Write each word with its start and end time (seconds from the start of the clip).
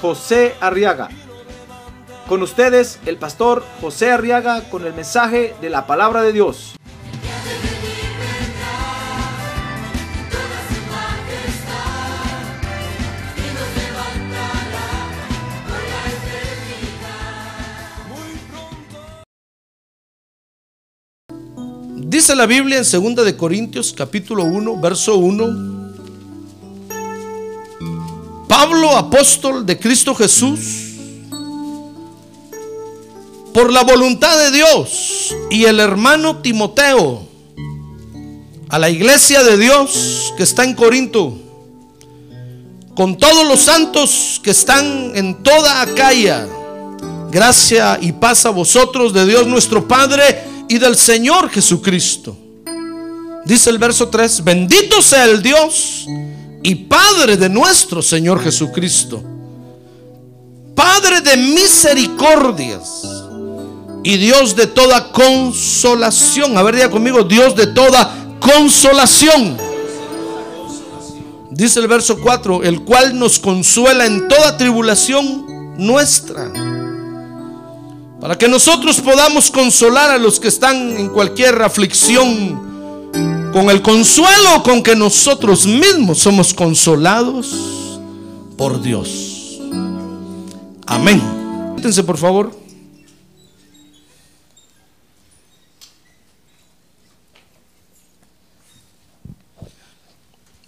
José 0.00 0.54
Arriaga. 0.60 1.08
Con 2.28 2.42
ustedes, 2.42 2.98
el 3.06 3.16
pastor 3.18 3.64
José 3.80 4.10
Arriaga 4.10 4.62
con 4.68 4.84
el 4.84 4.94
mensaje 4.94 5.54
de 5.60 5.70
la 5.70 5.86
palabra 5.86 6.22
de 6.22 6.32
Dios. 6.32 6.76
Dice 22.08 22.34
la 22.34 22.46
Biblia 22.46 22.78
en 22.78 23.14
2 23.14 23.24
de 23.24 23.36
Corintios 23.36 23.92
capítulo 23.92 24.44
1, 24.44 24.80
verso 24.80 25.18
1. 25.18 25.75
Pablo, 28.48 28.96
apóstol 28.96 29.66
de 29.66 29.78
Cristo 29.78 30.14
Jesús, 30.14 30.58
por 33.52 33.72
la 33.72 33.82
voluntad 33.82 34.38
de 34.38 34.50
Dios 34.50 35.34
y 35.50 35.64
el 35.64 35.80
hermano 35.80 36.36
Timoteo, 36.38 37.26
a 38.68 38.78
la 38.78 38.90
iglesia 38.90 39.42
de 39.42 39.56
Dios 39.56 40.34
que 40.36 40.42
está 40.42 40.64
en 40.64 40.74
Corinto, 40.74 41.36
con 42.94 43.16
todos 43.16 43.46
los 43.46 43.60
santos 43.60 44.40
que 44.42 44.50
están 44.50 45.12
en 45.14 45.42
toda 45.42 45.82
Acaya, 45.82 46.46
gracia 47.30 47.98
y 48.00 48.12
paz 48.12 48.46
a 48.46 48.50
vosotros 48.50 49.12
de 49.12 49.26
Dios 49.26 49.46
nuestro 49.46 49.86
Padre 49.86 50.44
y 50.68 50.78
del 50.78 50.96
Señor 50.96 51.50
Jesucristo. 51.50 52.36
Dice 53.44 53.70
el 53.70 53.78
verso 53.78 54.08
3, 54.08 54.42
bendito 54.44 55.00
sea 55.00 55.24
el 55.24 55.42
Dios 55.42 56.06
y 56.66 56.74
Padre 56.74 57.36
de 57.36 57.48
nuestro 57.48 58.02
Señor 58.02 58.42
Jesucristo, 58.42 59.22
Padre 60.74 61.20
de 61.20 61.36
misericordias 61.36 63.04
y 64.02 64.16
Dios 64.16 64.56
de 64.56 64.66
toda 64.66 65.12
consolación. 65.12 66.58
A 66.58 66.64
ver, 66.64 66.74
diga 66.74 66.90
conmigo, 66.90 67.22
Dios 67.22 67.54
de 67.54 67.68
toda 67.68 68.12
consolación. 68.40 69.56
Dice 71.52 71.78
el 71.78 71.86
verso 71.86 72.18
4, 72.20 72.64
el 72.64 72.82
cual 72.82 73.16
nos 73.16 73.38
consuela 73.38 74.04
en 74.04 74.26
toda 74.26 74.56
tribulación 74.56 75.76
nuestra. 75.78 76.52
Para 78.20 78.36
que 78.36 78.48
nosotros 78.48 79.00
podamos 79.00 79.52
consolar 79.52 80.10
a 80.10 80.18
los 80.18 80.40
que 80.40 80.48
están 80.48 80.96
en 80.98 81.10
cualquier 81.10 81.62
aflicción 81.62 82.75
con 83.52 83.70
el 83.70 83.82
consuelo 83.82 84.62
con 84.62 84.82
que 84.82 84.94
nosotros 84.94 85.66
mismos 85.66 86.18
somos 86.18 86.52
consolados 86.52 88.00
por 88.56 88.80
Dios. 88.82 89.60
Amén. 90.86 91.20
Siéntense 91.74 92.02
por 92.02 92.16
favor. 92.16 92.66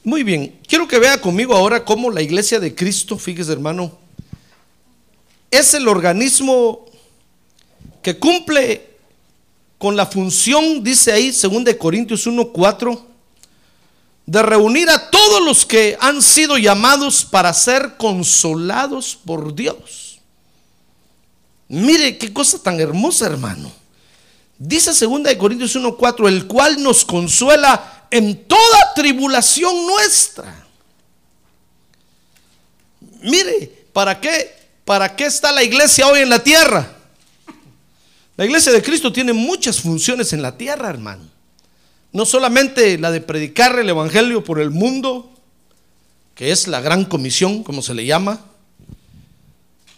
Muy 0.04 0.22
bien, 0.22 0.58
quiero 0.66 0.88
que 0.88 0.98
vea 0.98 1.20
conmigo 1.20 1.54
ahora 1.54 1.84
cómo 1.84 2.10
la 2.10 2.22
iglesia 2.22 2.58
de 2.58 2.74
Cristo, 2.74 3.18
fíjese 3.18 3.52
hermano, 3.52 3.98
es 5.50 5.74
el 5.74 5.86
organismo 5.86 6.86
que 8.02 8.18
cumple 8.18 8.96
con 9.78 9.96
la 9.96 10.06
función, 10.06 10.82
dice 10.82 11.12
ahí, 11.12 11.32
según 11.32 11.64
de 11.64 11.78
Corintios 11.78 12.26
1:4, 12.26 13.06
de 14.26 14.42
reunir 14.42 14.90
a 14.90 15.10
todos 15.10 15.42
los 15.42 15.64
que 15.64 15.96
han 16.00 16.20
sido 16.20 16.58
llamados 16.58 17.24
para 17.24 17.54
ser 17.54 17.96
consolados 17.96 19.18
por 19.24 19.54
Dios. 19.54 20.20
Mire 21.68 22.18
qué 22.18 22.32
cosa 22.32 22.62
tan 22.62 22.80
hermosa, 22.80 23.26
hermano. 23.26 23.70
Dice 24.58 24.92
segunda 24.92 25.30
de 25.30 25.38
Corintios 25.38 25.76
1:4, 25.76 26.26
el 26.28 26.46
cual 26.46 26.82
nos 26.82 27.04
consuela 27.04 28.06
en 28.10 28.44
toda 28.44 28.94
tribulación 28.94 29.86
nuestra. 29.86 30.66
Mire, 33.22 33.86
¿para 33.92 34.20
qué? 34.20 34.56
¿Para 34.84 35.14
qué 35.14 35.26
está 35.26 35.52
la 35.52 35.62
iglesia 35.62 36.06
hoy 36.06 36.20
en 36.20 36.30
la 36.30 36.42
tierra? 36.42 36.97
La 38.38 38.46
iglesia 38.46 38.70
de 38.70 38.80
Cristo 38.80 39.12
tiene 39.12 39.32
muchas 39.32 39.80
funciones 39.80 40.32
en 40.32 40.42
la 40.42 40.56
tierra, 40.56 40.88
hermano. 40.88 41.28
No 42.12 42.24
solamente 42.24 42.96
la 42.96 43.10
de 43.10 43.20
predicar 43.20 43.76
el 43.76 43.88
Evangelio 43.88 44.44
por 44.44 44.60
el 44.60 44.70
mundo, 44.70 45.28
que 46.36 46.52
es 46.52 46.68
la 46.68 46.80
gran 46.80 47.04
comisión, 47.04 47.64
como 47.64 47.82
se 47.82 47.94
le 47.94 48.06
llama, 48.06 48.40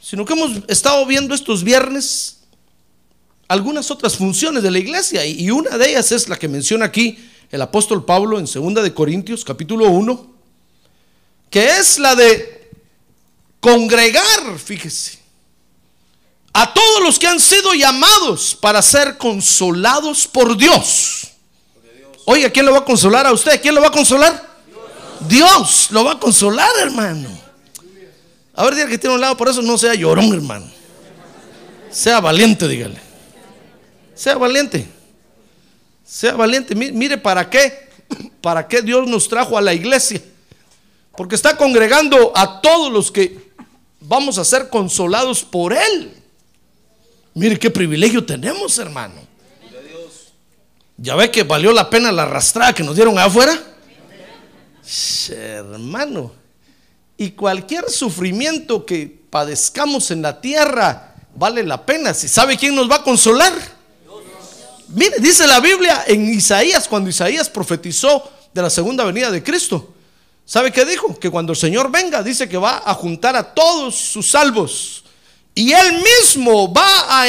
sino 0.01 0.25
que 0.25 0.33
hemos 0.33 0.53
estado 0.69 1.05
viendo 1.05 1.35
estos 1.35 1.63
viernes 1.63 2.39
algunas 3.47 3.91
otras 3.91 4.17
funciones 4.17 4.63
de 4.63 4.71
la 4.71 4.79
iglesia 4.79 5.27
y 5.27 5.51
una 5.51 5.77
de 5.77 5.91
ellas 5.91 6.11
es 6.11 6.27
la 6.31 6.39
que 6.39 6.49
menciona 6.49 6.87
aquí 6.87 7.19
el 7.51 7.61
apóstol 7.61 8.07
Pablo 8.07 8.39
en 8.39 8.47
2 8.47 8.83
de 8.83 8.95
Corintios 8.95 9.45
capítulo 9.45 9.91
1, 9.91 10.35
que 11.51 11.77
es 11.77 11.99
la 11.99 12.15
de 12.15 12.71
congregar, 13.61 14.59
fíjese, 14.59 15.20
a 16.53 16.75
todos 16.75 17.03
los 17.03 17.19
que 17.19 17.27
han 17.27 17.41
sido 17.41 17.75
llamados 17.75 18.57
para 18.61 18.83
ser 18.83 19.17
consolados 19.17 20.27
por 20.27 20.57
Dios. 20.57 21.29
Oiga, 22.25 22.51
¿quién 22.51 22.67
lo 22.67 22.73
va 22.73 22.79
a 22.79 22.85
consolar 22.85 23.27
a 23.27 23.33
usted? 23.33 23.61
¿Quién 23.61 23.75
lo 23.75 23.81
va 23.81 23.89
a 23.89 23.93
consolar? 23.93 24.49
Dios 25.29 25.89
lo 25.91 26.05
va 26.05 26.13
a 26.13 26.21
consolar, 26.21 26.71
hermano. 26.81 27.29
A 28.55 28.65
ver, 28.65 28.75
diga 28.75 28.89
que 28.89 28.99
tiene 28.99 29.15
un 29.15 29.21
lado, 29.21 29.37
por 29.37 29.49
eso 29.49 29.63
no 29.63 29.79
sea 29.79 29.95
llorón, 29.95 30.33
hermano. 30.33 30.71
Sea 31.91 32.21
valiente, 32.21 32.69
dígale. 32.69 33.01
Sea 34.15 34.37
valiente. 34.37 34.87
Sea 36.05 36.35
valiente. 36.35 36.75
Mire, 36.75 37.19
¿para 37.19 37.49
qué? 37.49 37.91
¿Para 38.41 38.67
qué 38.67 38.83
Dios 38.83 39.07
nos 39.07 39.29
trajo 39.29 39.57
a 39.57 39.61
la 39.61 39.73
iglesia? 39.73 40.21
Porque 41.17 41.35
está 41.35 41.57
congregando 41.57 42.33
a 42.35 42.61
todos 42.61 42.93
los 42.93 43.11
que 43.11 43.51
vamos 44.01 44.39
a 44.39 44.45
ser 44.45 44.69
consolados 44.69 45.43
por 45.43 45.73
Él. 45.73 46.20
Mire 47.35 47.59
qué 47.59 47.71
privilegio 47.71 48.25
tenemos, 48.25 48.79
hermano. 48.79 49.31
¿Ya 50.97 51.15
ve 51.15 51.31
que 51.31 51.45
valió 51.45 51.73
la 51.73 51.89
pena 51.89 52.13
la 52.13 52.25
arrastrada 52.25 52.75
que 52.75 52.83
nos 52.83 52.95
dieron 52.95 53.19
afuera? 53.19 53.59
Hermano, 55.31 56.33
y 57.17 57.31
cualquier 57.31 57.89
sufrimiento 57.89 58.85
que 58.85 59.07
padezcamos 59.31 60.11
en 60.11 60.23
la 60.23 60.41
tierra 60.41 61.15
vale 61.35 61.63
la 61.63 61.87
pena. 61.87 62.13
Si 62.13 62.29
sabe 62.29 62.57
quién 62.57 62.75
nos 62.75 62.91
va 62.91 62.97
a 62.97 63.03
consolar. 63.03 63.53
Mire, 64.89 65.17
dice 65.21 65.47
la 65.47 65.61
Biblia 65.61 66.05
en 66.07 66.35
Isaías, 66.35 66.89
cuando 66.89 67.09
Isaías 67.09 67.49
profetizó 67.49 68.29
de 68.53 68.61
la 68.61 68.71
segunda 68.71 69.05
venida 69.05 69.31
de 69.31 69.43
Cristo. 69.43 69.95
¿Sabe 70.45 70.73
qué 70.73 70.85
dijo? 70.85 71.17
Que 71.19 71.31
cuando 71.31 71.53
el 71.53 71.59
Señor 71.59 71.93
venga, 71.93 72.25
dice 72.25 72.49
que 72.49 72.57
va 72.57 72.83
a 72.85 72.93
juntar 72.95 73.37
a 73.37 73.55
todos 73.55 73.95
sus 73.95 74.29
salvos 74.29 75.05
y 75.55 75.73
él 75.73 76.03
mismo 76.03 76.73
va 76.73 77.21
a, 77.21 77.29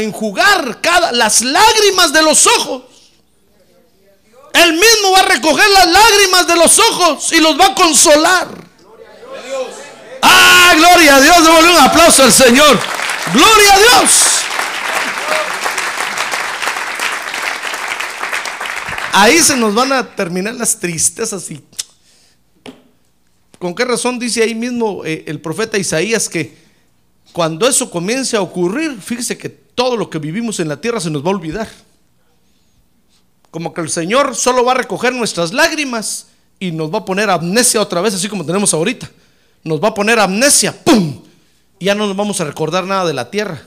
enjugar 0.00 0.78
las 1.12 1.40
lágrimas 1.42 2.12
de 2.12 2.22
los 2.22 2.46
ojos. 2.46 2.82
Él 4.54 4.72
mismo 4.72 5.12
va 5.12 5.20
a 5.20 5.24
recoger 5.24 5.68
las 5.70 5.86
lágrimas 5.86 6.46
de 6.46 6.56
los 6.56 6.78
ojos 6.78 7.32
y 7.32 7.40
los 7.40 7.58
va 7.58 7.66
a 7.66 7.74
consolar. 7.74 8.48
Ah, 10.22 10.74
gloria 10.76 11.16
a 11.16 11.20
Dios. 11.20 11.44
Démosle 11.44 11.70
un 11.70 11.78
aplauso 11.78 12.22
al 12.22 12.32
Señor. 12.32 12.78
Gloria 13.32 13.74
a 13.74 13.78
Dios. 13.78 14.10
Ahí 19.14 19.42
se 19.42 19.56
nos 19.56 19.74
van 19.74 19.92
a 19.92 20.14
terminar 20.14 20.54
las 20.54 20.78
tristezas 20.78 21.46
¿Con 23.58 23.74
qué 23.74 23.84
razón 23.84 24.18
dice 24.18 24.42
ahí 24.42 24.54
mismo 24.54 25.04
eh, 25.04 25.24
el 25.26 25.40
profeta 25.40 25.78
Isaías 25.78 26.28
que 26.28 26.61
cuando 27.32 27.66
eso 27.68 27.90
comience 27.90 28.36
a 28.36 28.42
ocurrir, 28.42 29.00
fíjese 29.00 29.38
que 29.38 29.48
todo 29.48 29.96
lo 29.96 30.10
que 30.10 30.18
vivimos 30.18 30.60
en 30.60 30.68
la 30.68 30.80
tierra 30.80 31.00
se 31.00 31.10
nos 31.10 31.24
va 31.24 31.28
a 31.28 31.34
olvidar. 31.34 31.68
Como 33.50 33.72
que 33.74 33.80
el 33.80 33.90
Señor 33.90 34.34
solo 34.34 34.64
va 34.64 34.72
a 34.72 34.76
recoger 34.76 35.12
nuestras 35.14 35.52
lágrimas 35.52 36.28
y 36.58 36.72
nos 36.72 36.92
va 36.92 36.98
a 36.98 37.04
poner 37.04 37.30
amnesia 37.30 37.80
otra 37.80 38.00
vez, 38.00 38.14
así 38.14 38.28
como 38.28 38.46
tenemos 38.46 38.72
ahorita. 38.72 39.10
Nos 39.64 39.82
va 39.82 39.88
a 39.88 39.94
poner 39.94 40.18
amnesia, 40.18 40.72
¡pum! 40.84 41.22
ya 41.84 41.94
no 41.94 42.06
nos 42.06 42.16
vamos 42.16 42.40
a 42.40 42.44
recordar 42.44 42.84
nada 42.86 43.04
de 43.04 43.12
la 43.12 43.30
tierra. 43.30 43.60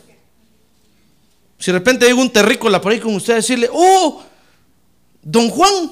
Si 1.60 1.72
de 1.72 1.78
repente 1.78 2.06
llega 2.06 2.20
un 2.20 2.32
terrícola 2.32 2.82
por 2.82 2.92
ahí 2.92 3.00
con 3.00 3.16
usted 3.16 3.34
a 3.34 3.38
decirle, 3.38 3.70
oh, 3.72 4.24
don 5.22 5.50
Juan, 5.50 5.92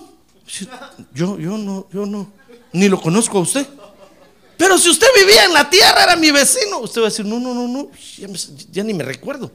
yo, 1.13 1.37
yo 1.37 1.57
no, 1.57 1.87
yo 1.91 2.05
no, 2.05 2.31
ni 2.71 2.87
lo 2.87 3.01
conozco 3.01 3.37
a 3.37 3.41
usted. 3.41 3.67
Pero 4.63 4.77
si 4.77 4.89
usted 4.89 5.07
vivía 5.13 5.43
en 5.43 5.51
la 5.51 5.69
tierra, 5.69 6.03
era 6.03 6.15
mi 6.15 6.31
vecino, 6.31 6.79
usted 6.79 7.01
va 7.01 7.07
a 7.07 7.09
decir, 7.09 7.25
no, 7.25 7.37
no, 7.37 7.53
no, 7.53 7.67
no, 7.67 7.89
ya, 8.71 8.81
ni 8.81 8.93
me 8.93 9.03
recuerdo. 9.03 9.51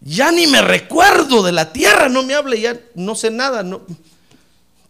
Ya 0.00 0.32
ni 0.32 0.48
me 0.48 0.60
recuerdo 0.60 1.40
de 1.44 1.52
la 1.52 1.72
tierra, 1.72 2.08
no 2.08 2.24
me 2.24 2.34
hable, 2.34 2.60
ya 2.60 2.76
no 2.96 3.14
sé 3.14 3.30
nada. 3.30 3.64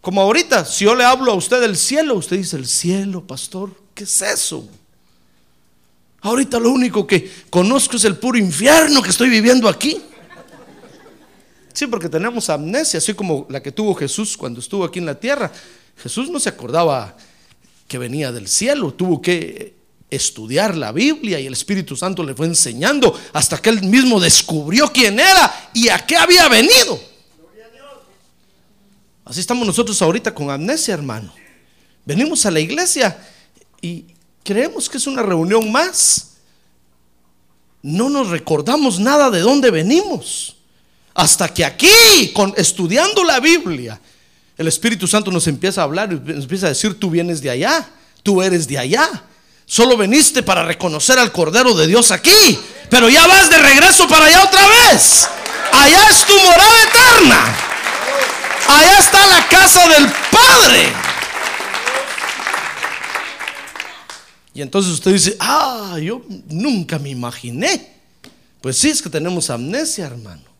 Como 0.01 0.19
ahorita, 0.19 0.65
si 0.65 0.85
yo 0.85 0.95
le 0.95 1.03
hablo 1.03 1.31
a 1.31 1.35
usted 1.35 1.61
del 1.61 1.77
cielo, 1.77 2.15
usted 2.15 2.37
dice, 2.37 2.55
el 2.55 2.65
cielo, 2.65 3.23
pastor, 3.23 3.69
¿qué 3.93 4.03
es 4.05 4.21
eso? 4.23 4.67
Ahorita 6.21 6.59
lo 6.59 6.71
único 6.71 7.05
que 7.05 7.31
conozco 7.51 7.97
es 7.97 8.03
el 8.05 8.17
puro 8.17 8.39
infierno 8.39 9.03
que 9.03 9.11
estoy 9.11 9.29
viviendo 9.29 9.69
aquí. 9.69 10.01
Sí, 11.71 11.85
porque 11.85 12.09
tenemos 12.09 12.49
amnesia, 12.49 12.97
así 12.97 13.13
como 13.13 13.45
la 13.47 13.61
que 13.61 13.71
tuvo 13.71 13.93
Jesús 13.93 14.35
cuando 14.35 14.59
estuvo 14.59 14.83
aquí 14.83 14.97
en 14.97 15.05
la 15.05 15.19
tierra. 15.19 15.51
Jesús 15.97 16.31
no 16.31 16.39
se 16.39 16.49
acordaba 16.49 17.15
que 17.93 17.99
venía 17.99 18.31
del 18.31 18.47
cielo, 18.47 18.91
tuvo 18.91 19.21
que 19.21 19.75
estudiar 20.09 20.75
la 20.75 20.91
Biblia 20.91 21.39
y 21.39 21.45
el 21.45 21.53
Espíritu 21.53 21.95
Santo 21.95 22.23
le 22.23 22.33
fue 22.33 22.47
enseñando 22.47 23.15
hasta 23.33 23.61
que 23.61 23.69
él 23.69 23.83
mismo 23.83 24.19
descubrió 24.19 24.91
quién 24.91 25.19
era 25.19 25.69
y 25.75 25.89
a 25.89 26.03
qué 26.03 26.17
había 26.17 26.49
venido. 26.49 26.99
Así 29.23 29.41
estamos 29.41 29.67
nosotros 29.67 30.01
ahorita 30.01 30.33
con 30.33 30.49
amnesia, 30.49 30.95
hermano. 30.95 31.35
Venimos 32.03 32.47
a 32.47 32.49
la 32.49 32.59
iglesia 32.59 33.15
y 33.79 34.05
creemos 34.43 34.89
que 34.89 34.97
es 34.97 35.05
una 35.05 35.21
reunión 35.21 35.71
más. 35.71 36.37
No 37.83 38.09
nos 38.09 38.29
recordamos 38.29 38.99
nada 38.99 39.29
de 39.29 39.41
dónde 39.41 39.69
venimos. 39.69 40.55
Hasta 41.13 41.53
que 41.53 41.63
aquí, 41.63 42.31
con, 42.33 42.55
estudiando 42.57 43.23
la 43.23 43.39
Biblia, 43.39 44.01
el 44.57 44.67
Espíritu 44.67 45.07
Santo 45.07 45.31
nos 45.31 45.47
empieza 45.47 45.81
a 45.81 45.85
hablar 45.85 46.11
y 46.11 46.15
nos 46.15 46.43
empieza 46.43 46.67
a 46.67 46.69
decir, 46.69 46.99
tú 46.99 47.09
vienes 47.09 47.41
de 47.41 47.49
allá, 47.49 47.89
tú 48.21 48.41
eres 48.41 48.67
de 48.67 48.77
allá. 48.77 49.07
Solo 49.65 49.97
veniste 49.97 50.43
para 50.43 50.63
reconocer 50.63 51.17
al 51.17 51.31
Cordero 51.31 51.73
de 51.73 51.87
Dios 51.87 52.11
aquí, 52.11 52.59
pero 52.89 53.09
ya 53.09 53.25
vas 53.27 53.49
de 53.49 53.57
regreso 53.57 54.07
para 54.07 54.25
allá 54.25 54.43
otra 54.43 54.61
vez. 54.67 55.27
Allá 55.71 56.09
es 56.09 56.25
tu 56.25 56.33
morada 56.33 56.83
eterna. 56.83 57.55
Allá 58.67 58.99
está 58.99 59.25
la 59.27 59.47
casa 59.47 59.87
del 59.87 60.05
Padre. 60.31 60.93
Y 64.53 64.61
entonces 64.61 64.91
usted 64.91 65.13
dice, 65.13 65.35
ah, 65.39 65.97
yo 66.01 66.21
nunca 66.49 66.99
me 66.99 67.09
imaginé. 67.09 67.93
Pues 68.61 68.77
sí, 68.77 68.89
es 68.89 69.01
que 69.01 69.09
tenemos 69.09 69.49
amnesia, 69.49 70.05
hermano. 70.05 70.52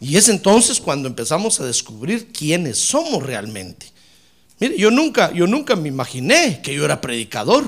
Y 0.00 0.16
es 0.16 0.28
entonces 0.28 0.80
cuando 0.80 1.08
empezamos 1.08 1.58
a 1.60 1.66
descubrir 1.66 2.32
quiénes 2.32 2.78
somos 2.78 3.22
realmente. 3.22 3.90
Mire, 4.60 4.76
yo 4.78 4.90
nunca, 4.90 5.32
yo 5.32 5.46
nunca 5.46 5.76
me 5.76 5.88
imaginé 5.88 6.60
que 6.62 6.74
yo 6.74 6.84
era 6.84 7.00
predicador. 7.00 7.64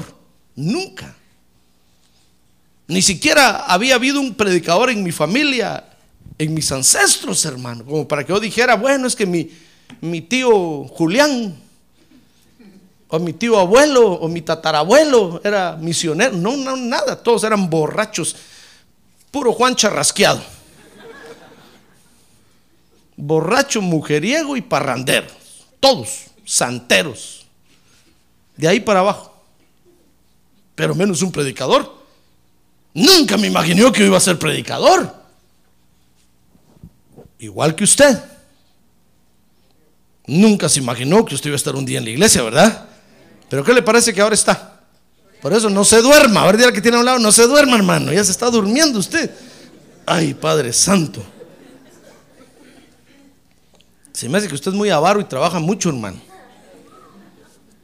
Nunca. 0.54 1.14
Ni 2.86 3.02
siquiera 3.02 3.64
había 3.66 3.94
habido 3.94 4.20
un 4.20 4.34
predicador 4.34 4.90
en 4.90 5.02
mi 5.02 5.12
familia, 5.12 5.84
en 6.38 6.54
mis 6.54 6.70
ancestros, 6.72 7.44
hermano. 7.44 7.84
Como 7.84 8.08
para 8.08 8.24
que 8.24 8.32
yo 8.32 8.40
dijera, 8.40 8.76
bueno, 8.76 9.06
es 9.06 9.16
que 9.16 9.26
mi, 9.26 9.50
mi 10.00 10.20
tío 10.20 10.84
Julián, 10.84 11.56
o 13.08 13.18
mi 13.18 13.32
tío 13.32 13.58
abuelo, 13.58 14.12
o 14.12 14.28
mi 14.28 14.42
tatarabuelo 14.42 15.40
era 15.44 15.76
misionero. 15.76 16.36
No, 16.36 16.56
no, 16.56 16.76
nada. 16.76 17.16
Todos 17.22 17.44
eran 17.44 17.70
borrachos. 17.70 18.36
Puro 19.30 19.52
Juan 19.52 19.76
charrasqueado 19.76 20.57
borracho, 23.18 23.82
mujeriego 23.82 24.56
y 24.56 24.62
parrandero. 24.62 25.26
Todos, 25.80 26.26
santeros. 26.46 27.46
De 28.56 28.68
ahí 28.68 28.80
para 28.80 29.00
abajo. 29.00 29.34
Pero 30.74 30.94
menos 30.94 31.20
un 31.20 31.32
predicador. 31.32 31.98
Nunca 32.94 33.36
me 33.36 33.48
imaginé 33.48 33.90
que 33.92 34.06
iba 34.06 34.16
a 34.16 34.20
ser 34.20 34.38
predicador. 34.38 35.14
Igual 37.40 37.74
que 37.74 37.84
usted. 37.84 38.18
Nunca 40.26 40.68
se 40.68 40.78
imaginó 40.80 41.24
que 41.24 41.34
usted 41.34 41.48
iba 41.48 41.54
a 41.54 41.56
estar 41.56 41.74
un 41.74 41.84
día 41.84 41.98
en 41.98 42.04
la 42.04 42.10
iglesia, 42.10 42.42
¿verdad? 42.42 42.88
Pero 43.48 43.64
¿qué 43.64 43.72
le 43.72 43.82
parece 43.82 44.14
que 44.14 44.20
ahora 44.20 44.34
está? 44.34 44.80
Por 45.40 45.52
eso 45.52 45.70
no 45.70 45.84
se 45.84 46.00
duerma. 46.02 46.42
A 46.42 46.46
ver, 46.46 46.56
dígale 46.56 46.72
que 46.72 46.82
tiene 46.82 46.96
a 46.96 47.00
un 47.00 47.06
lado, 47.06 47.18
no 47.18 47.32
se 47.32 47.46
duerma, 47.46 47.76
hermano. 47.76 48.12
Ya 48.12 48.22
se 48.22 48.32
está 48.32 48.50
durmiendo 48.50 48.98
usted. 48.98 49.30
Ay, 50.04 50.34
Padre 50.34 50.72
Santo. 50.72 51.24
Se 54.18 54.28
me 54.28 54.36
hace 54.36 54.48
que 54.48 54.56
usted 54.56 54.72
es 54.72 54.76
muy 54.76 54.90
avaro 54.90 55.20
y 55.20 55.24
trabaja 55.26 55.60
mucho, 55.60 55.90
hermano. 55.90 56.20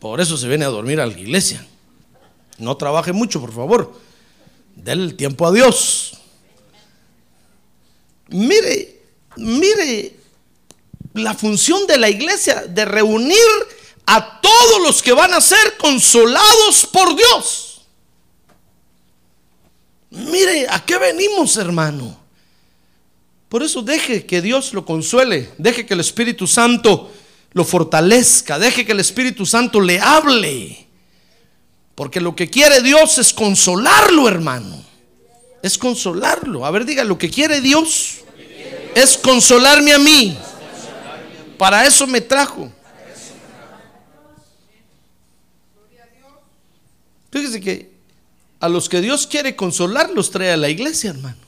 Por 0.00 0.20
eso 0.20 0.36
se 0.36 0.48
viene 0.48 0.64
a 0.64 0.69
dormir 0.69 1.00
a 1.00 1.06
la 1.06 1.12
iglesia. 1.12 1.64
No 2.58 2.76
trabaje 2.76 3.12
mucho, 3.12 3.40
por 3.40 3.52
favor. 3.52 4.00
Dele 4.75 5.04
el 5.04 5.14
tiempo 5.14 5.46
a 5.46 5.52
Dios. 5.52 6.19
Mire, 8.31 9.00
mire 9.36 10.16
la 11.12 11.34
función 11.34 11.86
de 11.86 11.98
la 11.98 12.10
iglesia 12.10 12.64
de 12.66 12.84
reunir 12.84 13.38
a 14.04 14.40
todos 14.40 14.82
los 14.82 15.04
que 15.04 15.12
van 15.12 15.34
a 15.34 15.40
ser 15.40 15.76
consolados 15.76 16.88
por 16.92 17.14
Dios. 17.14 17.82
Mire, 20.10 20.66
¿a 20.69 20.84
qué 20.84 20.98
venimos, 20.98 21.56
hermano? 21.58 22.23
Por 23.54 23.62
eso 23.62 23.82
deje 23.82 24.26
que 24.26 24.42
Dios 24.42 24.72
lo 24.72 24.84
consuele, 24.84 25.48
deje 25.58 25.86
que 25.86 25.94
el 25.94 26.00
Espíritu 26.00 26.44
Santo 26.44 27.12
lo 27.52 27.64
fortalezca, 27.64 28.58
deje 28.58 28.84
que 28.84 28.90
el 28.90 28.98
Espíritu 28.98 29.46
Santo 29.46 29.80
le 29.80 30.00
hable. 30.00 30.88
Porque 31.94 32.20
lo 32.20 32.34
que 32.34 32.50
quiere 32.50 32.82
Dios 32.82 33.16
es 33.18 33.32
consolarlo, 33.32 34.26
hermano. 34.26 34.84
Es 35.62 35.78
consolarlo. 35.78 36.66
A 36.66 36.72
ver, 36.72 36.84
diga, 36.84 37.04
lo 37.04 37.16
que 37.16 37.30
quiere 37.30 37.60
Dios 37.60 38.24
es 38.92 39.16
consolarme 39.16 39.92
a 39.92 40.00
mí. 40.00 40.36
Para 41.56 41.86
eso 41.86 42.08
me 42.08 42.20
trajo. 42.20 42.72
Fíjese 47.30 47.60
que 47.60 47.92
a 48.58 48.68
los 48.68 48.88
que 48.88 49.00
Dios 49.00 49.29
quiere 49.29 49.55
consolar 49.55 50.10
los 50.10 50.32
trae 50.32 50.50
a 50.50 50.56
la 50.56 50.70
iglesia, 50.70 51.10
hermano. 51.10 51.44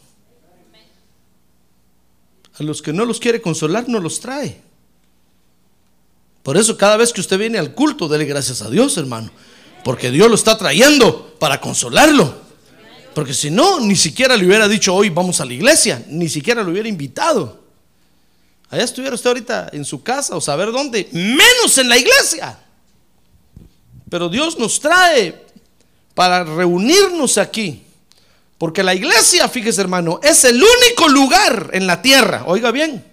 A 2.59 2.63
los 2.63 2.81
que 2.83 2.93
no 2.93 3.05
los 3.05 3.21
quiere 3.21 3.41
consolar 3.41 3.89
no 3.89 4.01
los 4.01 4.21
trae. 4.21 4.61
Por 6.43 6.57
eso 6.57 6.79
cada 6.79 6.97
vez 6.97 7.13
que 7.13 7.21
usted 7.21 7.39
viene 7.39 7.59
al 7.59 7.75
culto, 7.75 8.09
dele 8.09 8.25
gracias 8.25 8.63
a 8.63 8.71
Dios, 8.71 8.97
hermano. 8.97 9.31
Porque 9.85 10.11
Dios 10.11 10.29
lo 10.29 10.35
está 10.35 10.57
trayendo 10.57 11.37
para 11.39 11.61
consolarlo. 11.61 12.47
Porque 13.15 13.35
si 13.35 13.51
no, 13.51 13.81
ni 13.81 13.97
siquiera 13.97 14.37
le 14.37 14.47
hubiera 14.47 14.69
dicho 14.69 14.95
hoy 14.95 15.09
vamos 15.09 15.41
a 15.41 15.45
la 15.45 15.55
iglesia, 15.55 16.05
ni 16.09 16.29
siquiera 16.29 16.63
lo 16.63 16.71
hubiera 16.71 16.89
invitado. 16.89 17.65
Allá 18.69 18.85
estuviera 18.85 19.15
usted 19.15 19.31
ahorita 19.31 19.71
en 19.73 19.85
su 19.85 20.03
casa 20.03 20.37
o 20.37 20.41
saber 20.41 20.73
dónde, 20.73 21.09
menos 21.13 21.79
en 21.79 21.89
la 21.89 21.97
iglesia. 21.97 22.59
Pero 24.11 24.29
Dios 24.29 24.59
nos 24.59 24.81
trae 24.81 25.47
para 26.15 26.45
reunirnos 26.45 27.39
aquí. 27.39 27.86
Porque 28.59 28.83
la 28.83 28.95
iglesia, 28.95 29.49
fíjese 29.49 29.81
hermano, 29.81 30.19
es 30.23 30.45
el 30.45 30.63
único 30.63 31.09
lugar 31.09 31.71
en 31.73 31.87
la 31.87 32.01
tierra, 32.01 32.45
oiga 32.47 32.71
bien, 32.71 33.05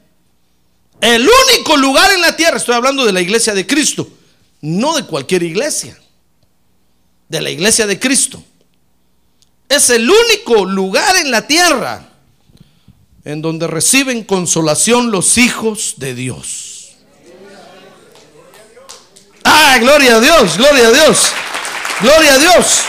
el 1.01 1.27
único 1.27 1.75
lugar 1.75 2.11
en 2.13 2.21
la 2.21 2.35
tierra, 2.35 2.57
estoy 2.57 2.75
hablando 2.75 3.05
de 3.05 3.11
la 3.11 3.19
iglesia 3.19 3.53
de 3.53 3.67
Cristo, 3.67 4.07
no 4.61 4.95
de 4.95 5.03
cualquier 5.03 5.43
iglesia, 5.43 5.99
de 7.27 7.41
la 7.41 7.49
iglesia 7.49 7.85
de 7.85 7.99
Cristo. 7.99 8.41
Es 9.67 9.89
el 9.89 10.09
único 10.09 10.63
lugar 10.63 11.17
en 11.17 11.29
la 11.29 11.45
tierra 11.45 12.09
en 13.25 13.41
donde 13.41 13.67
reciben 13.67 14.23
consolación 14.23 15.11
los 15.11 15.37
hijos 15.37 15.95
de 15.97 16.13
Dios. 16.13 16.95
Ah, 19.43 19.77
gloria 19.79 20.17
a 20.17 20.19
Dios, 20.19 20.57
gloria 20.57 20.87
a 20.87 20.91
Dios, 20.91 21.19
gloria 22.01 22.33
a 22.33 22.37
Dios. 22.37 22.83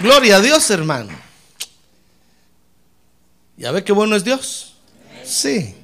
Gloria 0.00 0.36
a 0.36 0.40
Dios, 0.40 0.70
hermano. 0.70 1.10
¿Ya 3.56 3.72
ve 3.72 3.82
qué 3.82 3.92
bueno 3.92 4.14
es 4.14 4.22
Dios? 4.22 4.74
Sí. 5.24 5.74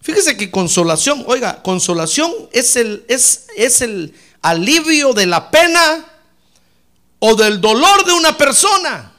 Fíjese 0.00 0.36
que 0.36 0.50
consolación, 0.50 1.22
oiga, 1.26 1.62
consolación 1.62 2.32
es 2.52 2.76
el, 2.76 3.04
es, 3.08 3.46
es 3.56 3.82
el 3.82 4.14
alivio 4.40 5.12
de 5.12 5.26
la 5.26 5.50
pena 5.50 6.06
o 7.18 7.34
del 7.34 7.60
dolor 7.60 8.06
de 8.06 8.12
una 8.14 8.36
persona. 8.38 9.12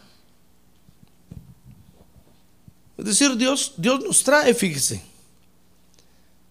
Es 2.98 3.06
decir, 3.06 3.38
Dios, 3.38 3.74
Dios 3.78 4.04
nos 4.04 4.24
trae, 4.24 4.54
fíjese, 4.56 5.04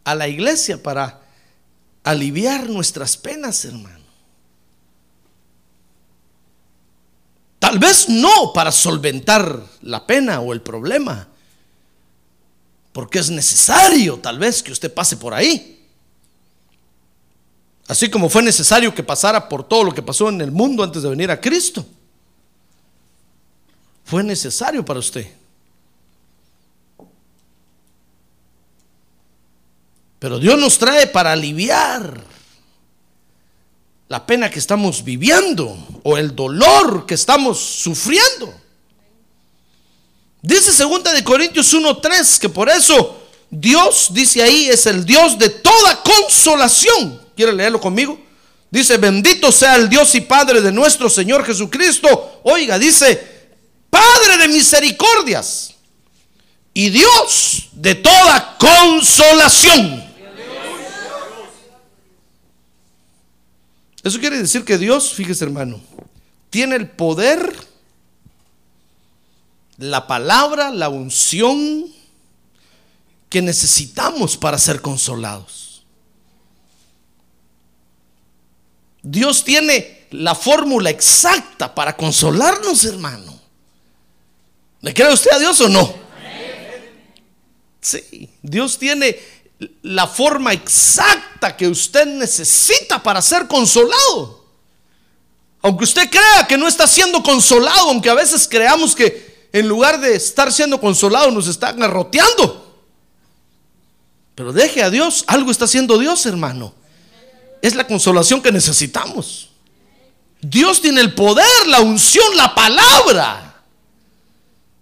a 0.04 0.14
la 0.14 0.28
iglesia 0.28 0.80
para 0.80 1.20
aliviar 2.04 2.70
nuestras 2.70 3.16
penas, 3.16 3.64
hermano. 3.64 3.97
Tal 7.58 7.78
vez 7.78 8.08
no 8.08 8.52
para 8.52 8.70
solventar 8.70 9.62
la 9.82 10.06
pena 10.06 10.40
o 10.40 10.52
el 10.52 10.60
problema, 10.60 11.28
porque 12.92 13.18
es 13.18 13.30
necesario 13.30 14.18
tal 14.18 14.38
vez 14.38 14.62
que 14.62 14.72
usted 14.72 14.92
pase 14.92 15.16
por 15.16 15.34
ahí. 15.34 15.86
Así 17.88 18.10
como 18.10 18.28
fue 18.28 18.42
necesario 18.42 18.94
que 18.94 19.02
pasara 19.02 19.48
por 19.48 19.66
todo 19.66 19.84
lo 19.84 19.94
que 19.94 20.02
pasó 20.02 20.28
en 20.28 20.40
el 20.40 20.52
mundo 20.52 20.84
antes 20.84 21.02
de 21.02 21.08
venir 21.08 21.30
a 21.30 21.40
Cristo. 21.40 21.84
Fue 24.04 24.22
necesario 24.22 24.84
para 24.84 25.00
usted. 25.00 25.26
Pero 30.18 30.38
Dios 30.38 30.58
nos 30.58 30.78
trae 30.78 31.06
para 31.06 31.32
aliviar 31.32 32.37
la 34.08 34.24
pena 34.24 34.50
que 34.50 34.58
estamos 34.58 35.04
viviendo 35.04 35.76
o 36.02 36.16
el 36.16 36.34
dolor 36.34 37.04
que 37.04 37.14
estamos 37.14 37.58
sufriendo. 37.58 38.54
Dice 40.40 40.72
segunda 40.72 41.12
de 41.12 41.22
Corintios 41.22 41.72
1:3 41.74 42.38
que 42.38 42.48
por 42.48 42.70
eso 42.70 43.22
Dios 43.50 44.08
dice 44.10 44.42
ahí 44.42 44.68
es 44.68 44.86
el 44.86 45.04
Dios 45.04 45.38
de 45.38 45.50
toda 45.50 46.02
consolación. 46.02 47.20
¿Quiere 47.36 47.52
leerlo 47.52 47.80
conmigo? 47.80 48.18
Dice, 48.70 48.96
"Bendito 48.98 49.52
sea 49.52 49.76
el 49.76 49.88
Dios 49.88 50.14
y 50.14 50.20
Padre 50.22 50.60
de 50.60 50.72
nuestro 50.72 51.10
Señor 51.10 51.44
Jesucristo." 51.44 52.40
Oiga, 52.44 52.78
dice, 52.78 53.50
"Padre 53.90 54.38
de 54.38 54.48
misericordias 54.48 55.74
y 56.72 56.90
Dios 56.90 57.68
de 57.72 57.94
toda 57.94 58.56
consolación." 58.58 60.07
Eso 64.02 64.20
quiere 64.20 64.38
decir 64.38 64.64
que 64.64 64.78
Dios, 64.78 65.12
fíjese 65.12 65.44
hermano, 65.44 65.80
tiene 66.50 66.76
el 66.76 66.88
poder, 66.88 67.54
la 69.76 70.06
palabra, 70.06 70.70
la 70.70 70.88
unción 70.88 71.86
que 73.28 73.42
necesitamos 73.42 74.36
para 74.36 74.58
ser 74.58 74.80
consolados. 74.80 75.84
Dios 79.02 79.44
tiene 79.44 80.06
la 80.10 80.34
fórmula 80.34 80.90
exacta 80.90 81.74
para 81.74 81.96
consolarnos, 81.96 82.84
hermano. 82.84 83.38
¿Le 84.80 84.94
cree 84.94 85.12
usted 85.12 85.32
a 85.32 85.38
Dios 85.38 85.60
o 85.60 85.68
no? 85.68 86.08
Sí, 87.80 88.28
Dios 88.42 88.78
tiene 88.78 89.18
la 89.82 90.06
forma 90.06 90.52
exacta 90.52 91.56
que 91.56 91.68
usted 91.68 92.06
necesita 92.06 93.02
para 93.02 93.20
ser 93.20 93.46
consolado. 93.46 94.44
Aunque 95.62 95.84
usted 95.84 96.08
crea 96.08 96.46
que 96.46 96.56
no 96.56 96.68
está 96.68 96.86
siendo 96.86 97.22
consolado, 97.22 97.88
aunque 97.88 98.10
a 98.10 98.14
veces 98.14 98.46
creamos 98.48 98.94
que 98.94 99.48
en 99.52 99.66
lugar 99.68 100.00
de 100.00 100.14
estar 100.14 100.52
siendo 100.52 100.80
consolado 100.80 101.30
nos 101.30 101.48
está 101.48 101.72
garroteando. 101.72 102.64
Pero 104.34 104.52
deje 104.52 104.82
a 104.82 104.90
Dios, 104.90 105.24
algo 105.26 105.50
está 105.50 105.64
haciendo 105.64 105.98
Dios, 105.98 106.24
hermano. 106.26 106.72
Es 107.60 107.74
la 107.74 107.86
consolación 107.86 108.40
que 108.40 108.52
necesitamos. 108.52 109.50
Dios 110.40 110.80
tiene 110.80 111.00
el 111.00 111.12
poder, 111.14 111.66
la 111.66 111.80
unción, 111.80 112.36
la 112.36 112.54
palabra. 112.54 113.64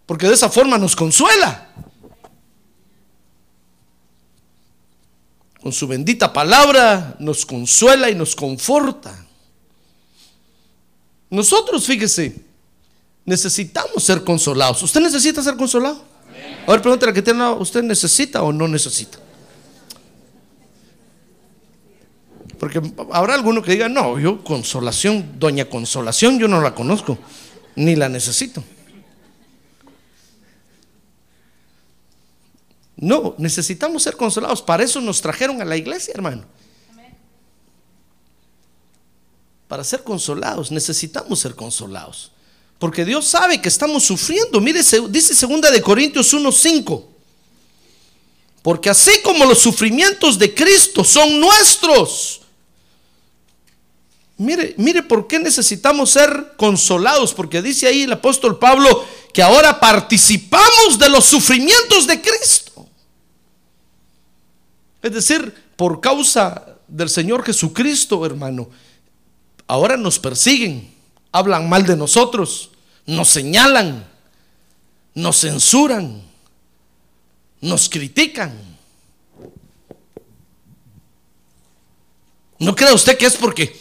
Porque 0.04 0.28
de 0.28 0.34
esa 0.34 0.50
forma 0.50 0.76
nos 0.76 0.94
consuela. 0.94 1.68
Con 5.66 5.72
su 5.72 5.88
bendita 5.88 6.32
palabra 6.32 7.16
nos 7.18 7.44
consuela 7.44 8.08
y 8.08 8.14
nos 8.14 8.36
conforta. 8.36 9.26
Nosotros, 11.28 11.84
fíjese, 11.84 12.36
necesitamos 13.24 14.04
ser 14.04 14.22
consolados. 14.22 14.80
¿Usted 14.84 15.00
necesita 15.00 15.42
ser 15.42 15.56
consolado? 15.56 16.04
A 16.68 16.70
ver, 16.70 16.80
pregúntale 16.82 17.12
que 17.12 17.20
tiene, 17.20 17.44
¿usted 17.50 17.82
necesita 17.82 18.44
o 18.44 18.52
no 18.52 18.68
necesita? 18.68 19.18
Porque 22.60 22.80
habrá 23.12 23.34
alguno 23.34 23.60
que 23.60 23.72
diga, 23.72 23.88
no, 23.88 24.20
yo 24.20 24.44
consolación, 24.44 25.32
doña 25.36 25.64
consolación, 25.64 26.38
yo 26.38 26.46
no 26.46 26.60
la 26.60 26.76
conozco, 26.76 27.18
ni 27.74 27.96
la 27.96 28.08
necesito. 28.08 28.62
No, 32.96 33.34
necesitamos 33.38 34.02
ser 34.02 34.16
consolados. 34.16 34.62
Para 34.62 34.82
eso 34.82 35.00
nos 35.00 35.20
trajeron 35.20 35.60
a 35.60 35.64
la 35.64 35.76
iglesia, 35.76 36.12
hermano. 36.14 36.44
Para 39.68 39.84
ser 39.84 40.02
consolados, 40.02 40.70
necesitamos 40.70 41.40
ser 41.40 41.54
consolados. 41.54 42.30
Porque 42.78 43.04
Dios 43.04 43.26
sabe 43.26 43.60
que 43.60 43.68
estamos 43.68 44.04
sufriendo. 44.04 44.60
Mire, 44.60 44.80
dice 45.10 45.34
segunda 45.34 45.70
de 45.70 45.82
Corintios 45.82 46.32
1:5. 46.32 47.04
Porque 48.62 48.90
así 48.90 49.20
como 49.22 49.44
los 49.44 49.58
sufrimientos 49.58 50.38
de 50.38 50.54
Cristo 50.54 51.04
son 51.04 51.40
nuestros. 51.40 52.40
Mire, 54.38 54.74
mire 54.76 55.02
por 55.02 55.26
qué 55.26 55.38
necesitamos 55.38 56.10
ser 56.10 56.54
consolados, 56.56 57.32
porque 57.32 57.62
dice 57.62 57.86
ahí 57.86 58.02
el 58.02 58.12
apóstol 58.12 58.58
Pablo 58.58 59.04
que 59.32 59.42
ahora 59.42 59.80
participamos 59.80 60.98
de 60.98 61.08
los 61.08 61.24
sufrimientos 61.24 62.06
de 62.06 62.20
Cristo. 62.20 62.85
Es 65.06 65.12
decir, 65.12 65.54
por 65.76 66.00
causa 66.00 66.78
del 66.88 67.08
Señor 67.08 67.44
Jesucristo, 67.44 68.26
hermano, 68.26 68.68
ahora 69.68 69.96
nos 69.96 70.18
persiguen, 70.18 70.92
hablan 71.30 71.68
mal 71.68 71.86
de 71.86 71.96
nosotros, 71.96 72.70
nos 73.06 73.28
señalan, 73.28 74.04
nos 75.14 75.40
censuran, 75.42 76.20
nos 77.60 77.88
critican. 77.88 78.52
No 82.58 82.74
crea 82.74 82.92
usted 82.92 83.16
que 83.16 83.26
es 83.26 83.36
porque 83.36 83.80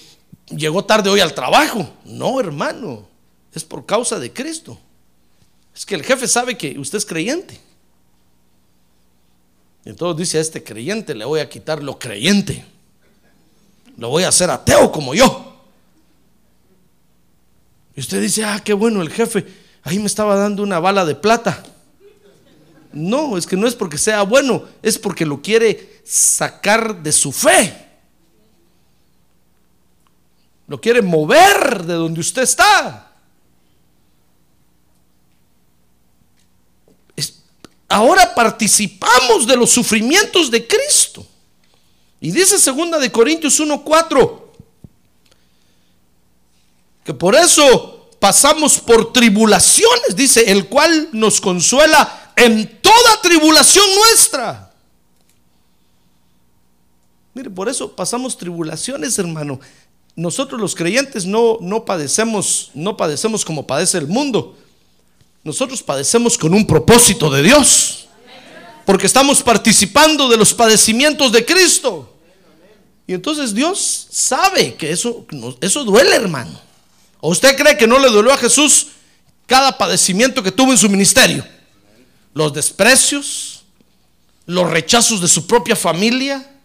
llegó 0.51 0.85
tarde 0.85 1.09
hoy 1.09 1.21
al 1.21 1.33
trabajo. 1.33 1.89
No, 2.05 2.39
hermano, 2.39 3.07
es 3.51 3.63
por 3.63 3.83
causa 3.87 4.19
de 4.19 4.31
Cristo. 4.31 4.77
Es 5.73 5.87
que 5.87 5.95
el 5.95 6.03
jefe 6.03 6.27
sabe 6.27 6.55
que 6.55 6.77
usted 6.77 6.99
es 6.99 7.05
creyente. 7.05 7.59
Entonces 9.85 10.17
dice 10.17 10.37
a 10.39 10.41
este 10.41 10.63
creyente, 10.63 11.13
le 11.13 11.25
voy 11.25 11.39
a 11.39 11.47
quitar 11.47 11.81
lo 11.83 11.99
creyente. 11.99 12.65
Lo 13.97 14.09
voy 14.09 14.23
a 14.23 14.29
hacer 14.29 14.49
ateo 14.49 14.91
como 14.91 15.13
yo. 15.13 15.55
Y 17.95 17.99
usted 18.01 18.19
dice, 18.19 18.43
ah, 18.43 18.59
qué 18.63 18.73
bueno 18.73 19.01
el 19.01 19.09
jefe. 19.09 19.45
Ahí 19.83 19.99
me 19.99 20.07
estaba 20.07 20.35
dando 20.35 20.63
una 20.63 20.79
bala 20.79 21.05
de 21.05 21.15
plata. 21.15 21.63
No, 22.91 23.37
es 23.37 23.45
que 23.45 23.55
no 23.55 23.67
es 23.67 23.75
porque 23.75 23.97
sea 23.97 24.23
bueno, 24.23 24.63
es 24.81 24.97
porque 24.97 25.25
lo 25.25 25.41
quiere 25.41 26.01
sacar 26.03 27.03
de 27.03 27.11
su 27.11 27.31
fe. 27.31 27.85
Lo 30.67 30.81
quiere 30.81 31.01
mover 31.01 31.83
de 31.83 31.93
donde 31.93 32.19
usted 32.19 32.41
está. 32.41 33.04
Ahora 37.87 38.33
participamos 38.33 39.47
de 39.47 39.55
los 39.55 39.69
sufrimientos 39.69 40.49
de 40.51 40.65
Cristo. 40.65 41.25
Y 42.19 42.31
dice 42.31 42.57
segunda 42.57 42.97
de 42.97 43.11
Corintios 43.11 43.59
1:4 43.59 44.45
que 47.05 47.13
por 47.13 47.35
eso 47.35 48.09
pasamos 48.19 48.79
por 48.79 49.13
tribulaciones, 49.13 50.15
dice, 50.15 50.51
el 50.51 50.67
cual 50.67 51.09
nos 51.11 51.39
consuela 51.39 52.33
en 52.35 52.81
toda 52.81 53.21
tribulación 53.21 53.85
nuestra. 53.95 54.73
Mire, 57.35 57.51
por 57.51 57.69
eso 57.69 57.95
pasamos 57.95 58.35
tribulaciones, 58.35 59.19
hermano. 59.19 59.59
Nosotros 60.15 60.59
los 60.59 60.73
creyentes 60.73 61.27
no, 61.27 61.59
no 61.61 61.85
padecemos, 61.85 62.71
no 62.73 62.97
padecemos 62.97 63.45
como 63.45 63.67
padece 63.67 63.99
el 63.99 64.07
mundo. 64.07 64.57
Nosotros 65.45 65.83
padecemos 65.83 66.39
con 66.39 66.55
un 66.55 66.65
propósito 66.65 67.29
de 67.29 67.43
Dios. 67.43 68.07
Porque 68.83 69.05
estamos 69.05 69.43
participando 69.43 70.27
de 70.27 70.37
los 70.37 70.53
padecimientos 70.55 71.31
de 71.31 71.45
Cristo. 71.45 72.11
Y 73.05 73.13
entonces 73.13 73.53
Dios 73.53 74.07
sabe 74.09 74.73
que 74.73 74.89
eso, 74.89 75.25
eso 75.61 75.83
duele, 75.83 76.15
hermano. 76.15 76.59
¿O 77.21 77.29
usted 77.29 77.55
cree 77.55 77.77
que 77.77 77.85
no 77.85 77.99
le 77.99 78.09
dolió 78.09 78.33
a 78.33 78.37
Jesús 78.37 78.87
cada 79.45 79.77
padecimiento 79.77 80.41
que 80.41 80.51
tuvo 80.51 80.71
en 80.71 80.79
su 80.79 80.89
ministerio? 80.89 81.45
Los 82.33 82.51
desprecios, 82.51 83.65
los 84.47 84.67
rechazos 84.69 85.21
de 85.21 85.27
su 85.27 85.45
propia 85.45 85.75
familia. 85.75 86.59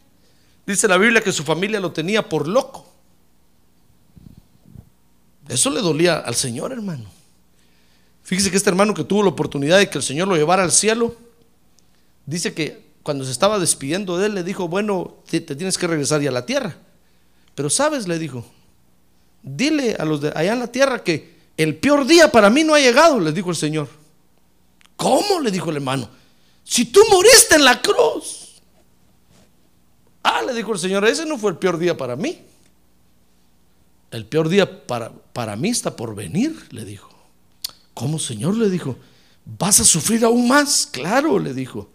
Dice 0.67 0.89
la 0.89 0.97
Biblia 0.97 1.21
que 1.21 1.33
su 1.33 1.45
familia 1.45 1.81
lo 1.81 1.93
tenía 1.93 2.27
por 2.27 2.49
loco. 2.49 2.91
Eso 5.49 5.69
le 5.69 5.83
dolía 5.83 6.17
al 6.17 6.35
Señor, 6.35 6.73
hermano. 6.73 7.20
Fíjese 8.23 8.51
que 8.51 8.57
este 8.57 8.71
hermano 8.71 8.95
que 8.95 9.05
tuvo 9.05 9.23
la 9.23 9.31
oportunidad 9.31 9.79
de 9.79 9.89
que 9.89 9.99
el 9.99 10.05
Señor 10.05 10.29
lo 10.29 10.37
llevara 10.37 10.63
al 10.63 10.73
cielo, 10.73 11.17
dice 12.27 12.55
que 12.55 12.91
cuando 13.03 13.25
se 13.25 13.33
estaba 13.33 13.59
despidiendo 13.59 14.19
de 14.19 14.27
él, 14.27 14.35
le 14.35 14.45
dijo, 14.45 14.69
bueno, 14.69 15.17
te, 15.29 15.41
tienes 15.41 15.79
que 15.79 15.87
regresar 15.87 16.21
ya 16.21 16.31
a 16.31 16.33
la 16.33 16.47
tierra. 16.47 16.77
Pero 17.55 17.71
sabes, 17.71 18.07
le 18.07 18.19
dijo, 18.19 18.45
dile 19.43 19.97
a 19.99 20.05
los 20.05 20.21
de 20.21 20.33
allá 20.35 20.53
en 20.53 20.59
la 20.61 20.67
tierra 20.69 21.03
que 21.03 21.41
el 21.57 21.77
peor 21.77 22.07
día 22.07 22.31
para 22.31 22.51
mí 22.51 22.63
no 22.63 22.75
ha 22.75 22.81
llegado, 22.81 23.19
le 23.21 23.33
dijo 23.33 23.51
el 23.51 23.57
Señor. 23.57 23.89
¿Cómo? 24.97 25.41
le 25.41 25.51
dijo 25.51 25.71
el 25.71 25.77
hermano. 25.77 26.09
Si 26.63 26.85
tú 26.85 27.01
moriste 27.11 27.57
en 27.57 27.65
la 27.65 27.81
cruz. 27.81 28.61
Ah, 30.23 30.43
le 30.47 30.53
dijo 30.53 30.73
el 30.73 30.79
Señor, 30.79 31.05
ese 31.07 31.25
no 31.25 31.39
fue 31.39 31.51
el 31.51 31.57
peor 31.57 31.79
día 31.79 31.97
para 31.97 32.15
mí. 32.15 32.39
El 34.11 34.27
peor 34.27 34.49
día 34.49 34.87
para, 34.87 35.11
para 35.11 35.57
mí 35.57 35.71
está 35.71 35.97
por 35.97 36.15
venir, 36.15 36.69
le 36.71 36.85
dijo. 36.85 37.09
¿Cómo, 38.01 38.19
Señor? 38.19 38.57
Le 38.57 38.71
dijo. 38.71 38.97
¿Vas 39.45 39.79
a 39.81 39.85
sufrir 39.85 40.25
aún 40.25 40.49
más? 40.49 40.89
Claro, 40.91 41.39
le 41.39 41.53
dijo. 41.53 41.91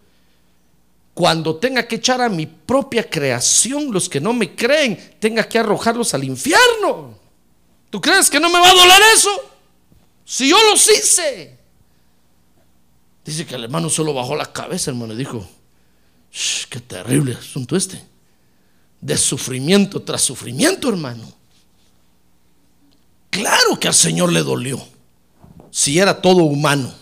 Cuando 1.16 1.56
tenga 1.56 1.88
que 1.88 1.96
echar 1.96 2.22
a 2.22 2.30
mi 2.30 2.46
propia 2.46 3.10
creación, 3.10 3.92
los 3.92 4.08
que 4.08 4.22
no 4.22 4.32
me 4.32 4.54
creen, 4.56 5.16
tenga 5.20 5.50
que 5.50 5.58
arrojarlos 5.58 6.14
al 6.14 6.24
infierno. 6.24 7.18
¿Tú 7.90 8.00
crees 8.00 8.30
que 8.30 8.40
no 8.40 8.52
me 8.52 8.60
va 8.60 8.70
a 8.70 8.76
doler 8.76 9.02
eso? 9.16 9.32
Si 10.24 10.48
yo 10.48 10.58
los 10.70 10.88
hice. 10.92 11.58
Dice 13.26 13.44
que 13.48 13.56
el 13.56 13.64
hermano 13.64 13.90
solo 13.90 14.14
bajó 14.14 14.36
la 14.36 14.54
cabeza, 14.54 14.92
hermano, 14.92 15.14
y 15.14 15.18
dijo, 15.18 15.44
"Shh, 16.32 16.66
qué 16.70 16.82
terrible 16.82 17.34
asunto 17.34 17.76
este. 17.76 18.00
De 19.02 19.18
sufrimiento 19.18 20.04
tras 20.04 20.22
sufrimiento, 20.22 20.88
hermano. 20.88 21.34
Claro 23.32 23.80
que 23.80 23.88
al 23.88 23.96
Señor 23.96 24.32
le 24.32 24.44
dolió, 24.44 24.95
si 25.76 26.00
era 26.00 26.22
todo 26.22 26.46
humano. 26.46 26.94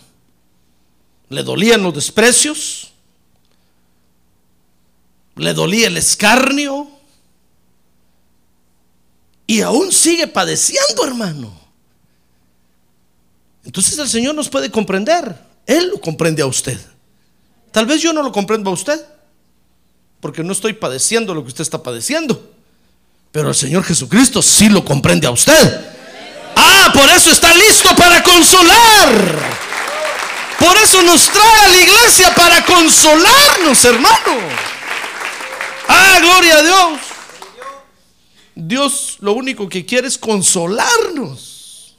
Le 1.29 1.43
dolían 1.43 1.83
los 1.83 1.93
desprecios, 1.93 2.91
le 5.35 5.53
dolía 5.53 5.85
el 5.85 5.97
escarnio 5.97 6.89
y 9.45 9.61
aún 9.61 9.91
sigue 9.91 10.25
padeciendo, 10.25 11.05
hermano. 11.05 11.53
Entonces 13.63 13.95
el 13.99 14.09
Señor 14.09 14.33
nos 14.33 14.49
puede 14.49 14.71
comprender. 14.71 15.37
Él 15.67 15.89
lo 15.89 16.01
comprende 16.01 16.41
a 16.41 16.47
usted. 16.47 16.79
Tal 17.71 17.85
vez 17.85 18.01
yo 18.01 18.11
no 18.11 18.23
lo 18.23 18.31
comprendo 18.31 18.71
a 18.71 18.73
usted, 18.73 19.05
porque 20.19 20.43
no 20.43 20.51
estoy 20.51 20.73
padeciendo 20.73 21.35
lo 21.35 21.43
que 21.43 21.49
usted 21.49 21.61
está 21.61 21.83
padeciendo. 21.83 22.51
Pero 23.31 23.49
el 23.49 23.55
Señor 23.55 23.83
Jesucristo 23.83 24.41
sí 24.41 24.67
lo 24.67 24.83
comprende 24.83 25.27
a 25.27 25.31
usted. 25.31 25.93
Por 26.91 27.09
eso 27.09 27.31
está 27.31 27.53
listo 27.53 27.95
para 27.95 28.21
consolar. 28.23 29.63
Por 30.59 30.77
eso 30.77 31.01
nos 31.03 31.29
trae 31.29 31.61
a 31.65 31.67
la 31.69 31.77
iglesia 31.77 32.33
para 32.35 32.65
consolarnos, 32.65 33.85
hermano. 33.85 34.39
Ah, 35.87 36.19
gloria 36.21 36.57
a 36.57 36.63
Dios. 36.63 36.99
Dios 38.55 39.17
lo 39.19 39.33
único 39.33 39.67
que 39.67 39.85
quiere 39.85 40.07
es 40.07 40.17
consolarnos. 40.17 41.97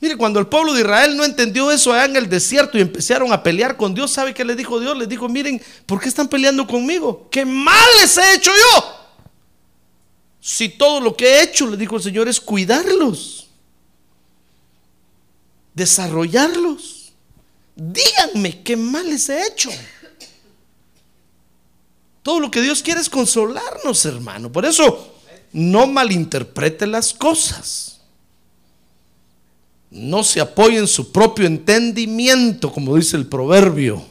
Mire, 0.00 0.16
cuando 0.16 0.38
el 0.38 0.46
pueblo 0.46 0.74
de 0.74 0.82
Israel 0.82 1.16
no 1.16 1.24
entendió 1.24 1.70
eso 1.70 1.92
allá 1.92 2.04
en 2.04 2.16
el 2.16 2.28
desierto 2.28 2.76
y 2.76 2.82
empezaron 2.82 3.32
a 3.32 3.42
pelear 3.42 3.76
con 3.76 3.94
Dios, 3.94 4.10
¿sabe 4.10 4.34
qué 4.34 4.44
le 4.44 4.54
dijo 4.54 4.78
Dios? 4.78 4.96
Les 4.96 5.08
dijo, 5.08 5.28
miren, 5.28 5.62
¿por 5.86 6.00
qué 6.00 6.08
están 6.08 6.28
peleando 6.28 6.66
conmigo? 6.66 7.28
¿Qué 7.30 7.44
mal 7.44 7.88
les 8.00 8.16
he 8.18 8.34
hecho 8.34 8.50
yo? 8.54 8.96
Si 10.40 10.68
todo 10.68 11.00
lo 11.00 11.16
que 11.16 11.26
he 11.26 11.42
hecho, 11.42 11.66
le 11.66 11.76
dijo 11.76 11.96
el 11.96 12.02
Señor, 12.02 12.28
es 12.28 12.40
cuidarlos, 12.40 13.45
desarrollarlos. 15.76 17.12
Díganme 17.76 18.62
qué 18.64 18.76
mal 18.76 19.08
les 19.08 19.28
he 19.28 19.46
hecho. 19.46 19.70
Todo 22.22 22.40
lo 22.40 22.50
que 22.50 22.62
Dios 22.62 22.82
quiere 22.82 23.00
es 23.00 23.08
consolarnos, 23.08 24.04
hermano. 24.04 24.50
Por 24.50 24.64
eso, 24.64 25.14
no 25.52 25.86
malinterprete 25.86 26.86
las 26.88 27.14
cosas. 27.14 28.00
No 29.90 30.24
se 30.24 30.40
apoye 30.40 30.78
en 30.78 30.88
su 30.88 31.12
propio 31.12 31.46
entendimiento, 31.46 32.72
como 32.72 32.96
dice 32.96 33.16
el 33.16 33.26
proverbio. 33.26 34.04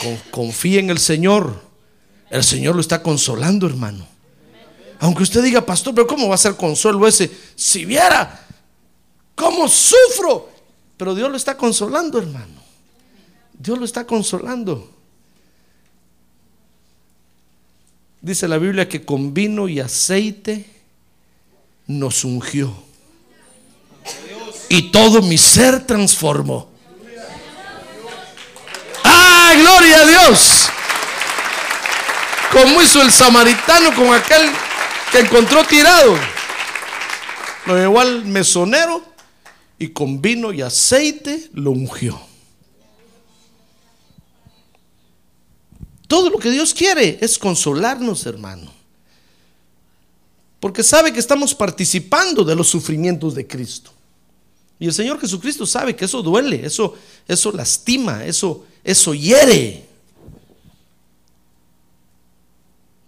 Con- 0.00 0.18
Confíe 0.30 0.78
en 0.78 0.90
el 0.90 0.98
Señor. 0.98 1.64
El 2.30 2.44
Señor 2.44 2.74
lo 2.76 2.80
está 2.80 3.02
consolando, 3.02 3.66
hermano. 3.66 4.06
Aunque 5.00 5.24
usted 5.24 5.42
diga, 5.42 5.64
pastor, 5.66 5.94
pero 5.94 6.06
¿cómo 6.06 6.28
va 6.28 6.36
a 6.36 6.38
ser 6.38 6.54
consuelo 6.56 7.06
ese? 7.08 7.30
Si 7.56 7.84
viera 7.84 8.45
cómo 9.36 9.68
sufro. 9.68 10.50
Pero 10.96 11.14
Dios 11.14 11.30
lo 11.30 11.36
está 11.36 11.56
consolando, 11.56 12.18
hermano. 12.18 12.60
Dios 13.52 13.78
lo 13.78 13.84
está 13.84 14.04
consolando. 14.04 14.90
Dice 18.20 18.48
la 18.48 18.58
Biblia 18.58 18.88
que 18.88 19.04
con 19.04 19.32
vino 19.32 19.68
y 19.68 19.78
aceite 19.78 20.68
nos 21.86 22.24
ungió. 22.24 22.74
Y 24.68 24.90
todo 24.90 25.22
mi 25.22 25.38
ser 25.38 25.86
transformó. 25.86 26.68
¡Ah, 29.04 29.52
gloria 29.56 30.00
a 30.00 30.06
Dios! 30.06 30.68
Como 32.50 32.82
hizo 32.82 33.00
el 33.02 33.12
samaritano 33.12 33.94
con 33.94 34.12
aquel 34.12 34.50
que 35.12 35.20
encontró 35.20 35.62
tirado. 35.64 36.16
Lo 37.66 37.76
llevó 37.76 38.00
al 38.00 38.24
mesonero 38.24 39.15
y 39.78 39.88
con 39.88 40.22
vino 40.22 40.52
y 40.52 40.62
aceite 40.62 41.50
lo 41.52 41.70
ungió. 41.70 42.18
Todo 46.06 46.30
lo 46.30 46.38
que 46.38 46.50
Dios 46.50 46.72
quiere 46.72 47.18
es 47.20 47.38
consolarnos, 47.38 48.26
hermano. 48.26 48.72
Porque 50.60 50.82
sabe 50.82 51.12
que 51.12 51.18
estamos 51.18 51.54
participando 51.54 52.44
de 52.44 52.54
los 52.54 52.68
sufrimientos 52.68 53.34
de 53.34 53.46
Cristo. 53.46 53.92
Y 54.78 54.86
el 54.86 54.92
Señor 54.92 55.20
Jesucristo 55.20 55.66
sabe 55.66 55.96
que 55.96 56.04
eso 56.04 56.22
duele, 56.22 56.64
eso, 56.64 56.94
eso 57.26 57.50
lastima, 57.52 58.24
eso, 58.24 58.64
eso 58.84 59.14
hiere. 59.14 59.84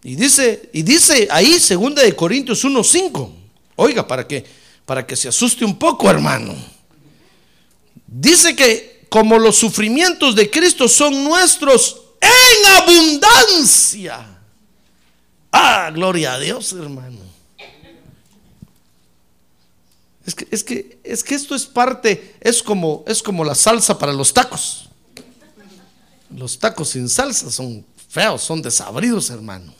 Y 0.02 0.16
dice, 0.16 0.70
y 0.72 0.82
dice 0.82 1.28
ahí, 1.30 1.58
segunda 1.58 2.02
de 2.02 2.14
Corintios 2.16 2.64
1:5. 2.64 3.30
Oiga, 3.76 4.06
para 4.06 4.26
que 4.26 4.44
para 4.88 5.06
que 5.06 5.16
se 5.16 5.28
asuste 5.28 5.66
un 5.66 5.78
poco, 5.78 6.08
hermano. 6.08 6.54
Dice 8.06 8.56
que 8.56 9.04
como 9.10 9.38
los 9.38 9.58
sufrimientos 9.58 10.34
de 10.34 10.50
Cristo 10.50 10.88
son 10.88 11.24
nuestros 11.24 12.00
en 12.18 12.72
abundancia. 12.74 14.38
Ah, 15.52 15.90
gloria 15.92 16.32
a 16.32 16.38
Dios, 16.38 16.72
hermano. 16.72 17.18
Es 20.24 20.34
que, 20.34 20.48
es 20.50 20.64
que, 20.64 20.98
es 21.04 21.22
que 21.22 21.34
esto 21.34 21.54
es 21.54 21.66
parte, 21.66 22.36
es 22.40 22.62
como, 22.62 23.04
es 23.06 23.22
como 23.22 23.44
la 23.44 23.54
salsa 23.54 23.98
para 23.98 24.14
los 24.14 24.32
tacos. 24.32 24.88
Los 26.34 26.58
tacos 26.58 26.88
sin 26.88 27.10
salsa 27.10 27.50
son 27.50 27.84
feos, 28.08 28.42
son 28.42 28.62
desabridos, 28.62 29.28
hermano. 29.28 29.74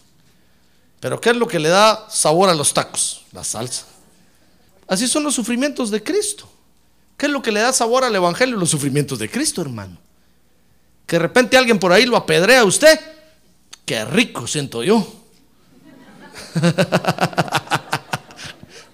Pero 1.00 1.18
¿qué 1.18 1.30
es 1.30 1.36
lo 1.36 1.48
que 1.48 1.58
le 1.58 1.70
da 1.70 2.06
sabor 2.10 2.50
a 2.50 2.54
los 2.54 2.74
tacos? 2.74 3.24
La 3.32 3.42
salsa. 3.42 3.86
Así 4.88 5.06
son 5.06 5.22
los 5.22 5.34
sufrimientos 5.34 5.90
de 5.90 6.02
Cristo. 6.02 6.50
¿Qué 7.18 7.26
es 7.26 7.32
lo 7.32 7.42
que 7.42 7.52
le 7.52 7.60
da 7.60 7.72
sabor 7.72 8.04
al 8.04 8.16
Evangelio? 8.16 8.56
Los 8.56 8.70
sufrimientos 8.70 9.18
de 9.18 9.30
Cristo, 9.30 9.60
hermano. 9.60 9.98
Que 11.06 11.16
de 11.16 11.20
repente 11.20 11.58
alguien 11.58 11.78
por 11.78 11.92
ahí 11.92 12.06
lo 12.06 12.16
apedrea 12.16 12.60
a 12.60 12.64
usted. 12.64 12.98
Qué 13.84 14.04
rico 14.04 14.46
siento 14.46 14.82
yo. 14.82 15.06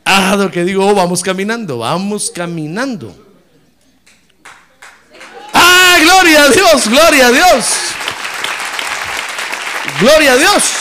ah, 0.05 0.37
lo 0.37 0.51
que 0.51 0.65
digo, 0.65 0.87
oh, 0.87 0.95
vamos 0.95 1.23
caminando, 1.23 1.79
vamos 1.79 2.31
caminando. 2.31 3.15
Ah, 5.53 5.99
gloria 6.01 6.45
a 6.45 6.49
Dios, 6.49 6.89
gloria 6.89 7.27
a 7.29 7.33
Dios. 7.33 7.67
Gloria 10.01 10.33
a 10.33 10.37
Dios. 10.37 10.74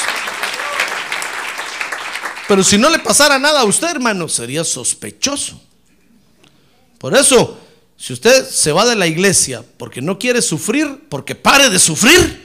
Pero 2.48 2.64
si 2.64 2.78
no 2.78 2.90
le 2.90 3.00
pasara 3.00 3.40
nada 3.40 3.62
a 3.62 3.66
usted, 3.66 3.90
hermano, 3.90 4.28
sería 4.28 4.64
sospechoso. 4.64 5.62
Por 6.98 7.16
eso, 7.16 7.58
si 7.98 8.14
usted 8.14 8.46
se 8.50 8.72
va 8.72 8.86
de 8.86 8.96
la 8.96 9.08
iglesia 9.08 9.64
porque 9.78 10.02
no 10.02 10.20
quiere 10.20 10.42
sufrir, 10.42 11.08
porque 11.10 11.36
pare 11.36 11.70
de 11.70 11.80
sufrir, 11.80 12.44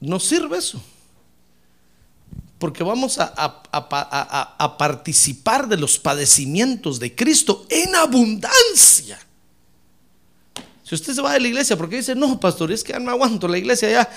no 0.00 0.20
sirve 0.20 0.58
eso. 0.58 0.82
Porque 2.58 2.82
vamos 2.82 3.18
a, 3.18 4.76
participar 4.78 5.68
de 5.68 5.76
los 5.76 5.98
padecimientos 5.98 6.98
de 6.98 7.14
Cristo 7.14 7.66
en 7.68 7.94
abundancia. 7.94 9.18
Si 10.82 10.94
usted 10.94 11.14
se 11.14 11.22
va 11.22 11.32
de 11.32 11.40
la 11.40 11.48
iglesia 11.48 11.76
porque 11.76 11.96
dice, 11.96 12.14
no, 12.14 12.38
pastor, 12.38 12.72
es 12.72 12.84
que 12.84 12.92
ya 12.92 12.98
no 12.98 13.10
aguanto 13.10 13.48
la 13.48 13.58
iglesia, 13.58 13.90
ya 13.90 14.10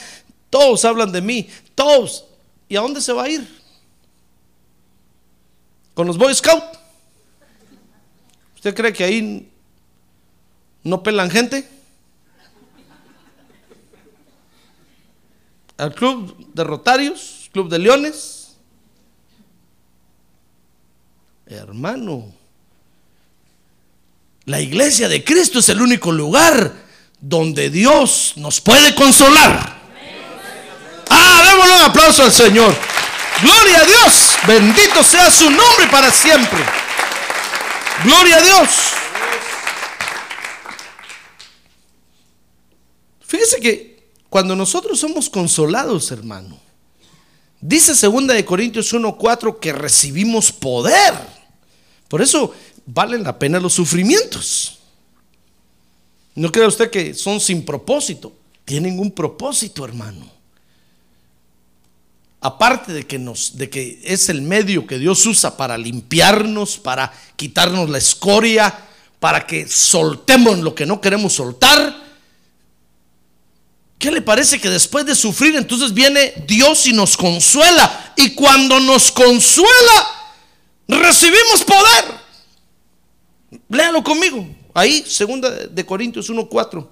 todos 0.50 0.86
hablan 0.86 1.12
de 1.12 1.22
mí, 1.22 1.50
todos. 1.76 2.26
¿Y 2.70 2.76
a 2.76 2.82
dónde 2.82 3.02
se 3.02 3.14
va 3.14 3.24
a 3.24 3.30
ir? 3.30 3.62
¿Con 5.94 6.08
los 6.08 6.18
Boy 6.18 6.34
Scouts? 6.34 6.80
¿Usted 8.56 8.76
cree 8.76 8.94
que 8.94 9.04
ahí 9.04 9.50
¿No 10.88 11.04
pelan 11.04 11.30
gente? 11.30 11.68
Al 15.78 15.94
club 15.94 16.54
de 16.54 16.64
Rotarios, 16.64 17.50
club 17.52 17.70
de 17.70 17.78
Leones. 17.78 18.56
Hermano, 21.46 22.34
la 24.46 24.62
iglesia 24.62 25.10
de 25.10 25.26
Cristo 25.26 25.60
es 25.60 25.68
el 25.68 25.82
único 25.82 26.14
lugar 26.14 26.74
donde 27.20 27.70
Dios 27.70 28.36
nos 28.38 28.62
puede 28.62 28.96
consolar. 28.96 29.77
Démosle 31.44 31.76
un 31.76 31.82
aplauso 31.84 32.24
al 32.24 32.32
Señor. 32.32 32.76
Gloria 33.42 33.82
a 33.82 33.86
Dios. 33.86 34.36
Bendito 34.48 35.04
sea 35.04 35.30
su 35.30 35.50
nombre 35.50 35.88
para 35.92 36.12
siempre. 36.12 36.60
Gloria 38.04 38.38
a 38.38 38.42
Dios. 38.42 38.70
Fíjese 43.22 43.60
que 43.60 44.10
cuando 44.30 44.56
nosotros 44.56 45.00
somos 45.00 45.30
consolados, 45.30 46.12
hermano, 46.12 46.60
dice 47.60 47.96
segunda 47.96 48.34
de 48.34 48.46
Corintios 48.46 48.94
1:4 48.94 49.60
que 49.60 49.74
recibimos 49.74 50.52
poder. 50.52 51.14
Por 52.08 52.22
eso 52.22 52.54
valen 52.86 53.24
la 53.24 53.38
pena 53.38 53.60
los 53.60 53.74
sufrimientos. 53.74 54.80
No 56.36 56.52
crea 56.52 56.68
usted 56.68 56.90
que 56.90 57.14
son 57.14 57.40
sin 57.40 57.66
propósito. 57.66 58.32
Tienen 58.64 59.00
un 59.00 59.12
propósito, 59.12 59.84
hermano. 59.84 60.37
Aparte 62.48 62.94
de 62.94 63.06
que, 63.06 64.00
es 64.06 64.30
el 64.30 64.42
medio 64.42 64.88
que 64.88 64.98
Dios 64.98 65.26
usa 65.26 65.58
para 65.58 65.78
limpiarnos, 65.78 66.78
para 66.78 67.12
quitarnos 67.36 67.90
la 67.90 67.98
escoria, 67.98 68.74
para 69.20 69.46
que 69.46 69.68
soltemos 69.68 70.60
lo 70.60 70.74
que 70.74 70.86
no 70.86 71.02
queremos 71.02 71.34
soltar. 71.34 71.94
¿Qué 74.00 74.12
le 74.12 74.22
parece 74.22 74.62
que 74.62 74.70
después 74.70 75.06
de 75.06 75.14
sufrir 75.14 75.58
entonces 75.58 75.94
viene 75.94 76.46
Dios 76.48 76.88
y 76.88 76.94
nos 76.94 77.18
consuela? 77.18 78.14
Y 78.16 78.30
cuando 78.30 78.80
nos 78.80 79.12
consuela, 79.12 80.08
recibimos 80.88 81.66
poder. 81.66 82.06
Léalo 83.68 84.02
conmigo. 84.02 84.48
Ahí, 84.74 85.04
segunda 85.06 85.50
de 85.50 85.86
Corintios 85.86 86.30
1:4. 86.30 86.88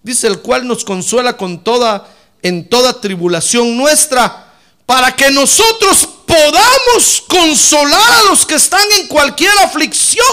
Dice 0.00 0.28
el 0.28 0.38
cual 0.38 0.64
nos 0.64 0.84
consuela 0.84 1.36
con 1.36 1.64
toda 1.64 2.08
en 2.44 2.68
toda 2.68 3.00
tribulación 3.00 3.74
nuestra, 3.74 4.43
para 4.86 5.14
que 5.14 5.30
nosotros 5.30 6.08
podamos 6.26 7.22
consolar 7.28 8.12
a 8.12 8.22
los 8.30 8.44
que 8.44 8.54
están 8.54 8.84
en 9.00 9.08
cualquier 9.08 9.52
aflicción. 9.62 10.26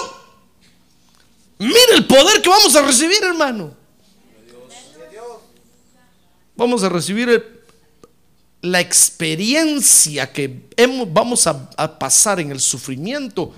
Mire 1.58 1.94
el 1.96 2.08
poder 2.08 2.42
que 2.42 2.50
vamos 2.50 2.76
a 2.76 2.82
recibir, 2.82 3.24
hermano. 3.24 3.76
Vamos 6.56 6.84
a 6.84 6.90
recibir 6.90 7.62
la 8.62 8.80
experiencia 8.80 10.32
que 10.32 10.70
vamos 11.08 11.48
a, 11.48 12.00
pasar 12.00 12.40
en 12.40 12.52
el 12.52 12.60
sufrimiento 12.60 13.54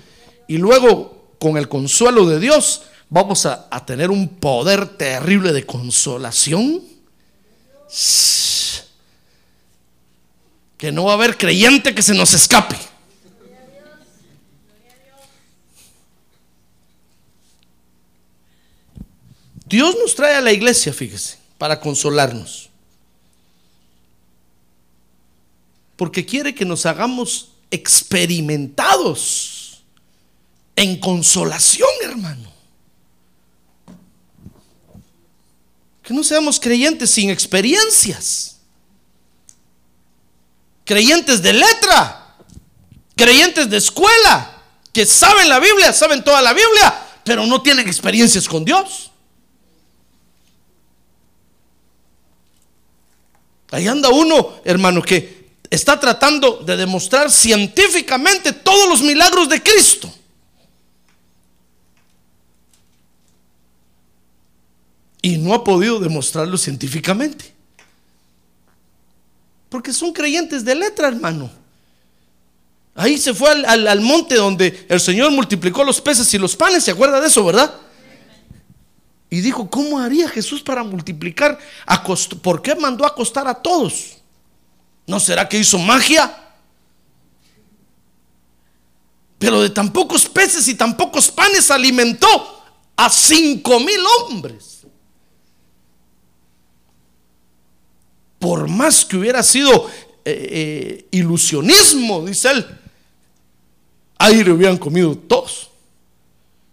y 0.48 0.56
luego 0.56 1.34
con 1.38 1.56
el 1.56 1.68
consuelo 1.68 2.26
de 2.26 2.40
Dios 2.40 2.82
vamos 3.10 3.44
a, 3.46 3.68
a 3.70 3.84
tener 3.84 4.10
un 4.10 4.28
poder 4.28 4.96
terrible 4.96 5.52
de 5.52 5.66
consolación. 5.66 6.82
Que 10.78 10.92
no 10.92 11.04
va 11.04 11.12
a 11.12 11.14
haber 11.14 11.36
creyente 11.36 11.94
que 11.94 12.02
se 12.02 12.14
nos 12.14 12.34
escape. 12.34 12.76
Dios 19.66 19.96
nos 20.00 20.14
trae 20.14 20.36
a 20.36 20.40
la 20.40 20.52
iglesia, 20.52 20.92
fíjese, 20.92 21.38
para 21.58 21.80
consolarnos. 21.80 22.70
Porque 25.96 26.24
quiere 26.24 26.54
que 26.54 26.64
nos 26.64 26.86
hagamos 26.86 27.50
experimentados 27.70 29.82
en 30.76 31.00
consolación, 31.00 31.88
hermano. 32.02 32.52
Que 36.02 36.12
no 36.12 36.22
seamos 36.22 36.60
creyentes 36.60 37.10
sin 37.10 37.30
experiencias. 37.30 38.53
Creyentes 40.84 41.42
de 41.42 41.52
letra. 41.52 42.36
Creyentes 43.16 43.68
de 43.70 43.76
escuela. 43.76 44.62
Que 44.92 45.06
saben 45.06 45.48
la 45.48 45.58
Biblia, 45.58 45.92
saben 45.92 46.22
toda 46.22 46.40
la 46.40 46.52
Biblia, 46.52 46.94
pero 47.24 47.44
no 47.46 47.60
tienen 47.62 47.88
experiencias 47.88 48.48
con 48.48 48.64
Dios. 48.64 49.10
Ahí 53.70 53.88
anda 53.88 54.08
uno, 54.10 54.60
hermano, 54.64 55.02
que 55.02 55.50
está 55.68 55.98
tratando 55.98 56.58
de 56.58 56.76
demostrar 56.76 57.30
científicamente 57.30 58.52
todos 58.52 58.88
los 58.88 59.02
milagros 59.02 59.48
de 59.48 59.60
Cristo. 59.60 60.14
Y 65.20 65.38
no 65.38 65.54
ha 65.54 65.64
podido 65.64 65.98
demostrarlo 65.98 66.58
científicamente. 66.58 67.53
Porque 69.74 69.92
son 69.92 70.12
creyentes 70.12 70.64
de 70.64 70.72
letra, 70.72 71.08
hermano. 71.08 71.50
Ahí 72.94 73.18
se 73.18 73.34
fue 73.34 73.50
al, 73.50 73.88
al, 73.88 74.00
monte 74.00 74.36
donde 74.36 74.86
el 74.88 75.00
Señor 75.00 75.32
multiplicó 75.32 75.82
los 75.82 76.00
peces 76.00 76.32
y 76.32 76.38
los 76.38 76.54
panes. 76.54 76.84
¿Se 76.84 76.92
acuerda 76.92 77.20
de 77.20 77.26
eso, 77.26 77.44
verdad? 77.44 77.74
Y 79.30 79.40
dijo, 79.40 79.68
¿cómo 79.68 79.98
haría 79.98 80.28
Jesús 80.28 80.62
para 80.62 80.84
multiplicar? 80.84 81.58
¿Por 82.40 82.62
qué 82.62 82.76
mandó 82.76 83.04
a 83.04 83.08
acostar 83.08 83.48
a 83.48 83.54
todos? 83.54 84.18
¿No 85.08 85.18
será 85.18 85.48
que 85.48 85.58
hizo 85.58 85.76
magia? 85.76 86.32
Pero 89.40 89.60
de 89.60 89.70
tan 89.70 89.92
pocos 89.92 90.28
peces 90.28 90.68
y 90.68 90.76
tan 90.76 90.96
pocos 90.96 91.32
panes 91.32 91.68
alimentó 91.72 92.62
a 92.94 93.10
cinco 93.10 93.80
mil 93.80 93.98
hombres. 94.20 94.73
Por 98.44 98.68
más 98.68 99.06
que 99.06 99.16
hubiera 99.16 99.42
sido 99.42 99.90
eh, 100.22 100.48
eh, 100.50 101.06
ilusionismo, 101.12 102.26
dice 102.26 102.50
él, 102.50 102.66
aire 104.18 104.52
hubieran 104.52 104.76
comido 104.76 105.16
todos. 105.16 105.70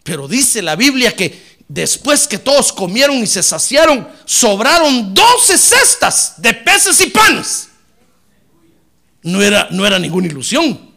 Pero 0.03 0.27
dice 0.27 0.61
la 0.61 0.75
Biblia 0.75 1.15
que 1.15 1.41
después 1.69 2.27
que 2.27 2.39
todos 2.39 2.73
comieron 2.73 3.15
y 3.19 3.25
se 3.25 3.41
saciaron, 3.41 4.05
sobraron 4.25 5.13
12 5.13 5.57
cestas 5.57 6.41
de 6.41 6.53
peces 6.55 6.99
y 6.99 7.07
panes. 7.07 7.69
No 9.23 9.41
era, 9.41 9.69
no 9.71 9.87
era 9.87 9.97
ninguna 9.97 10.27
ilusión. 10.27 10.91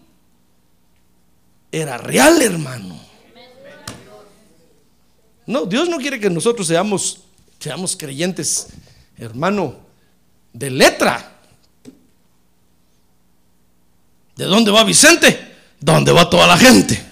Era 1.71 1.99
real, 1.99 2.43
hermano. 2.43 3.01
No, 5.47 5.67
Dios 5.67 5.89
no 5.89 5.99
quiere 5.99 6.19
que 6.19 6.31
nosotros 6.31 6.67
seamos, 6.67 7.21
seamos 7.61 7.97
creyentes, 7.97 8.67
hermano, 9.17 9.84
de 10.55 10.71
letra. 10.71 11.33
¿De 14.37 14.45
dónde 14.47 14.71
va 14.71 14.83
Vicente? 14.85 15.55
¿Dónde 15.79 16.13
va 16.13 16.31
toda 16.31 16.47
la 16.47 16.57
gente? 16.57 17.05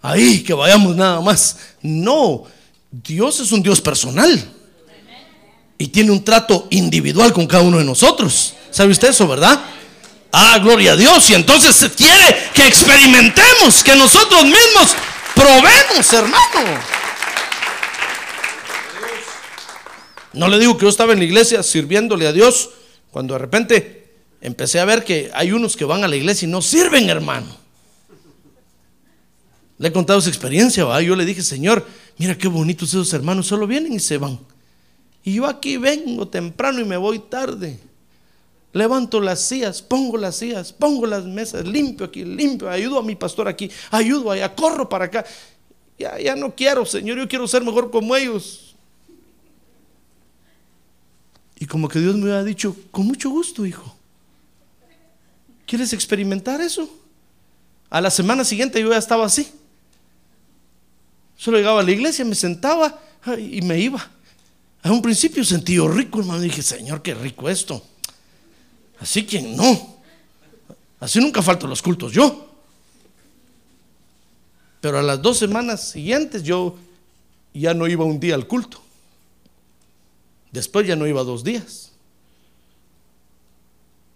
Ahí, 0.00 0.44
que 0.44 0.54
vayamos 0.54 0.94
nada 0.94 1.20
más. 1.20 1.56
No, 1.82 2.44
Dios 2.90 3.40
es 3.40 3.50
un 3.50 3.62
Dios 3.62 3.80
personal. 3.80 4.52
Y 5.76 5.88
tiene 5.88 6.12
un 6.12 6.22
trato 6.22 6.68
individual 6.70 7.32
con 7.32 7.46
cada 7.46 7.64
uno 7.64 7.78
de 7.78 7.84
nosotros. 7.84 8.54
¿Sabe 8.70 8.92
usted 8.92 9.08
eso, 9.08 9.26
verdad? 9.26 9.60
Ah, 10.30 10.58
gloria 10.58 10.92
a 10.92 10.96
Dios. 10.96 11.28
Y 11.30 11.34
entonces 11.34 11.74
se 11.74 11.90
quiere 11.90 12.50
que 12.54 12.66
experimentemos, 12.66 13.82
que 13.82 13.96
nosotros 13.96 14.44
mismos 14.44 14.94
probemos, 15.34 16.12
hermano. 16.12 17.03
No 20.34 20.48
le 20.48 20.58
digo 20.58 20.76
que 20.76 20.82
yo 20.82 20.88
estaba 20.88 21.12
en 21.12 21.20
la 21.20 21.24
iglesia 21.24 21.62
sirviéndole 21.62 22.26
a 22.26 22.32
Dios 22.32 22.70
cuando 23.10 23.34
de 23.34 23.38
repente 23.38 24.12
empecé 24.40 24.80
a 24.80 24.84
ver 24.84 25.04
que 25.04 25.30
hay 25.32 25.52
unos 25.52 25.76
que 25.76 25.84
van 25.84 26.04
a 26.04 26.08
la 26.08 26.16
iglesia 26.16 26.46
y 26.46 26.50
no 26.50 26.60
sirven, 26.60 27.08
hermano. 27.08 27.46
Le 29.78 29.88
he 29.88 29.92
contado 29.92 30.18
esa 30.18 30.28
experiencia, 30.28 30.84
¿va? 30.84 31.00
yo 31.02 31.16
le 31.16 31.24
dije, 31.24 31.42
Señor, 31.42 31.86
mira 32.18 32.36
qué 32.36 32.48
bonitos 32.48 32.90
esos 32.90 33.12
hermanos, 33.12 33.46
solo 33.46 33.66
vienen 33.66 33.92
y 33.92 34.00
se 34.00 34.18
van. 34.18 34.38
Y 35.24 35.34
yo 35.34 35.46
aquí 35.46 35.76
vengo 35.76 36.28
temprano 36.28 36.80
y 36.80 36.84
me 36.84 36.96
voy 36.96 37.18
tarde. 37.18 37.78
Levanto 38.72 39.20
las 39.20 39.40
sillas, 39.40 39.80
pongo 39.82 40.16
las 40.16 40.36
sillas, 40.36 40.72
pongo 40.72 41.06
las 41.06 41.24
mesas, 41.24 41.66
limpio 41.66 42.06
aquí, 42.06 42.24
limpio, 42.24 42.68
ayudo 42.68 42.98
a 42.98 43.02
mi 43.02 43.14
pastor 43.14 43.46
aquí, 43.46 43.70
ayudo 43.90 44.32
allá, 44.32 44.54
corro 44.54 44.88
para 44.88 45.04
acá. 45.04 45.24
Ya, 45.96 46.18
ya 46.18 46.34
no 46.34 46.54
quiero, 46.54 46.84
Señor, 46.84 47.18
yo 47.18 47.28
quiero 47.28 47.46
ser 47.46 47.62
mejor 47.62 47.90
como 47.90 48.16
ellos. 48.16 48.73
Y 51.64 51.66
como 51.66 51.88
que 51.88 51.98
Dios 51.98 52.14
me 52.16 52.24
había 52.30 52.44
dicho, 52.44 52.76
con 52.90 53.06
mucho 53.06 53.30
gusto, 53.30 53.64
hijo. 53.64 53.96
¿Quieres 55.66 55.94
experimentar 55.94 56.60
eso? 56.60 56.86
A 57.88 58.02
la 58.02 58.10
semana 58.10 58.44
siguiente 58.44 58.82
yo 58.82 58.90
ya 58.90 58.98
estaba 58.98 59.24
así. 59.24 59.50
Solo 61.38 61.56
llegaba 61.56 61.80
a 61.80 61.82
la 61.82 61.90
iglesia, 61.90 62.22
me 62.26 62.34
sentaba 62.34 63.00
ay, 63.22 63.56
y 63.56 63.62
me 63.62 63.80
iba. 63.80 64.06
A 64.82 64.92
un 64.92 65.00
principio 65.00 65.42
sentí 65.42 65.76
yo 65.76 65.88
rico, 65.88 66.20
hermano. 66.20 66.42
Dije, 66.42 66.60
Señor, 66.60 67.00
qué 67.00 67.14
rico 67.14 67.48
esto. 67.48 67.82
Así 69.00 69.24
quien 69.24 69.56
no. 69.56 69.96
Así 71.00 71.18
nunca 71.18 71.40
falto 71.40 71.66
los 71.66 71.80
cultos 71.80 72.12
yo. 72.12 72.46
Pero 74.82 74.98
a 74.98 75.02
las 75.02 75.22
dos 75.22 75.38
semanas 75.38 75.92
siguientes 75.92 76.42
yo 76.42 76.76
ya 77.54 77.72
no 77.72 77.88
iba 77.88 78.04
un 78.04 78.20
día 78.20 78.34
al 78.34 78.46
culto. 78.46 78.83
Después 80.54 80.86
ya 80.86 80.94
no 80.94 81.04
iba 81.08 81.24
dos 81.24 81.42
días. 81.42 81.90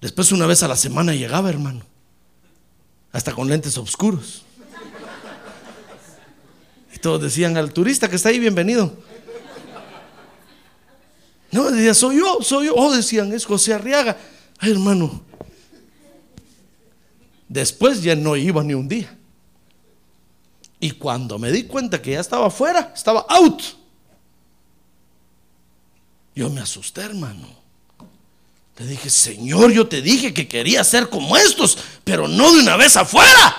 Después 0.00 0.30
una 0.30 0.46
vez 0.46 0.62
a 0.62 0.68
la 0.68 0.76
semana 0.76 1.12
llegaba, 1.12 1.50
hermano. 1.50 1.82
Hasta 3.10 3.32
con 3.32 3.48
lentes 3.48 3.76
oscuros. 3.76 4.44
Y 6.94 6.98
todos 7.00 7.20
decían 7.20 7.56
al 7.56 7.72
turista 7.72 8.08
que 8.08 8.14
está 8.14 8.28
ahí, 8.28 8.38
bienvenido. 8.38 8.96
No, 11.50 11.72
decía, 11.72 11.92
soy 11.92 12.18
yo, 12.18 12.38
soy 12.40 12.66
yo. 12.66 12.74
Oh, 12.76 12.94
decían, 12.94 13.32
es 13.32 13.44
José 13.44 13.74
Arriaga. 13.74 14.16
Ay, 14.60 14.70
hermano. 14.70 15.20
Después 17.48 18.00
ya 18.00 18.14
no 18.14 18.36
iba 18.36 18.62
ni 18.62 18.74
un 18.74 18.86
día. 18.86 19.12
Y 20.78 20.92
cuando 20.92 21.36
me 21.36 21.50
di 21.50 21.64
cuenta 21.64 22.00
que 22.00 22.12
ya 22.12 22.20
estaba 22.20 22.46
afuera, 22.46 22.92
estaba 22.94 23.26
out. 23.28 23.77
Yo 26.38 26.48
me 26.50 26.60
asusté, 26.60 27.00
hermano. 27.00 27.48
Le 28.76 28.86
dije, 28.86 29.10
Señor, 29.10 29.72
yo 29.72 29.88
te 29.88 30.00
dije 30.00 30.32
que 30.32 30.46
quería 30.46 30.84
ser 30.84 31.08
como 31.08 31.36
estos, 31.36 31.76
pero 32.04 32.28
no 32.28 32.52
de 32.52 32.60
una 32.60 32.76
vez 32.76 32.96
afuera. 32.96 33.56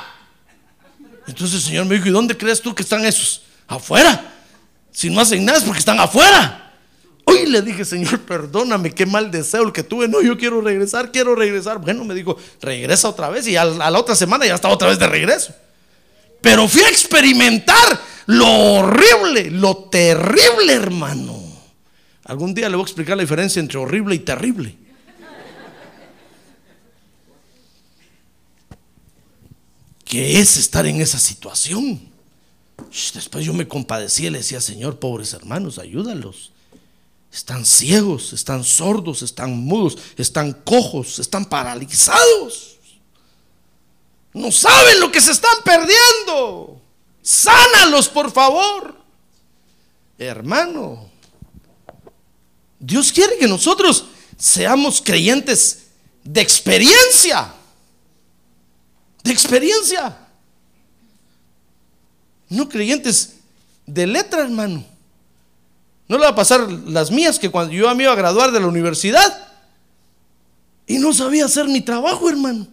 Entonces 1.28 1.58
el 1.58 1.62
Señor 1.62 1.88
me 1.88 1.96
dijo, 1.96 2.08
¿y 2.08 2.12
dónde 2.12 2.38
crees 2.38 2.62
tú 2.62 2.74
que 2.74 2.84
están 2.84 3.04
esos? 3.06 3.42
Afuera. 3.68 4.34
Si 4.94 5.10
no 5.10 5.20
hacen 5.20 5.44
nada 5.44 5.58
es 5.58 5.66
porque 5.66 5.80
están 5.80 6.00
afuera. 6.00 6.74
Hoy 7.26 7.48
le 7.48 7.62
dije, 7.64 7.84
Señor, 7.84 8.22
perdóname, 8.22 8.92
qué 8.92 9.06
mal 9.06 9.30
deseo 9.30 9.64
el 9.64 9.74
que 9.74 9.84
tuve. 9.84 10.08
No, 10.08 10.22
yo 10.22 10.38
quiero 10.38 10.62
regresar, 10.62 11.12
quiero 11.12 11.36
regresar. 11.36 11.80
Bueno, 11.80 12.06
me 12.06 12.16
dijo, 12.16 12.38
regresa 12.62 13.10
otra 13.10 13.28
vez 13.28 13.46
y 13.46 13.58
a 13.58 13.66
la 13.66 14.00
otra 14.00 14.16
semana 14.16 14.46
ya 14.46 14.56
estaba 14.56 14.74
otra 14.74 14.88
vez 14.88 14.98
de 14.98 15.08
regreso. 15.08 15.54
Pero 16.40 16.66
fui 16.66 16.84
a 16.84 16.88
experimentar 16.88 18.02
lo 18.28 18.48
horrible, 18.48 19.52
lo 19.52 19.90
terrible, 19.90 20.72
hermano. 20.72 21.39
Algún 22.26 22.54
día 22.54 22.70
le 22.70 22.76
voy 22.76 22.84
a 22.84 22.88
explicar 22.88 23.18
la 23.18 23.24
diferencia 23.24 23.60
entre 23.60 23.78
horrible 23.78 24.16
y 24.16 24.20
terrible. 24.20 24.78
¿Qué 30.06 30.40
es 30.40 30.58
estar 30.58 30.86
en 30.86 31.02
esa 31.02 31.20
situación? 31.20 32.10
Después 33.14 33.46
yo 33.46 33.54
me 33.54 33.68
compadecí 33.68 34.26
y 34.26 34.30
le 34.30 34.40
decía, 34.40 34.60
Señor, 34.60 35.00
pobres 35.00 35.34
hermanos, 35.34 35.78
ayúdalos. 35.78 36.52
Están 37.32 37.64
ciegos, 37.64 38.34
están 38.34 38.64
sordos, 38.64 39.22
están 39.22 39.56
mudos, 39.58 39.98
están 40.18 40.54
cojos, 40.54 41.20
están 41.20 41.46
paralizados. 41.46 42.78
No 44.34 44.52
saben 44.52 45.00
lo 45.00 45.12
que 45.12 45.22
se 45.22 45.32
están 45.32 45.58
perdiendo. 45.64 46.82
Sánalos, 47.22 48.10
por 48.10 48.32
favor. 48.32 48.96
Hermano, 50.18 51.09
Dios 52.80 53.12
quiere 53.12 53.38
que 53.38 53.48
nosotros 53.48 54.06
seamos 54.38 55.02
creyentes 55.02 55.88
de 56.24 56.42
experiencia. 56.42 57.54
De 59.24 59.32
experiencia. 59.32 60.18
No 62.48 62.70
creyentes 62.70 63.36
de 63.86 64.08
letra, 64.08 64.42
hermano. 64.42 64.86
No 66.08 66.18
le 66.18 66.24
va 66.24 66.30
a 66.30 66.36
pasar 66.36 66.72
las 66.72 67.12
mías 67.12 67.38
que 67.38 67.52
cuando 67.52 67.74
yo 67.74 67.94
me 67.94 68.04
iba 68.04 68.14
a 68.14 68.16
graduar 68.16 68.52
de 68.52 68.60
la 68.60 68.68
universidad 68.68 69.48
y 70.88 70.98
no 70.98 71.14
sabía 71.14 71.46
hacer 71.46 71.68
mi 71.68 71.82
trabajo, 71.82 72.28
hermano. 72.30 72.66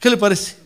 ¿Qué 0.00 0.10
le 0.10 0.16
parece? 0.16 0.56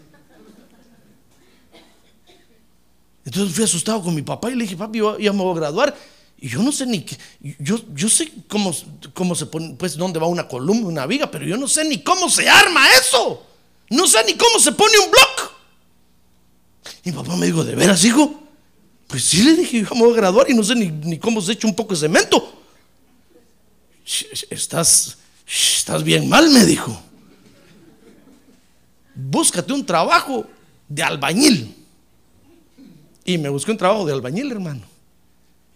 Entonces 3.25 3.55
fui 3.55 3.65
asustado 3.65 4.03
con 4.03 4.15
mi 4.15 4.23
papá 4.23 4.51
y 4.51 4.55
le 4.55 4.65
dije, 4.65 4.77
papi, 4.77 4.99
yo 4.99 5.19
ya 5.19 5.33
me 5.33 5.43
voy 5.43 5.53
a 5.53 5.61
graduar. 5.61 5.95
Y 6.41 6.49
yo 6.49 6.63
no 6.63 6.73
sé 6.73 6.87
ni 6.87 7.03
qué, 7.03 7.19
yo, 7.59 7.79
yo 7.95 8.09
sé 8.09 8.33
cómo, 8.49 8.75
cómo 9.13 9.35
se 9.35 9.45
pone, 9.45 9.75
pues 9.75 9.95
dónde 9.97 10.19
va 10.19 10.27
una 10.27 10.49
columna, 10.49 10.89
una 10.89 11.07
viga, 11.07 11.31
pero 11.31 11.45
yo 11.45 11.59
no 11.59 11.69
sé 11.69 11.85
ni 11.85 12.03
cómo 12.03 12.31
se 12.31 12.49
arma 12.49 12.89
eso. 12.99 13.47
No 13.91 14.07
sé 14.07 14.25
ni 14.25 14.35
cómo 14.35 14.59
se 14.59 14.73
pone 14.73 14.99
un 14.99 15.11
bloque. 15.11 15.55
Y 17.05 17.11
mi 17.11 17.17
papá 17.17 17.37
me 17.37 17.47
dijo, 17.47 17.63
¿de 17.63 17.75
veras, 17.75 18.03
hijo? 18.05 18.43
Pues 19.07 19.25
sí 19.25 19.43
le 19.43 19.55
dije, 19.55 19.83
yo 19.83 19.95
me 19.95 20.03
voy 20.03 20.13
a 20.13 20.17
graduar 20.17 20.49
y 20.49 20.55
no 20.55 20.63
sé 20.63 20.75
ni, 20.75 20.87
ni 20.87 21.19
cómo 21.19 21.43
se 21.43 21.53
echa 21.53 21.67
un 21.67 21.75
poco 21.75 21.93
de 21.93 22.01
cemento. 22.01 22.63
Estás, 24.49 25.19
estás 25.47 26.03
bien 26.03 26.29
mal, 26.29 26.49
me 26.51 26.65
dijo. 26.65 27.03
Búscate 29.15 29.73
un 29.73 29.85
trabajo 29.85 30.47
de 30.89 31.03
albañil. 31.03 31.75
Y 33.25 33.37
me 33.37 33.51
busqué 33.51 33.73
un 33.73 33.77
trabajo 33.77 34.07
de 34.07 34.13
albañil, 34.13 34.51
hermano. 34.51 34.83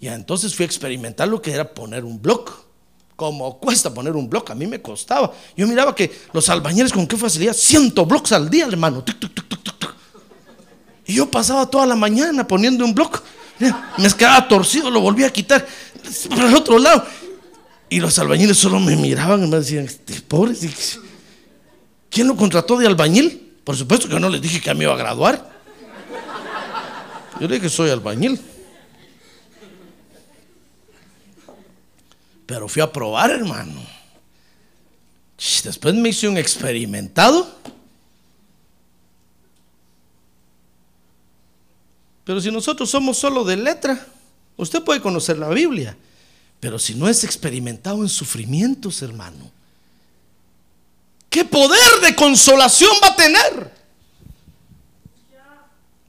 Y 0.05 0.09
entonces 0.09 0.55
fui 0.55 0.65
a 0.65 0.67
experimentar 0.67 1.27
lo 1.27 1.41
que 1.41 1.51
era 1.51 1.73
poner 1.73 2.05
un 2.05 2.21
bloque. 2.21 2.53
Como 3.17 3.59
cuesta 3.59 3.95
poner 3.95 4.15
un 4.15 4.29
bloque, 4.29 4.53
a 4.53 4.55
mí 4.55 4.67
me 4.67 4.83
costaba. 4.83 5.33
Yo 5.57 5.67
miraba 5.67 5.95
que 5.95 6.13
los 6.35 6.47
albañiles 6.51 6.93
con 6.93 7.07
qué 7.07 7.17
facilidad, 7.17 7.55
ciento 7.55 8.05
blocks 8.05 8.33
al 8.33 8.51
día, 8.51 8.67
hermano. 8.67 9.03
y 11.07 11.15
yo 11.15 11.31
pasaba 11.31 11.65
toda 11.71 11.87
la 11.87 11.97
mañana 11.97 12.47
poniendo 12.47 12.85
un 12.85 12.95
bloque. 12.95 13.19
Me 13.97 14.11
quedaba 14.11 14.47
torcido, 14.47 14.91
lo 14.91 15.01
volví 15.01 15.25
a 15.25 15.33
quitar 15.33 15.67
para 16.29 16.49
el 16.49 16.55
otro 16.55 16.79
lado. 16.79 17.07
Y 17.89 17.99
los 17.99 18.19
albañiles 18.19 18.59
solo 18.59 18.81
me 18.81 18.97
miraban 18.97 19.43
y 19.43 19.47
me 19.47 19.57
decían, 19.57 19.87
este, 19.87 20.21
pobre, 20.21 20.53
¿quién 22.11 22.29
lo 22.29 22.37
contrató 22.37 22.77
de 22.77 22.87
albañil? 22.87 23.55
Por 23.65 23.75
supuesto 23.75 24.07
que 24.07 24.21
no 24.21 24.29
les 24.29 24.43
dije 24.43 24.61
que 24.61 24.75
me 24.75 24.85
iba 24.85 24.93
a 24.93 24.99
graduar. 24.99 25.51
Yo 27.41 27.49
le 27.49 27.55
dije 27.55 27.63
que 27.63 27.69
soy 27.71 27.89
albañil. 27.89 28.39
Pero 32.47 32.69
fui 32.69 32.83
a 32.83 32.93
probar, 32.93 33.31
hermano. 33.31 33.81
Después 35.65 35.95
me 35.95 36.11
hice 36.11 36.29
un 36.29 36.37
experimentado. 36.37 37.49
Pero 42.25 42.41
si 42.41 42.51
nosotros 42.51 42.89
somos 42.91 43.19
solo 43.19 43.45
de 43.45 43.57
letra, 43.57 44.07
usted 44.57 44.83
puede 44.83 45.01
conocer 45.01 45.39
la 45.39 45.49
Biblia. 45.49 45.97
Pero 46.61 46.79
si 46.79 46.95
no 46.95 47.09
es 47.09 47.25
experimentado 47.25 48.03
en 48.03 48.09
sufrimientos, 48.09 49.03
hermano, 49.03 49.51
¿qué 51.29 51.45
poder 51.45 52.01
de 52.01 52.15
consolación 52.15 52.93
va 53.03 53.09
a 53.09 53.17
tener? 53.17 53.75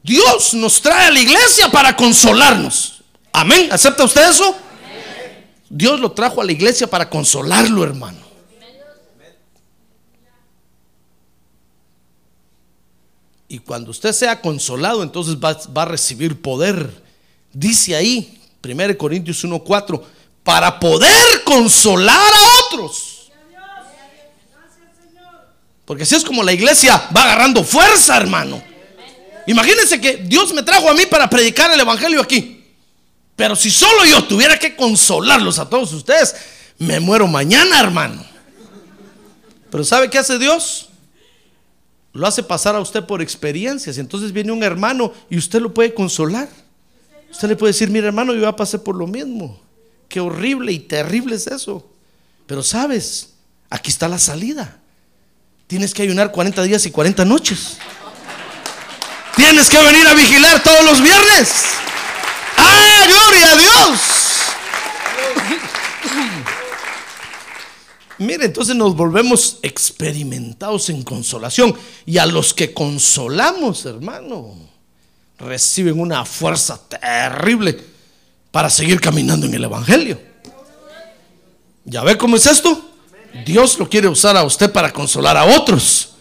Dios 0.01 0.53
nos 0.53 0.81
trae 0.81 1.07
a 1.07 1.11
la 1.11 1.19
iglesia 1.19 1.69
para 1.69 1.95
consolarnos. 1.95 3.01
Amén. 3.33 3.69
¿Acepta 3.71 4.03
usted 4.03 4.29
eso? 4.29 4.55
Dios 5.77 5.99
lo 5.99 6.13
trajo 6.13 6.39
a 6.39 6.45
la 6.45 6.53
iglesia 6.53 6.87
para 6.87 7.09
consolarlo, 7.09 7.83
hermano. 7.83 8.19
Y 13.49 13.59
cuando 13.59 13.91
usted 13.91 14.13
sea 14.13 14.39
consolado, 14.39 15.03
entonces 15.03 15.35
va, 15.35 15.81
a 15.81 15.85
recibir 15.85 16.41
poder. 16.41 17.03
Dice 17.51 17.93
ahí, 17.93 18.39
1 18.63 18.97
Corintios 18.97 19.43
1:4, 19.43 20.01
para 20.45 20.79
poder 20.79 21.43
consolar 21.43 22.15
a 22.15 22.65
otros. 22.65 23.29
Porque 25.83 26.03
así 26.03 26.15
es 26.15 26.23
como 26.23 26.41
la 26.41 26.53
iglesia 26.53 27.09
va 27.15 27.23
agarrando 27.23 27.65
fuerza, 27.65 28.15
hermano. 28.15 28.63
Imagínense 29.45 29.99
que 29.99 30.23
Dios 30.23 30.53
me 30.53 30.63
trajo 30.63 30.89
a 30.89 30.93
mí 30.93 31.05
para 31.05 31.29
predicar 31.29 31.69
el 31.69 31.81
Evangelio 31.81 32.21
aquí. 32.21 32.54
Pero 33.35 33.55
si 33.55 33.69
solo 33.69 34.05
yo 34.05 34.23
tuviera 34.23 34.57
que 34.57 34.75
consolarlos 34.75 35.59
a 35.59 35.69
todos 35.69 35.91
ustedes, 35.93 36.35
me 36.77 36.99
muero 36.99 37.27
mañana, 37.27 37.79
hermano. 37.79 38.25
Pero 39.69 39.83
¿sabe 39.83 40.09
qué 40.09 40.17
hace 40.17 40.39
Dios? 40.39 40.89
Lo 42.13 42.25
hace 42.25 42.43
pasar 42.43 42.75
a 42.75 42.79
usted 42.79 43.03
por 43.03 43.21
experiencias. 43.21 43.97
Entonces 43.97 44.31
viene 44.31 44.53
un 44.53 44.63
hermano 44.63 45.11
y 45.29 45.37
usted 45.37 45.61
lo 45.61 45.73
puede 45.73 45.93
consolar. 45.93 46.47
Usted 47.29 47.49
le 47.49 47.57
puede 47.57 47.73
decir, 47.73 47.89
mira 47.89 48.07
hermano, 48.07 48.33
yo 48.33 48.41
ya 48.41 48.55
pasé 48.55 48.79
por 48.79 48.95
lo 48.95 49.05
mismo. 49.05 49.59
Qué 50.07 50.21
horrible 50.21 50.71
y 50.71 50.79
terrible 50.79 51.35
es 51.35 51.47
eso. 51.47 51.85
Pero 52.47 52.63
sabes, 52.63 53.33
aquí 53.69 53.89
está 53.89 54.07
la 54.07 54.19
salida. 54.19 54.79
Tienes 55.67 55.93
que 55.93 56.03
ayunar 56.03 56.31
40 56.31 56.63
días 56.63 56.85
y 56.85 56.91
40 56.91 57.25
noches. 57.25 57.77
Tienes 59.35 59.69
que 59.69 59.77
venir 59.77 60.07
a 60.07 60.13
vigilar 60.13 60.63
todos 60.63 60.85
los 60.85 61.01
viernes. 61.01 61.51
¡Ah, 63.05 63.07
gloria 63.07 63.51
a 63.51 63.55
Dios! 63.55 63.99
Mire, 68.17 68.45
entonces 68.45 68.75
nos 68.75 68.95
volvemos 68.95 69.59
experimentados 69.61 70.89
en 70.89 71.03
consolación. 71.03 71.75
Y 72.05 72.17
a 72.17 72.25
los 72.25 72.53
que 72.53 72.73
consolamos, 72.73 73.85
hermano, 73.85 74.55
reciben 75.37 75.99
una 75.99 76.23
fuerza 76.25 76.79
terrible 76.87 77.77
para 78.51 78.69
seguir 78.69 79.01
caminando 79.01 79.45
en 79.45 79.53
el 79.53 79.65
Evangelio. 79.65 80.19
¿Ya 81.83 82.03
ve 82.03 82.17
cómo 82.17 82.37
es 82.37 82.45
esto? 82.45 82.89
Dios 83.45 83.77
lo 83.77 83.89
quiere 83.89 84.07
usar 84.07 84.37
a 84.37 84.43
usted 84.43 84.71
para 84.71 84.93
consolar 84.93 85.35
a 85.35 85.43
otros. 85.43 86.11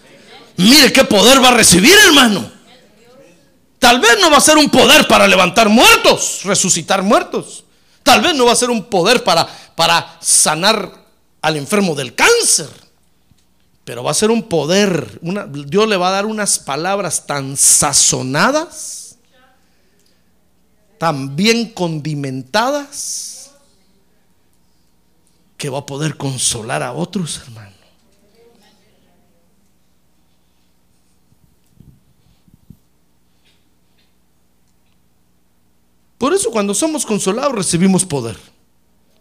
Mire 0.57 0.93
qué 0.93 1.05
poder 1.05 1.43
va 1.43 1.49
a 1.49 1.55
recibir, 1.55 1.95
hermano. 2.07 2.51
Tal 3.79 4.01
vez 4.01 4.19
no 4.21 4.31
va 4.31 4.39
a 4.39 4.41
ser 4.41 4.57
un 4.57 4.71
poder 4.71 5.07
para 5.07 5.29
levantar 5.29 5.69
muertos, 5.69 6.41
resucitar 6.45 7.03
muertos. 7.03 7.65
Tal 8.03 8.21
vez 8.21 8.35
no 8.35 8.47
va 8.47 8.53
a 8.53 8.57
ser 8.57 8.71
un 8.71 8.85
poder 8.85 9.25
para, 9.25 9.47
para 9.75 10.19
sanar 10.21 11.05
al 11.43 11.57
enfermo 11.57 11.95
del 11.95 12.15
cáncer. 12.15 12.69
Pero 13.85 14.03
va 14.03 14.13
a 14.13 14.15
ser 14.15 14.31
un 14.31 14.43
poder. 14.45 15.19
Una, 15.23 15.47
Dios 15.47 15.87
le 15.89 15.97
va 15.97 16.09
a 16.09 16.13
dar 16.13 16.27
unas 16.27 16.59
palabras 16.59 17.27
tan 17.27 17.57
sazonadas, 17.57 19.17
tan 20.99 21.37
bien 21.37 21.71
condimentadas, 21.71 23.51
que 25.59 25.69
va 25.69 25.81
a 25.81 25.87
poder 25.87 26.17
consolar 26.17 26.83
a 26.83 26.93
otros, 26.93 27.41
hermano. 27.45 27.74
Por 36.25 36.33
eso 36.33 36.51
cuando 36.51 36.73
somos 36.73 37.05
consolados 37.05 37.55
recibimos 37.55 38.03
poder. 38.03 38.39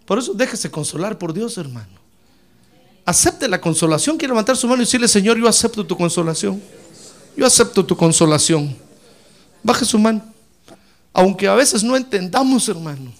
Por 0.05 0.19
eso 0.19 0.33
déjese 0.33 0.71
consolar 0.71 1.17
por 1.17 1.33
Dios, 1.33 1.57
hermano. 1.57 1.99
Acepte 3.03 3.49
la 3.49 3.59
consolación. 3.59 4.17
Quiere 4.17 4.31
levantar 4.31 4.55
su 4.55 4.69
mano 4.69 4.81
y 4.81 4.85
decirle, 4.85 5.09
Señor, 5.09 5.37
yo 5.37 5.49
acepto 5.49 5.85
tu 5.85 5.97
consolación. 5.97 6.63
Yo 7.35 7.45
acepto 7.45 7.85
tu 7.85 7.97
consolación. 7.97 8.73
Baje 9.61 9.83
su 9.83 9.99
mano. 9.99 10.23
Aunque 11.11 11.45
a 11.45 11.55
veces 11.55 11.83
no 11.83 11.97
entendamos, 11.97 12.69
hermano. 12.69 13.11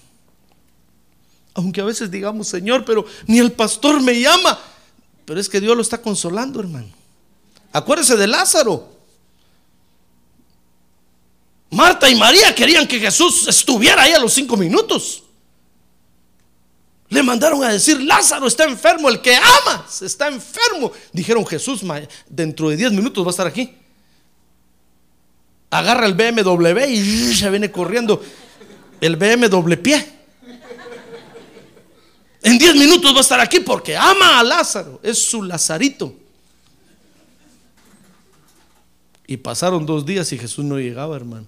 Aunque 1.53 1.81
a 1.81 1.83
veces 1.83 2.09
digamos, 2.09 2.47
Señor, 2.47 2.85
pero 2.85 3.03
ni 3.27 3.39
el 3.39 3.51
pastor 3.51 4.01
me 4.01 4.17
llama. 4.17 4.59
Pero 5.25 5.41
es 5.41 5.49
que 5.49 5.59
Dios 5.59 5.75
lo 5.75 5.81
está 5.81 6.01
consolando, 6.01 6.61
hermano. 6.61 6.87
Acuérdese 7.73 8.15
de 8.15 8.27
Lázaro. 8.27 8.92
Marta 11.73 12.09
y 12.09 12.15
María 12.15 12.53
querían 12.53 12.87
que 12.87 12.99
Jesús 12.99 13.47
estuviera 13.47 14.03
ahí 14.03 14.13
a 14.13 14.19
los 14.19 14.33
cinco 14.33 14.55
minutos. 14.55 15.23
Le 17.09 17.21
mandaron 17.21 17.63
a 17.63 17.71
decir, 17.71 18.01
Lázaro 18.01 18.47
está 18.47 18.63
enfermo, 18.63 19.09
el 19.09 19.21
que 19.21 19.35
amas 19.35 20.01
está 20.01 20.27
enfermo. 20.27 20.91
Dijeron, 21.11 21.45
Jesús, 21.45 21.81
dentro 22.27 22.69
de 22.69 22.77
diez 22.77 22.91
minutos 22.91 23.23
va 23.25 23.29
a 23.29 23.31
estar 23.31 23.47
aquí. 23.47 23.75
Agarra 25.69 26.05
el 26.05 26.13
BMW 26.13 26.85
y 26.89 27.33
se 27.35 27.49
viene 27.49 27.71
corriendo 27.71 28.21
el 29.01 29.15
BMW 29.15 29.73
pie. 29.75 30.13
En 32.43 32.57
diez 32.57 32.75
minutos 32.75 33.13
va 33.13 33.19
a 33.19 33.21
estar 33.21 33.39
aquí 33.39 33.61
porque 33.61 33.95
ama 33.97 34.39
a 34.39 34.43
Lázaro, 34.43 34.99
es 35.01 35.17
su 35.17 35.41
Lazarito. 35.41 36.15
Y 39.25 39.37
pasaron 39.37 39.85
dos 39.85 40.05
días 40.05 40.31
y 40.33 40.37
Jesús 40.37 40.65
no 40.65 40.77
llegaba, 40.77 41.15
hermano. 41.15 41.47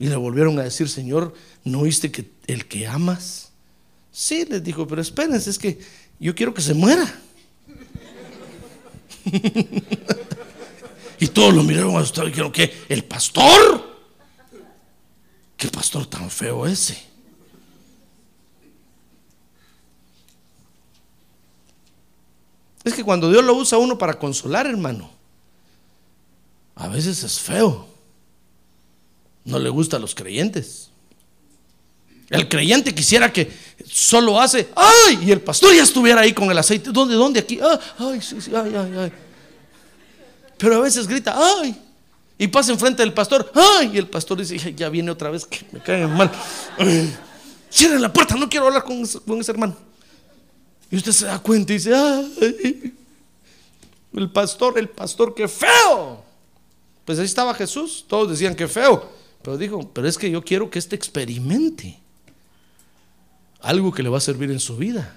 Y 0.00 0.08
le 0.08 0.16
volvieron 0.16 0.58
a 0.58 0.62
decir, 0.62 0.88
Señor, 0.88 1.34
¿no 1.62 1.80
oíste 1.80 2.10
que 2.10 2.30
el 2.46 2.66
que 2.66 2.86
amas? 2.86 3.50
Sí, 4.10 4.46
les 4.48 4.64
dijo, 4.64 4.86
pero 4.86 5.02
espérense, 5.02 5.50
es 5.50 5.58
que 5.58 5.78
yo 6.18 6.34
quiero 6.34 6.54
que 6.54 6.62
se 6.62 6.72
muera. 6.72 7.04
y 11.20 11.26
todos 11.28 11.52
lo 11.52 11.62
miraron 11.62 11.96
a 11.96 12.00
usted 12.00 12.22
y 12.22 12.28
dijeron, 12.28 12.50
¿qué? 12.50 12.72
¿El 12.88 13.04
pastor? 13.04 14.00
¿Qué 15.58 15.68
pastor 15.68 16.06
tan 16.06 16.30
feo 16.30 16.66
ese? 16.66 16.98
Es 22.84 22.94
que 22.94 23.04
cuando 23.04 23.30
Dios 23.30 23.44
lo 23.44 23.52
usa 23.52 23.76
a 23.76 23.80
uno 23.82 23.98
para 23.98 24.18
consolar, 24.18 24.66
hermano, 24.66 25.10
a 26.74 26.88
veces 26.88 27.22
es 27.22 27.38
feo. 27.38 27.89
No 29.50 29.58
le 29.58 29.68
gusta 29.68 29.96
a 29.96 30.00
los 30.00 30.14
creyentes. 30.14 30.90
El 32.30 32.48
creyente 32.48 32.94
quisiera 32.94 33.32
que 33.32 33.50
solo 33.84 34.40
hace, 34.40 34.68
¡ay! 34.76 35.18
Y 35.24 35.32
el 35.32 35.40
pastor 35.40 35.74
ya 35.74 35.82
estuviera 35.82 36.20
ahí 36.20 36.32
con 36.32 36.48
el 36.48 36.56
aceite. 36.56 36.90
¿Dónde? 36.92 37.16
¿Dónde? 37.16 37.40
Aquí. 37.40 37.58
Ah, 37.60 37.78
¡Ay! 37.98 38.20
Sí, 38.22 38.40
sí, 38.40 38.52
ay, 38.54 38.72
ay, 38.76 38.94
ay! 38.96 39.12
Pero 40.56 40.76
a 40.76 40.80
veces 40.80 41.08
grita, 41.08 41.34
¡ay! 41.36 41.76
Y 42.38 42.46
pasa 42.46 42.70
enfrente 42.70 43.02
del 43.02 43.12
pastor, 43.12 43.50
¡ay! 43.54 43.90
Y 43.94 43.98
el 43.98 44.06
pastor 44.06 44.38
dice, 44.38 44.74
ya 44.74 44.88
viene 44.88 45.10
otra 45.10 45.30
vez, 45.30 45.44
que 45.44 45.66
me 45.72 45.80
cae 45.80 46.06
mal. 46.06 46.30
Cierren 47.68 48.00
la 48.00 48.12
puerta, 48.12 48.36
no 48.36 48.48
quiero 48.48 48.66
hablar 48.68 48.84
con 48.84 49.00
ese, 49.02 49.18
con 49.20 49.40
ese 49.40 49.50
hermano. 49.50 49.76
Y 50.88 50.96
usted 50.96 51.12
se 51.12 51.26
da 51.26 51.38
cuenta 51.40 51.72
y 51.72 51.76
dice, 51.78 51.92
¡ay! 51.94 52.94
El 54.12 54.30
pastor, 54.30 54.78
el 54.78 54.88
pastor, 54.88 55.34
qué 55.34 55.48
feo. 55.48 56.22
Pues 57.04 57.18
ahí 57.18 57.24
estaba 57.24 57.52
Jesús, 57.54 58.04
todos 58.06 58.30
decían 58.30 58.54
que 58.54 58.68
feo. 58.68 59.19
Pero 59.42 59.56
dijo, 59.56 59.90
pero 59.92 60.06
es 60.06 60.18
que 60.18 60.30
yo 60.30 60.44
quiero 60.44 60.70
que 60.70 60.78
este 60.78 60.96
experimente 60.96 61.98
algo 63.60 63.92
que 63.92 64.02
le 64.02 64.08
va 64.08 64.18
a 64.18 64.22
servir 64.22 64.50
en 64.50 64.60
su 64.60 64.76
vida. 64.76 65.16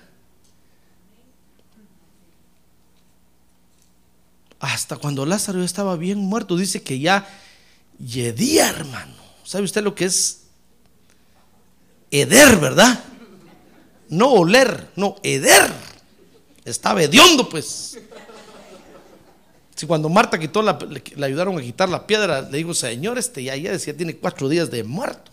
Hasta 4.60 4.96
cuando 4.98 5.26
Lázaro 5.26 5.60
ya 5.60 5.66
estaba 5.66 5.98
bien 5.98 6.20
muerto, 6.20 6.56
dice 6.56 6.82
que 6.82 7.00
ya 7.00 7.28
yedía, 8.00 8.70
hermano. 8.70 9.16
¿Sabe 9.44 9.66
usted 9.66 9.84
lo 9.84 9.94
que 9.94 10.06
es 10.06 10.44
heder, 12.12 12.58
verdad? 12.60 13.04
No 14.10 14.30
oler, 14.32 14.90
no, 14.96 15.16
heder. 15.22 15.72
Estaba 16.64 17.04
hediondo, 17.04 17.50
pues. 17.50 17.98
Si 19.76 19.88
cuando 19.88 20.10
Marta 20.10 20.40
quitó 20.40 20.62
la, 20.62 20.78
le, 20.90 21.26
ayudaron 21.26 21.58
a 21.58 21.62
quitar 21.62 21.90
la 21.90 22.06
piedra, 22.06 22.42
le 22.42 22.58
digo, 22.58 22.74
Señor, 22.74 23.18
este 23.18 23.44
ya, 23.44 23.56
ya 23.56 23.72
decía, 23.72 23.96
tiene 23.96 24.16
cuatro 24.16 24.48
días 24.48 24.70
de 24.70 24.84
muerto. 24.84 25.32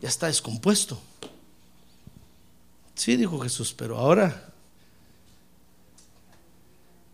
Ya 0.00 0.08
está 0.08 0.26
descompuesto. 0.26 1.00
Sí, 2.94 3.16
dijo 3.16 3.38
Jesús, 3.40 3.74
pero 3.76 3.98
ahora, 3.98 4.52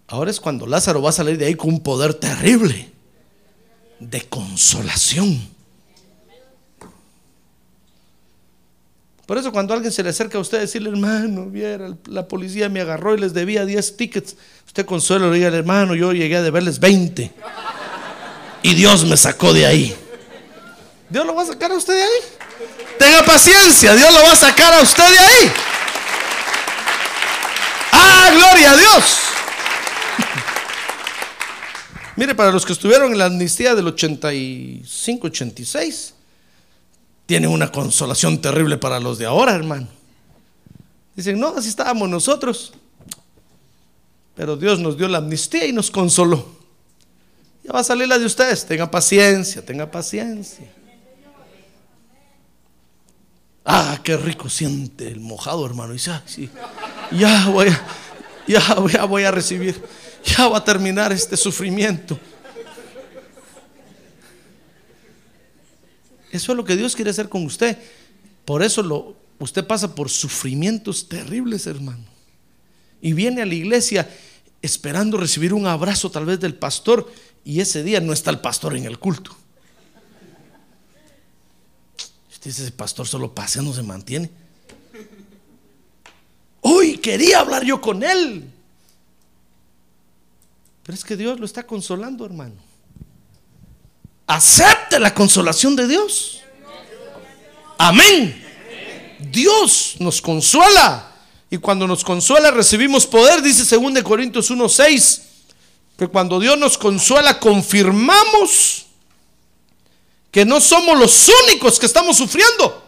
ahora 0.06 0.30
es 0.30 0.40
cuando 0.40 0.66
Lázaro 0.66 1.02
va 1.02 1.10
a 1.10 1.12
salir 1.12 1.38
de 1.38 1.46
ahí 1.46 1.54
con 1.54 1.70
un 1.70 1.80
poder 1.80 2.14
terrible 2.14 2.92
de 3.98 4.22
consolación. 4.28 5.51
Por 9.26 9.38
eso 9.38 9.52
cuando 9.52 9.72
alguien 9.72 9.92
se 9.92 10.02
le 10.02 10.10
acerca 10.10 10.38
a 10.38 10.40
usted 10.40 10.60
decirle, 10.60 10.90
hermano, 10.90 11.46
viera, 11.46 11.94
la 12.06 12.26
policía 12.26 12.68
me 12.68 12.80
agarró 12.80 13.14
y 13.14 13.20
les 13.20 13.32
debía 13.32 13.64
10 13.64 13.96
tickets, 13.96 14.36
usted 14.66 14.84
consuelo 14.84 15.30
le 15.30 15.36
diga, 15.36 15.56
hermano, 15.56 15.94
yo 15.94 16.12
llegué 16.12 16.36
a 16.36 16.42
deberles 16.42 16.80
20. 16.80 17.32
Y 18.62 18.74
Dios 18.74 19.04
me 19.04 19.16
sacó 19.16 19.52
de 19.52 19.66
ahí. 19.66 19.96
Dios 21.08 21.24
lo 21.24 21.34
va 21.34 21.42
a 21.42 21.46
sacar 21.46 21.70
a 21.70 21.74
usted 21.74 21.94
de 21.94 22.02
ahí. 22.02 22.20
Tenga 22.98 23.24
paciencia, 23.24 23.94
Dios 23.94 24.12
lo 24.12 24.22
va 24.22 24.32
a 24.32 24.36
sacar 24.36 24.74
a 24.74 24.80
usted 24.80 25.08
de 25.08 25.18
ahí. 25.18 25.52
¡Ah, 27.92 28.30
gloria 28.32 28.72
a 28.72 28.76
Dios! 28.76 29.04
Mire, 32.16 32.34
para 32.34 32.50
los 32.50 32.66
que 32.66 32.72
estuvieron 32.72 33.12
en 33.12 33.18
la 33.18 33.26
amnistía 33.26 33.74
del 33.74 33.86
85-86, 33.86 36.12
tiene 37.26 37.48
una 37.48 37.70
consolación 37.70 38.40
terrible 38.40 38.76
para 38.76 39.00
los 39.00 39.18
de 39.18 39.26
ahora, 39.26 39.54
hermano. 39.54 39.88
Dicen, 41.14 41.38
no, 41.38 41.48
así 41.56 41.68
estábamos 41.68 42.08
nosotros. 42.08 42.72
Pero 44.34 44.56
Dios 44.56 44.78
nos 44.78 44.96
dio 44.96 45.08
la 45.08 45.18
amnistía 45.18 45.66
y 45.66 45.72
nos 45.72 45.90
consoló. 45.90 46.46
Ya 47.64 47.72
va 47.72 47.80
a 47.80 47.84
salir 47.84 48.08
la 48.08 48.18
de 48.18 48.26
ustedes. 48.26 48.64
Tenga 48.66 48.90
paciencia, 48.90 49.64
tenga 49.64 49.90
paciencia. 49.90 50.70
Ah, 53.64 54.00
qué 54.02 54.16
rico 54.16 54.48
siente 54.48 55.06
el 55.08 55.20
mojado, 55.20 55.64
hermano. 55.64 55.92
Y 55.92 55.96
dice, 55.96 56.10
ah, 56.10 56.22
sí, 56.26 56.50
ya 57.12 57.48
voy 57.48 57.68
a, 57.68 57.86
ya, 58.48 58.60
ya 58.92 59.04
voy 59.04 59.22
a 59.22 59.30
recibir, 59.30 59.80
ya 60.24 60.48
va 60.48 60.58
a 60.58 60.64
terminar 60.64 61.12
este 61.12 61.36
sufrimiento. 61.36 62.18
Eso 66.32 66.52
es 66.52 66.56
lo 66.56 66.64
que 66.64 66.76
Dios 66.76 66.96
quiere 66.96 67.10
hacer 67.10 67.28
con 67.28 67.44
usted. 67.44 67.76
Por 68.46 68.62
eso 68.62 68.82
lo, 68.82 69.14
usted 69.38 69.66
pasa 69.66 69.94
por 69.94 70.08
sufrimientos 70.08 71.08
terribles, 71.08 71.66
hermano. 71.66 72.04
Y 73.02 73.12
viene 73.12 73.42
a 73.42 73.46
la 73.46 73.54
iglesia 73.54 74.08
esperando 74.62 75.18
recibir 75.18 75.52
un 75.52 75.66
abrazo 75.66 76.10
tal 76.10 76.24
vez 76.24 76.40
del 76.40 76.54
pastor 76.54 77.12
y 77.44 77.60
ese 77.60 77.82
día 77.82 78.00
no 78.00 78.14
está 78.14 78.30
el 78.30 78.40
pastor 78.40 78.74
en 78.76 78.86
el 78.86 78.98
culto. 78.98 79.36
Usted 82.32 82.50
dice, 82.50 82.62
ese 82.62 82.72
pastor 82.72 83.06
solo 83.06 83.34
no 83.62 83.74
se 83.74 83.82
mantiene. 83.82 84.30
Hoy 86.62 86.96
quería 86.96 87.40
hablar 87.40 87.62
yo 87.64 87.80
con 87.80 88.02
él. 88.02 88.50
Pero 90.82 90.94
es 90.94 91.04
que 91.04 91.16
Dios 91.16 91.38
lo 91.38 91.44
está 91.44 91.66
consolando, 91.66 92.24
hermano. 92.24 92.71
Acepte 94.34 94.98
la 94.98 95.14
consolación 95.14 95.76
de 95.76 95.86
Dios. 95.86 96.40
Amén. 97.78 98.42
Dios 99.30 99.96
nos 99.98 100.20
consuela. 100.20 101.10
Y 101.50 101.58
cuando 101.58 101.86
nos 101.86 102.02
consuela 102.02 102.50
recibimos 102.50 103.06
poder, 103.06 103.42
dice 103.42 103.64
2 103.64 104.02
Corintios 104.02 104.50
1:6, 104.50 105.20
que 105.98 106.08
cuando 106.08 106.40
Dios 106.40 106.56
nos 106.56 106.78
consuela 106.78 107.38
confirmamos 107.38 108.86
que 110.30 110.46
no 110.46 110.60
somos 110.60 110.98
los 110.98 111.30
únicos 111.44 111.78
que 111.78 111.86
estamos 111.86 112.16
sufriendo. 112.16 112.82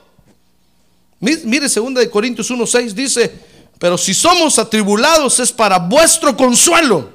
Mire 1.21 1.69
2 1.69 2.09
Corintios 2.11 2.51
1:6 2.51 2.95
dice, 2.95 3.39
pero 3.79 3.99
si 3.99 4.15
somos 4.15 4.59
atribulados 4.59 5.41
es 5.41 5.53
para 5.53 5.79
vuestro 5.79 6.35
consuelo 6.37 7.13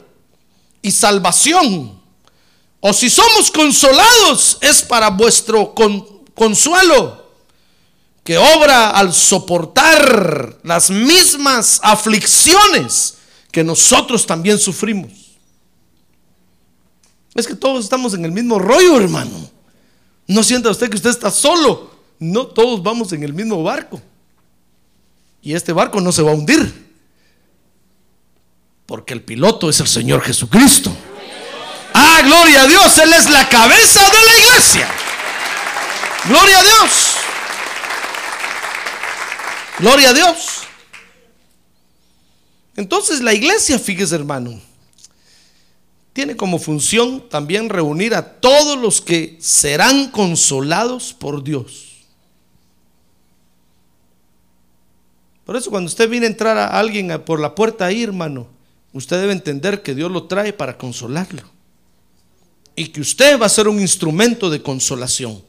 y 0.84 0.92
salvación. 0.92 1.99
O 2.82 2.94
si 2.94 3.10
somos 3.10 3.52
consolados 3.52 4.58
es 4.62 4.82
para 4.82 5.10
vuestro 5.10 5.74
consuelo 6.34 7.30
que 8.24 8.38
obra 8.38 8.92
al 8.92 9.14
soportar 9.14 10.60
las 10.64 10.90
mismas 10.90 11.80
aflicciones 11.84 13.18
que 13.52 13.64
nosotros 13.64 14.26
también 14.26 14.60
sufrimos. 14.60 15.12
Es 17.36 17.48
que 17.48 17.56
todos 17.56 17.84
estamos 17.84 18.14
en 18.14 18.24
el 18.24 18.32
mismo 18.32 18.60
rollo, 18.60 19.00
hermano. 19.00 19.50
No 20.28 20.44
sienta 20.44 20.70
usted 20.70 20.90
que 20.90 20.98
usted 20.98 21.10
está 21.10 21.32
solo. 21.32 21.92
No, 22.20 22.48
todos 22.48 22.84
vamos 22.84 23.12
en 23.14 23.24
el 23.24 23.34
mismo 23.34 23.64
barco. 23.64 24.02
Y 25.42 25.54
este 25.54 25.74
barco 25.74 26.00
no 26.02 26.12
se 26.12 26.22
va 26.22 26.32
a 26.32 26.36
hundir. 26.36 26.90
Porque 28.86 29.14
el 29.14 29.24
piloto 29.24 29.70
es 29.70 29.80
el 29.80 29.88
Señor 29.88 30.22
Jesucristo. 30.22 30.92
Gloria 32.24 32.64
a 32.64 32.68
Dios. 32.68 32.98
Él 32.98 33.14
es 33.14 33.30
la 33.30 33.48
cabeza 33.48 34.02
de 34.02 34.26
la 34.26 34.38
iglesia. 34.38 34.88
Gloria 36.28 36.60
a 36.60 36.64
Dios. 36.64 37.16
Gloria 39.80 40.10
a 40.10 40.14
Dios. 40.14 40.64
Entonces 42.76 43.22
la 43.22 43.34
iglesia, 43.34 43.80
fíjese 43.80 44.16
hermano, 44.16 44.60
tiene 46.14 46.36
como 46.36 46.60
función 46.60 47.30
también 47.30 47.70
reunir 47.70 48.16
a 48.16 48.40
todos 48.40 48.78
los 48.78 49.02
que 49.02 49.38
serán 49.40 50.12
consolados 50.12 51.14
por 51.14 51.44
Dios. 51.44 52.06
Por 55.46 55.56
eso 55.56 55.72
cuando 55.72 55.88
usted 55.88 56.10
viene 56.10 56.26
a 56.28 56.30
entrar 56.30 56.58
a 56.58 56.68
alguien 56.68 57.22
por 57.26 57.40
la 57.40 57.56
puerta 57.56 57.86
ahí, 57.86 58.04
hermano, 58.04 58.48
usted 58.94 59.20
debe 59.20 59.34
entender 59.34 59.82
que 59.82 59.96
Dios 59.96 60.12
lo 60.12 60.26
trae 60.26 60.54
para 60.54 60.78
consolarlo. 60.78 61.59
Y 62.76 62.88
que 62.88 63.02
usted 63.02 63.40
va 63.40 63.46
a 63.46 63.50
ser 63.50 63.68
un 63.68 63.80
instrumento 63.80 64.50
de 64.50 64.62
consolación. 64.62 65.42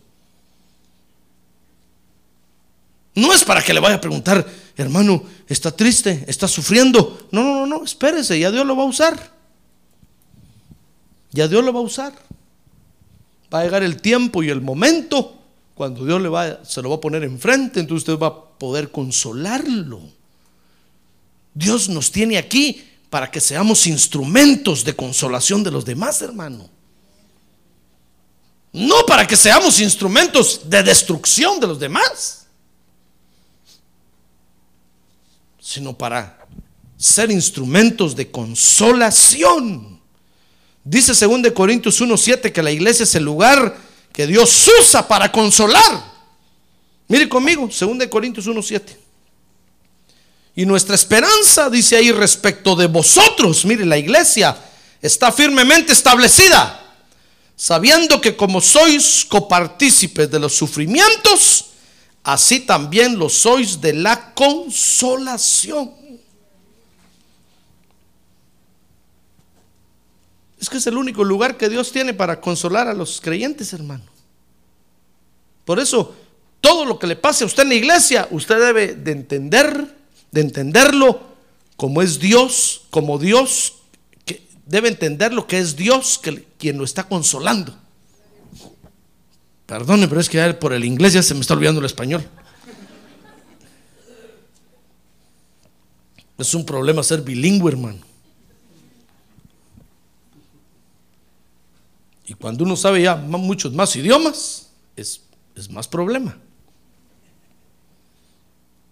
No 3.15 3.33
es 3.33 3.45
para 3.45 3.63
que 3.63 3.75
le 3.75 3.81
vaya 3.81 3.97
a 3.97 4.01
preguntar, 4.01 4.47
hermano, 4.77 5.25
está 5.49 5.71
triste, 5.71 6.25
está 6.27 6.49
sufriendo. 6.49 7.29
No, 7.31 7.43
no, 7.43 7.55
no, 7.55 7.67
no, 7.67 7.85
espérese, 7.85 8.39
ya 8.39 8.51
Dios 8.51 8.67
lo 8.67 8.77
va 8.77 8.85
a 8.85 8.87
usar. 8.87 9.33
Ya 11.33 11.49
Dios 11.49 11.65
lo 11.65 11.73
va 11.73 11.81
a 11.81 11.83
usar. 11.83 12.13
Va 13.53 13.61
a 13.61 13.65
llegar 13.65 13.83
el 13.83 14.01
tiempo 14.01 14.43
y 14.43 14.49
el 14.49 14.61
momento 14.61 15.41
cuando 15.81 16.05
Dios 16.05 16.21
le 16.21 16.29
va, 16.29 16.63
se 16.63 16.83
lo 16.83 16.91
va 16.91 16.97
a 16.97 17.01
poner 17.01 17.25
enfrente, 17.25 17.81
entonces 17.81 18.07
usted 18.07 18.23
va 18.23 18.27
a 18.27 18.59
poder 18.59 18.91
consolarlo. 18.91 20.03
Dios 21.55 21.89
nos 21.89 22.13
tiene 22.13 22.37
aquí 22.37 22.85
para 23.09 23.31
que 23.31 23.41
seamos 23.41 23.87
instrumentos 23.87 24.85
de 24.85 24.95
consolación 24.95 25.65
de 25.65 25.71
los 25.71 25.87
demás, 25.87 26.21
hermano. 26.21 26.69
No 28.81 29.05
para 29.07 29.27
que 29.27 29.37
seamos 29.37 29.79
instrumentos 29.81 30.63
de 30.65 30.83
destrucción 30.83 31.61
de 31.61 31.67
los 31.67 31.79
demás. 31.79 32.37
sino 35.63 35.97
para 35.97 36.37
ser 36.97 37.31
instrumentos 37.31 38.17
de 38.17 38.29
consolación. 38.29 40.01
Dice 40.83 41.13
2 41.15 41.53
Corintios 41.53 42.01
1:7 42.01 42.51
que 42.51 42.61
la 42.61 42.73
iglesia 42.73 43.05
es 43.05 43.15
el 43.15 43.23
lugar 43.23 43.77
que 44.13 44.27
Dios 44.27 44.69
usa 44.81 45.07
para 45.07 45.31
consolar. 45.31 46.05
Mire 47.07 47.29
conmigo, 47.29 47.69
2 47.69 48.09
Corintios 48.09 48.49
1:7. 48.49 48.97
Y 50.57 50.67
nuestra 50.67 50.97
esperanza, 50.97 51.71
dice 51.71 51.97
ahí, 51.97 52.11
respecto 52.11 52.75
de 52.75 52.89
vosotros, 52.89 53.65
mire, 53.65 53.87
la 53.87 53.97
iglesia 53.97 54.57
está 55.01 55.31
firmemente 55.31 55.93
establecida, 55.93 56.90
sabiendo 57.61 58.23
que 58.23 58.35
como 58.35 58.59
sois 58.59 59.23
copartícipes 59.29 60.31
de 60.31 60.39
los 60.39 60.57
sufrimientos, 60.57 61.73
así 62.25 62.61
también 62.61 63.19
lo 63.19 63.29
sois 63.29 63.79
de 63.79 63.93
la 63.93 64.33
consolación. 64.33 65.93
Es 70.59 70.71
que 70.71 70.79
es 70.79 70.87
el 70.87 70.97
único 70.97 71.23
lugar 71.23 71.59
que 71.59 71.69
Dios 71.69 71.93
tiene 71.93 72.15
para 72.15 72.41
consolar 72.41 72.89
a 72.89 72.95
los 72.95 73.21
creyentes, 73.21 73.75
hermano. 73.75 74.05
Por 75.67 75.79
eso, 75.79 76.15
todo 76.63 76.87
lo 76.87 76.99
que 76.99 77.09
le 77.09 77.17
pase 77.17 77.45
a 77.45 77.47
usted 77.47 77.65
en 77.65 77.69
la 77.69 77.75
iglesia, 77.75 78.27
usted 78.31 78.59
debe 78.59 78.95
de 78.95 79.13
entender, 79.13 79.99
de 80.31 80.41
entenderlo 80.41 81.21
como 81.77 82.01
es 82.01 82.19
Dios, 82.19 82.87
como 82.89 83.19
Dios, 83.19 83.80
debe 84.71 84.89
entender 84.89 85.33
lo 85.33 85.49
que 85.49 85.59
es 85.59 85.75
Dios 85.75 86.21
quien 86.57 86.79
lo 86.79 86.85
está 86.85 87.09
consolando. 87.09 87.77
Perdone, 89.67 90.07
pero 90.07 90.21
es 90.21 90.29
que 90.29 90.55
por 90.55 90.73
el 90.73 90.85
inglés 90.85 91.13
ya 91.13 91.23
se 91.25 91.35
me 91.35 91.41
está 91.41 91.55
olvidando 91.55 91.81
el 91.81 91.87
español. 91.87 92.25
Es 96.39 96.55
un 96.55 96.65
problema 96.65 97.03
ser 97.03 97.21
bilingüe, 97.21 97.73
hermano. 97.73 97.99
Y 102.27 102.35
cuando 102.35 102.63
uno 102.63 102.77
sabe 102.77 103.03
ya 103.03 103.17
muchos 103.17 103.73
más 103.73 103.95
idiomas, 103.97 104.71
es 104.95 105.21
más 105.69 105.89
problema. 105.89 106.39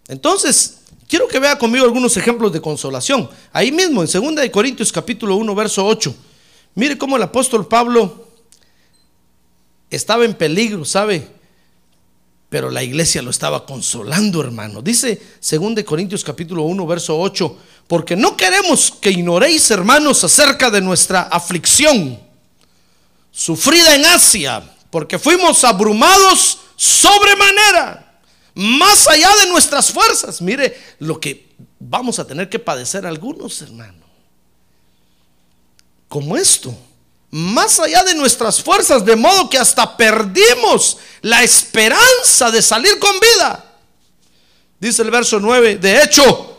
Entonces, 0.09 0.81
quiero 1.09 1.26
que 1.26 1.40
vea 1.40 1.59
conmigo 1.59 1.84
algunos 1.84 2.16
ejemplos 2.16 2.52
de 2.52 2.61
consolación. 2.61 3.28
Ahí 3.52 3.72
mismo, 3.72 4.04
en 4.04 4.09
2 4.09 4.34
de 4.36 4.50
Corintios 4.50 4.92
capítulo 4.92 5.34
1, 5.36 5.54
verso 5.54 5.84
8. 5.84 6.14
Mire 6.74 6.96
cómo 6.96 7.16
el 7.16 7.22
apóstol 7.24 7.66
Pablo 7.66 8.28
estaba 9.90 10.24
en 10.24 10.34
peligro, 10.34 10.84
¿sabe? 10.84 11.26
Pero 12.48 12.70
la 12.70 12.82
iglesia 12.82 13.20
lo 13.20 13.30
estaba 13.30 13.66
consolando, 13.66 14.40
hermano. 14.40 14.80
Dice 14.80 15.20
2 15.40 15.82
Corintios 15.84 16.22
capítulo 16.22 16.62
1, 16.62 16.86
verso 16.86 17.18
8, 17.18 17.56
porque 17.86 18.14
no 18.14 18.36
queremos 18.36 18.92
que 19.00 19.11
ignoréis, 19.11 19.70
hermanos, 19.70 20.22
acerca 20.22 20.70
de 20.70 20.80
nuestra 20.80 21.22
aflicción 21.22 22.20
sufrida 23.30 23.94
en 23.94 24.04
Asia, 24.04 24.62
porque 24.90 25.18
fuimos 25.18 25.62
abrumados 25.64 26.59
sobremanera, 26.76 28.07
más 28.59 29.06
allá 29.06 29.30
de 29.44 29.50
nuestras 29.50 29.92
fuerzas. 29.92 30.42
Mire 30.42 30.76
lo 30.98 31.20
que 31.20 31.54
vamos 31.78 32.18
a 32.18 32.26
tener 32.26 32.48
que 32.48 32.59
padecer 32.59 33.06
algunos, 33.06 33.62
hermano. 33.62 34.04
Como 36.09 36.36
esto 36.36 36.76
más 37.30 37.78
allá 37.78 38.02
de 38.04 38.14
nuestras 38.14 38.62
fuerzas, 38.62 39.04
de 39.04 39.14
modo 39.14 39.50
que 39.50 39.59
hasta 39.59 39.96
perdimos 39.96 40.98
la 41.20 41.42
esperanza 41.42 42.50
de 42.50 42.62
salir 42.62 42.98
con 42.98 43.12
vida. 43.20 43.64
Dice 44.80 45.02
el 45.02 45.11
verso 45.11 45.38
9, 45.38 45.76
de 45.76 46.02
hecho, 46.02 46.56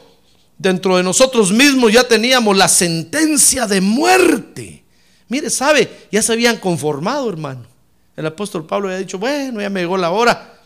dentro 0.58 0.95
de 0.95 1.04
nosotros 1.04 1.52
mismos 1.52 1.91
ya 1.91 2.08
teníamos 2.08 2.56
la 2.56 2.68
sentencia 2.68 3.66
de 3.66 3.82
muerte. 3.82 4.84
Mire, 5.28 5.50
sabe, 5.50 6.08
ya 6.12 6.22
se 6.22 6.34
habían 6.34 6.58
conformado, 6.58 7.28
hermano. 7.30 7.66
El 8.16 8.26
apóstol 8.26 8.66
Pablo 8.66 8.88
había 8.88 9.00
dicho, 9.00 9.18
bueno, 9.18 9.60
ya 9.62 9.70
me 9.70 9.80
llegó 9.82 9.97
la 9.97 10.12
hora. 10.12 10.59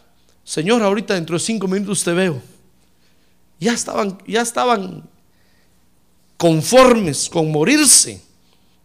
Señor, 0.43 0.83
ahorita 0.83 1.13
dentro 1.13 1.37
de 1.37 1.43
cinco 1.43 1.67
minutos 1.67 2.03
te 2.03 2.11
veo. 2.11 2.41
Ya 3.59 3.73
estaban, 3.73 4.17
ya 4.27 4.41
estaban 4.41 5.03
conformes 6.37 7.29
con 7.29 7.51
morirse. 7.51 8.21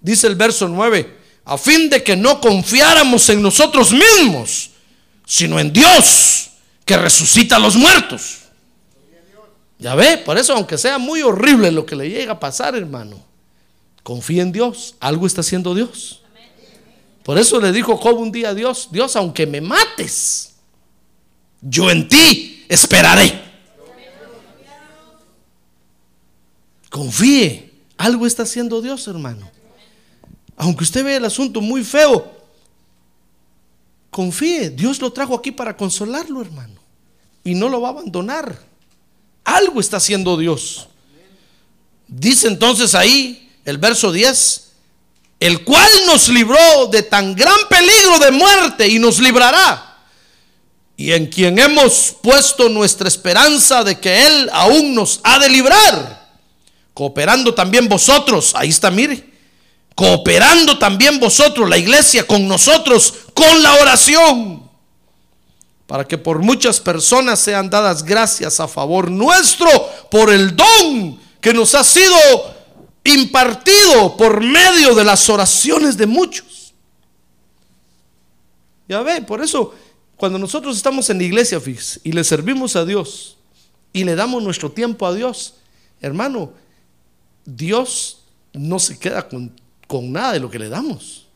Dice 0.01 0.29
el 0.29 0.37
verso 0.37 0.69
9, 0.69 1.17
a 1.45 1.59
fin 1.59 1.91
de 1.91 2.05
que 2.05 2.17
no 2.17 2.41
confiáramos 2.41 3.29
en 3.31 3.43
nosotros 3.43 3.91
mismos, 3.91 4.71
sino 5.27 5.59
en 5.59 5.73
Dios, 5.73 6.51
que 6.85 6.97
resucita 6.97 7.57
a 7.57 7.59
los 7.59 7.75
muertos. 7.75 8.39
Ya 9.79 9.95
ve, 9.95 10.19
por 10.19 10.39
eso 10.39 10.55
aunque 10.55 10.79
sea 10.79 10.99
muy 10.99 11.23
horrible 11.23 11.71
lo 11.71 11.85
que 11.85 11.97
le 11.97 12.09
llega 12.09 12.33
a 12.33 12.41
pasar, 12.41 12.77
hermano, 12.77 13.21
confía 14.03 14.43
en 14.43 14.53
Dios, 14.53 14.95
algo 15.01 15.27
está 15.27 15.41
haciendo 15.41 15.75
Dios. 15.75 16.23
Por 17.23 17.39
eso 17.39 17.61
le 17.61 17.73
dijo 17.73 17.97
Job 17.97 18.19
un 18.19 18.33
día 18.33 18.51
a 18.51 18.55
Dios, 18.55 18.89
Dios, 18.91 19.17
aunque 19.17 19.47
me 19.47 19.61
mates, 19.61 20.55
yo 21.61 21.91
en 21.91 22.09
ti 22.09 22.65
esperaré. 22.69 23.47
Confíe, 26.91 27.73
algo 27.97 28.27
está 28.27 28.45
haciendo 28.45 28.81
Dios, 28.81 29.07
hermano 29.09 29.59
aunque 30.59 30.83
usted 30.83 31.05
ve 31.05 31.17
el 31.17 31.25
asunto 31.25 31.61
muy 31.61 31.85
feo, 31.85 32.37
confíe, 34.11 34.71
Dios 34.71 35.01
lo 35.01 35.13
trajo 35.13 35.37
aquí 35.37 35.53
para 35.53 35.77
consolarlo, 35.77 36.43
hermano. 36.43 36.75
Y 37.45 37.55
no 37.55 37.69
lo 37.69 37.81
va 37.81 37.89
a 37.89 37.93
abandonar. 37.93 38.61
Algo 39.45 39.81
está 39.81 39.99
haciendo 39.99 40.37
Dios. 40.37 40.89
Dice 42.09 42.49
entonces 42.49 42.97
ahí 42.97 43.51
el 43.65 43.79
verso 43.79 44.11
10, 44.11 44.73
el 45.39 45.63
cual 45.63 45.89
nos 46.07 46.29
libró 46.29 46.89
de 46.91 47.05
tan 47.05 47.37
gran 47.37 47.59
peligro 47.71 48.19
de 48.19 48.33
muerte 48.33 48.89
y 48.89 48.99
nos 48.99 49.21
librará. 49.21 49.88
Y 51.01 51.13
en 51.13 51.27
quien 51.27 51.61
hemos 51.61 52.17
puesto 52.21 52.69
nuestra 52.69 53.07
esperanza 53.07 53.85
de 53.85 54.01
que 54.01 54.27
Él 54.27 54.51
aún 54.53 54.97
nos 54.97 55.21
ha 55.23 55.39
de 55.39 55.49
librar. 55.49 56.29
Cooperando 56.93 57.55
también 57.55 57.89
vosotros, 57.89 58.53
ahí 58.57 58.71
está, 58.71 58.91
mire, 58.91 59.25
cooperando 59.95 60.77
también 60.77 61.21
vosotros, 61.21 61.71
la 61.71 61.79
iglesia, 61.79 62.27
con 62.27 62.49
nosotros, 62.49 63.15
con 63.33 63.63
la 63.63 63.75
oración. 63.75 64.69
Para 65.87 66.05
que 66.05 66.19
por 66.19 66.41
muchas 66.41 66.81
personas 66.81 67.39
sean 67.39 67.71
dadas 67.71 68.03
gracias 68.03 68.59
a 68.59 68.67
favor 68.67 69.09
nuestro 69.09 69.71
por 70.11 70.31
el 70.31 70.57
don 70.57 71.21
que 71.41 71.55
nos 71.55 71.77
ha 71.77 71.85
sido 71.85 72.17
impartido 73.05 74.17
por 74.17 74.41
medio 74.41 74.97
de 74.97 75.05
las 75.05 75.29
oraciones 75.31 75.97
de 75.97 76.07
muchos. 76.09 76.75
Ya 78.89 79.01
ve, 79.03 79.23
por 79.23 79.41
eso 79.41 79.75
cuando 80.19 80.39
nosotros 80.39 80.77
estamos 80.77 81.09
en 81.09 81.19
la 81.19 81.25
iglesia 81.25 81.61
fíjese, 81.61 82.01
y 82.05 82.13
le 82.13 82.23
servimos 82.25 82.77
a 82.77 82.85
Dios 82.85 83.39
y 83.93 84.05
le 84.05 84.15
damos 84.15 84.43
nuestro 84.43 84.71
tiempo 84.71 85.07
a 85.07 85.15
Dios, 85.15 85.55
hermano, 86.03 86.53
Dios 87.47 88.19
no 88.53 88.79
se 88.79 88.99
queda 88.99 89.27
con, 89.27 89.59
con 89.87 90.13
nada 90.13 90.33
de 90.33 90.41
lo 90.41 90.51
que 90.51 90.59
le 90.59 90.69
damos. 90.69 91.27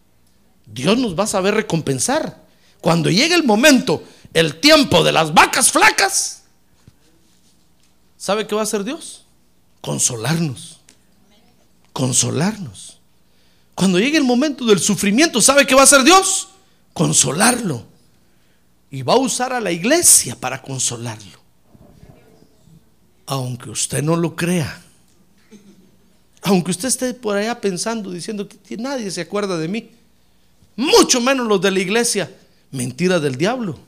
Dios 0.66 0.98
nos 0.98 1.18
va 1.18 1.24
a 1.24 1.28
saber 1.28 1.54
recompensar. 1.54 2.42
Cuando 2.82 3.08
llegue 3.08 3.34
el 3.34 3.44
momento, 3.44 4.04
el 4.34 4.60
tiempo 4.60 5.02
de 5.02 5.12
las 5.12 5.32
vacas 5.32 5.72
flacas, 5.72 6.42
¿sabe 8.18 8.46
qué 8.46 8.54
va 8.54 8.60
a 8.60 8.64
hacer 8.64 8.84
Dios? 8.84 9.24
Consolarnos 9.80 10.72
consolarnos. 11.92 12.98
Cuando 13.74 13.98
llegue 13.98 14.18
el 14.18 14.24
momento 14.24 14.64
del 14.64 14.80
sufrimiento, 14.80 15.40
¿sabe 15.40 15.66
qué 15.66 15.74
va 15.74 15.82
a 15.82 15.84
hacer 15.84 16.02
Dios? 16.04 16.48
Consolarlo. 16.92 17.86
Y 18.92 19.02
va 19.02 19.14
a 19.14 19.18
usar 19.18 19.52
a 19.52 19.60
la 19.60 19.72
iglesia 19.72 20.36
para 20.36 20.62
consolarlo. 20.62 21.40
Aunque 23.26 23.70
usted 23.70 24.02
no 24.02 24.14
lo 24.14 24.36
crea. 24.36 24.80
Aunque 26.42 26.70
usted 26.72 26.88
esté 26.88 27.14
por 27.14 27.36
allá 27.36 27.60
pensando, 27.60 28.10
diciendo 28.12 28.46
que 28.46 28.76
nadie 28.76 29.10
se 29.10 29.22
acuerda 29.22 29.56
de 29.56 29.66
mí. 29.66 29.90
Mucho 30.76 31.20
menos 31.20 31.48
los 31.48 31.60
de 31.60 31.70
la 31.70 31.80
iglesia. 31.80 32.30
Mentira 32.70 33.18
del 33.18 33.36
diablo. 33.36 33.78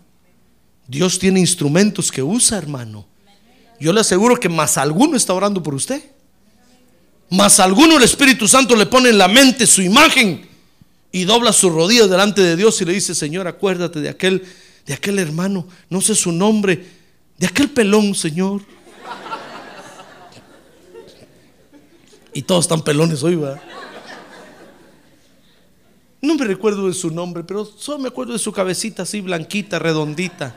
Dios 0.88 1.18
tiene 1.18 1.38
instrumentos 1.38 2.10
que 2.10 2.22
usa, 2.22 2.58
hermano. 2.58 3.06
Yo 3.78 3.92
le 3.92 4.00
aseguro 4.00 4.40
que 4.40 4.48
más 4.48 4.78
alguno 4.78 5.16
está 5.16 5.34
orando 5.34 5.62
por 5.62 5.74
usted. 5.74 6.02
Mas 7.28 7.60
alguno 7.60 7.98
el 7.98 8.02
Espíritu 8.02 8.48
Santo 8.48 8.74
le 8.74 8.86
pone 8.86 9.10
en 9.10 9.18
la 9.18 9.28
mente 9.28 9.66
su 9.66 9.82
imagen 9.82 10.48
y 11.12 11.24
dobla 11.24 11.52
su 11.52 11.70
rodilla 11.70 12.06
delante 12.06 12.40
de 12.40 12.56
Dios 12.56 12.80
y 12.80 12.84
le 12.84 12.92
dice, 12.92 13.14
Señor, 13.14 13.46
acuérdate 13.46 14.00
de 14.00 14.08
aquel, 14.08 14.44
de 14.86 14.94
aquel 14.94 15.18
hermano, 15.18 15.66
no 15.88 16.00
sé 16.00 16.14
su 16.14 16.32
nombre, 16.32 16.84
de 17.38 17.46
aquel 17.46 17.70
pelón, 17.70 18.14
Señor. 18.14 18.62
Y 22.32 22.42
todos 22.42 22.64
están 22.64 22.82
pelones 22.82 23.22
hoy, 23.22 23.36
va. 23.36 23.60
No 26.20 26.34
me 26.34 26.44
recuerdo 26.46 26.88
de 26.88 26.94
su 26.94 27.10
nombre, 27.10 27.44
pero 27.44 27.64
solo 27.64 27.98
me 27.98 28.08
acuerdo 28.08 28.32
de 28.32 28.38
su 28.38 28.50
cabecita 28.50 29.02
así 29.02 29.20
blanquita, 29.20 29.78
redondita. 29.78 30.56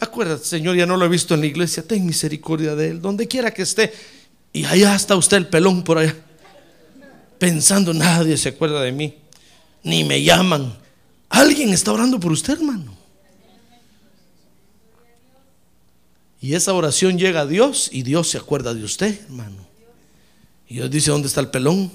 Acuérdate, 0.00 0.44
Señor, 0.44 0.74
ya 0.74 0.86
no 0.86 0.96
lo 0.96 1.04
he 1.04 1.08
visto 1.08 1.34
en 1.34 1.40
la 1.40 1.46
iglesia. 1.46 1.86
Ten 1.86 2.04
misericordia 2.04 2.74
de 2.74 2.88
él, 2.88 3.00
donde 3.00 3.28
quiera 3.28 3.52
que 3.52 3.62
esté. 3.62 3.92
Y 4.52 4.64
allá 4.64 4.96
está 4.96 5.16
usted 5.16 5.36
el 5.36 5.46
pelón 5.46 5.84
por 5.84 5.98
allá, 5.98 6.16
pensando, 7.38 7.94
nadie 7.94 8.36
se 8.36 8.50
acuerda 8.50 8.82
de 8.82 8.92
mí, 8.92 9.14
ni 9.82 10.02
me 10.04 10.22
llaman. 10.22 10.81
Alguien 11.32 11.72
está 11.72 11.92
orando 11.92 12.20
por 12.20 12.30
usted, 12.30 12.54
hermano. 12.54 12.96
Y 16.40 16.54
esa 16.54 16.72
oración 16.72 17.18
llega 17.18 17.40
a 17.40 17.46
Dios 17.46 17.88
y 17.92 18.02
Dios 18.02 18.28
se 18.30 18.38
acuerda 18.38 18.74
de 18.74 18.84
usted, 18.84 19.20
hermano. 19.24 19.66
Y 20.68 20.74
Dios 20.74 20.90
dice, 20.90 21.10
¿dónde 21.10 21.28
está 21.28 21.40
el 21.40 21.48
pelón? 21.48 21.90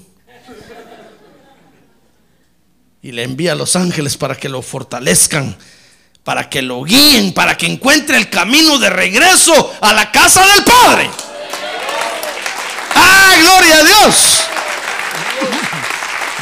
Y 3.00 3.12
le 3.12 3.22
envía 3.22 3.52
a 3.52 3.54
los 3.54 3.76
ángeles 3.76 4.16
para 4.16 4.34
que 4.34 4.48
lo 4.48 4.60
fortalezcan, 4.60 5.56
para 6.24 6.50
que 6.50 6.62
lo 6.62 6.82
guíen, 6.82 7.32
para 7.32 7.56
que 7.56 7.66
encuentre 7.66 8.16
el 8.16 8.28
camino 8.28 8.78
de 8.78 8.90
regreso 8.90 9.72
a 9.80 9.92
la 9.92 10.12
casa 10.12 10.44
del 10.46 10.64
Padre 10.64 11.10
gloria 13.40 13.78
a 13.78 13.84
Dios! 13.84 14.44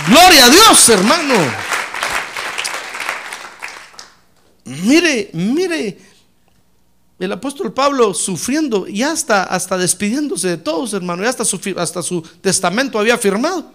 Gloria 0.09 0.45
a 0.47 0.51
Dios, 0.51 0.89
hermano. 0.89 1.66
Mire, 4.67 5.31
mire, 5.33 5.97
el 7.21 7.33
apóstol 7.33 7.73
Pablo 7.73 8.13
sufriendo 8.13 8.89
y 8.89 9.03
hasta, 9.03 9.45
hasta 9.45 9.79
despidiéndose 9.79 10.49
de 10.49 10.57
todos, 10.57 10.93
hermano, 10.93 11.23
y 11.23 11.27
hasta 11.27 11.45
su, 11.45 11.61
hasta 11.77 12.03
su 12.03 12.21
testamento 12.41 12.99
había 12.99 13.17
firmado. 13.17 13.73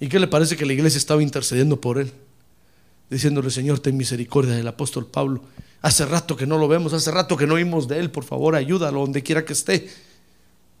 ¿Y 0.00 0.08
qué 0.08 0.18
le 0.18 0.26
parece 0.26 0.56
que 0.56 0.66
la 0.66 0.72
iglesia 0.72 0.98
estaba 0.98 1.22
intercediendo 1.22 1.80
por 1.80 1.98
él? 1.98 2.12
Diciéndole, 3.08 3.50
Señor, 3.50 3.78
ten 3.78 3.96
misericordia 3.96 4.54
del 4.54 4.66
apóstol 4.66 5.06
Pablo. 5.06 5.44
Hace 5.82 6.04
rato 6.04 6.36
que 6.36 6.46
no 6.46 6.58
lo 6.58 6.66
vemos, 6.66 6.92
hace 6.92 7.12
rato 7.12 7.36
que 7.36 7.46
no 7.46 7.54
oímos 7.54 7.86
de 7.86 8.00
él, 8.00 8.10
por 8.10 8.24
favor, 8.24 8.56
ayúdalo 8.56 9.00
donde 9.00 9.22
quiera 9.22 9.44
que 9.44 9.52
esté. 9.52 9.88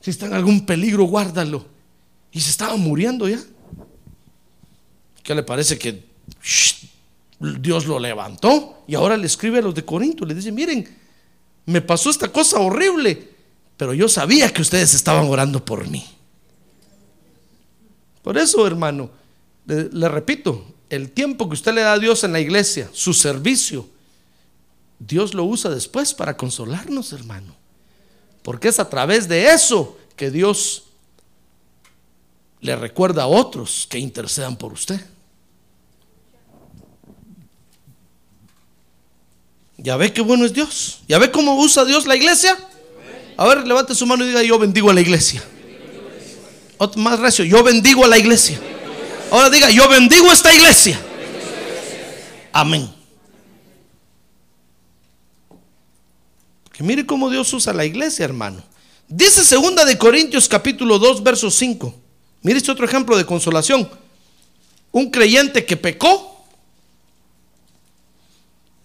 Si 0.00 0.10
está 0.10 0.26
en 0.26 0.34
algún 0.34 0.66
peligro, 0.66 1.04
guárdalo. 1.04 1.64
Y 2.32 2.40
se 2.40 2.50
estaba 2.50 2.76
muriendo 2.76 3.28
ya. 3.28 3.40
¿Qué 5.22 5.32
le 5.32 5.44
parece 5.44 5.78
que 5.78 6.02
Dios 7.60 7.86
lo 7.86 7.98
levantó? 7.98 8.84
Y 8.86 8.94
ahora 8.94 9.16
le 9.16 9.26
escribe 9.26 9.58
a 9.58 9.62
los 9.62 9.74
de 9.74 9.84
Corinto, 9.84 10.24
le 10.24 10.34
dice, 10.34 10.52
miren, 10.52 10.88
me 11.66 11.80
pasó 11.80 12.10
esta 12.10 12.30
cosa 12.30 12.58
horrible, 12.60 13.30
pero 13.76 13.94
yo 13.94 14.08
sabía 14.08 14.52
que 14.52 14.62
ustedes 14.62 14.94
estaban 14.94 15.26
orando 15.26 15.64
por 15.64 15.88
mí. 15.88 16.04
Por 18.22 18.38
eso, 18.38 18.66
hermano, 18.66 19.10
le, 19.66 19.88
le 19.90 20.08
repito, 20.08 20.64
el 20.88 21.10
tiempo 21.10 21.48
que 21.48 21.54
usted 21.54 21.74
le 21.74 21.82
da 21.82 21.94
a 21.94 21.98
Dios 21.98 22.22
en 22.24 22.32
la 22.32 22.40
iglesia, 22.40 22.88
su 22.92 23.12
servicio, 23.14 23.88
Dios 24.98 25.34
lo 25.34 25.44
usa 25.44 25.70
después 25.70 26.14
para 26.14 26.36
consolarnos, 26.36 27.12
hermano. 27.12 27.56
Porque 28.42 28.68
es 28.68 28.78
a 28.78 28.88
través 28.88 29.28
de 29.28 29.52
eso 29.52 29.98
que 30.16 30.30
Dios 30.30 30.84
le 32.60 32.76
recuerda 32.76 33.24
a 33.24 33.26
otros 33.26 33.86
que 33.90 33.98
intercedan 33.98 34.56
por 34.56 34.72
usted. 34.72 35.00
Ya 39.82 39.96
ve 39.96 40.12
qué 40.12 40.20
bueno 40.20 40.44
es 40.44 40.52
Dios. 40.52 41.00
Ya 41.08 41.18
ve 41.18 41.30
cómo 41.30 41.56
usa 41.56 41.84
Dios 41.84 42.06
la 42.06 42.14
iglesia. 42.14 42.56
A 43.36 43.46
ver, 43.46 43.66
levante 43.66 43.94
su 43.94 44.06
mano 44.06 44.24
y 44.24 44.28
diga, 44.28 44.42
yo 44.42 44.58
bendigo 44.58 44.90
a 44.90 44.94
la 44.94 45.00
iglesia. 45.00 45.42
más 46.96 47.18
recio, 47.18 47.44
yo 47.44 47.62
bendigo 47.62 48.04
a 48.04 48.08
la 48.08 48.18
iglesia. 48.18 48.60
Ahora 49.30 49.50
diga, 49.50 49.70
yo 49.70 49.88
bendigo 49.88 50.30
a 50.30 50.34
esta 50.34 50.54
iglesia. 50.54 51.00
Amén. 52.52 52.88
Que 56.72 56.82
mire 56.82 57.04
cómo 57.04 57.28
Dios 57.30 57.52
usa 57.52 57.72
la 57.72 57.84
iglesia, 57.84 58.24
hermano. 58.24 58.62
Dice 59.08 59.44
segunda 59.44 59.84
de 59.84 59.98
Corintios 59.98 60.48
capítulo 60.48 60.98
2, 60.98 61.22
verso 61.22 61.50
5. 61.50 61.94
Mire 62.42 62.58
este 62.58 62.70
otro 62.70 62.84
ejemplo 62.84 63.16
de 63.16 63.26
consolación. 63.26 63.88
Un 64.92 65.10
creyente 65.10 65.64
que 65.64 65.76
pecó. 65.76 66.31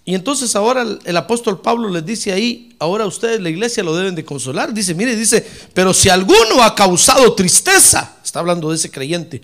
Y 0.08 0.16
entonces 0.16 0.56
ahora 0.56 0.86
el, 1.04 1.18
apóstol 1.18 1.60
Pablo 1.60 1.90
les 1.90 2.06
dice 2.06 2.32
ahí, 2.32 2.74
ahora 2.80 3.06
ustedes 3.06 3.42
la 3.42 3.50
iglesia 3.50 3.84
lo 3.84 3.94
deben 3.94 4.16
de 4.16 4.24
consolar. 4.24 4.74
Dice, 4.74 4.96
mire, 4.96 5.18
dice, 5.18 5.46
pero 5.74 5.94
si 5.94 6.08
alguno 6.08 6.64
ha 6.64 6.74
causado 6.74 7.34
tristeza, 7.34 8.16
está 8.24 8.40
hablando 8.40 8.70
de 8.70 8.78
ese 8.78 8.90
creyente, 8.90 9.42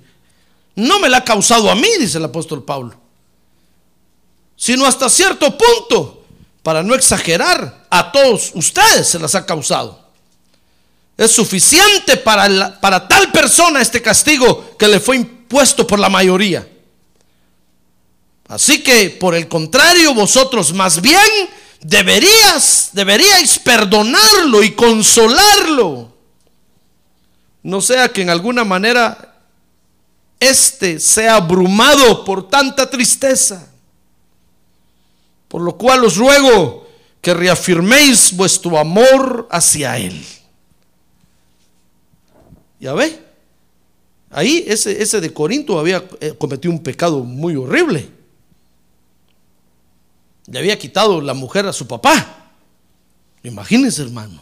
no 0.75 1.01
me 1.01 1.09
la 1.09 1.17
ha 1.17 1.23
causado 1.25 1.69
a 1.69 1.75
mí, 1.75 1.89
dice 1.99 2.17
el 2.17 2.23
apóstol 2.23 2.63
Pablo, 2.63 2.95
sino 4.55 4.85
hasta 4.85 5.09
cierto 5.09 5.53
punto 5.57 6.23
para 6.61 6.81
no 6.81 6.95
exagerar, 6.95 7.85
a 7.89 8.13
todos 8.13 8.51
ustedes 8.53 9.09
se 9.09 9.19
las 9.19 9.35
ha 9.35 9.45
causado. 9.45 9.99
Es 11.17 11.31
suficiente 11.31 12.15
para, 12.15 12.79
para 12.79 13.05
tal 13.05 13.33
persona 13.33 13.81
este 13.81 14.01
castigo 14.01 14.77
que 14.79 14.87
le 14.87 15.01
fue 15.01 15.17
impuesto 15.17 15.85
por 15.85 15.99
la 15.99 16.07
mayoría. 16.07 16.65
Así 18.47 18.83
que, 18.83 19.09
por 19.09 19.35
el 19.35 19.47
contrario, 19.47 20.13
vosotros 20.13 20.73
más 20.73 21.01
bien 21.01 21.49
deberías, 21.81 22.89
deberíais 22.93 23.59
perdonarlo 23.59 24.63
y 24.63 24.71
consolarlo. 24.71 26.13
No 27.63 27.81
sea 27.81 28.09
que 28.09 28.21
en 28.21 28.29
alguna 28.29 28.63
manera 28.63 29.33
este 30.39 30.99
sea 30.99 31.37
abrumado 31.37 32.25
por 32.25 32.49
tanta 32.49 32.89
tristeza. 32.89 33.69
Por 35.47 35.61
lo 35.61 35.77
cual 35.77 36.03
os 36.03 36.17
ruego 36.17 36.87
que 37.21 37.33
reafirméis 37.33 38.35
vuestro 38.35 38.77
amor 38.77 39.47
hacia 39.49 39.97
Él. 39.97 40.25
¿Ya 42.79 42.93
ve? 42.93 43.23
Ahí 44.29 44.65
ese, 44.67 45.01
ese 45.01 45.21
de 45.21 45.31
Corinto 45.31 45.79
había 45.79 46.03
eh, 46.19 46.33
cometido 46.37 46.73
un 46.73 46.83
pecado 46.83 47.23
muy 47.23 47.55
horrible. 47.55 48.09
Le 50.47 50.59
había 50.59 50.77
quitado 50.77 51.21
la 51.21 51.33
mujer 51.33 51.65
a 51.65 51.73
su 51.73 51.87
papá. 51.87 52.51
Imagínense, 53.43 54.01
hermano. 54.01 54.41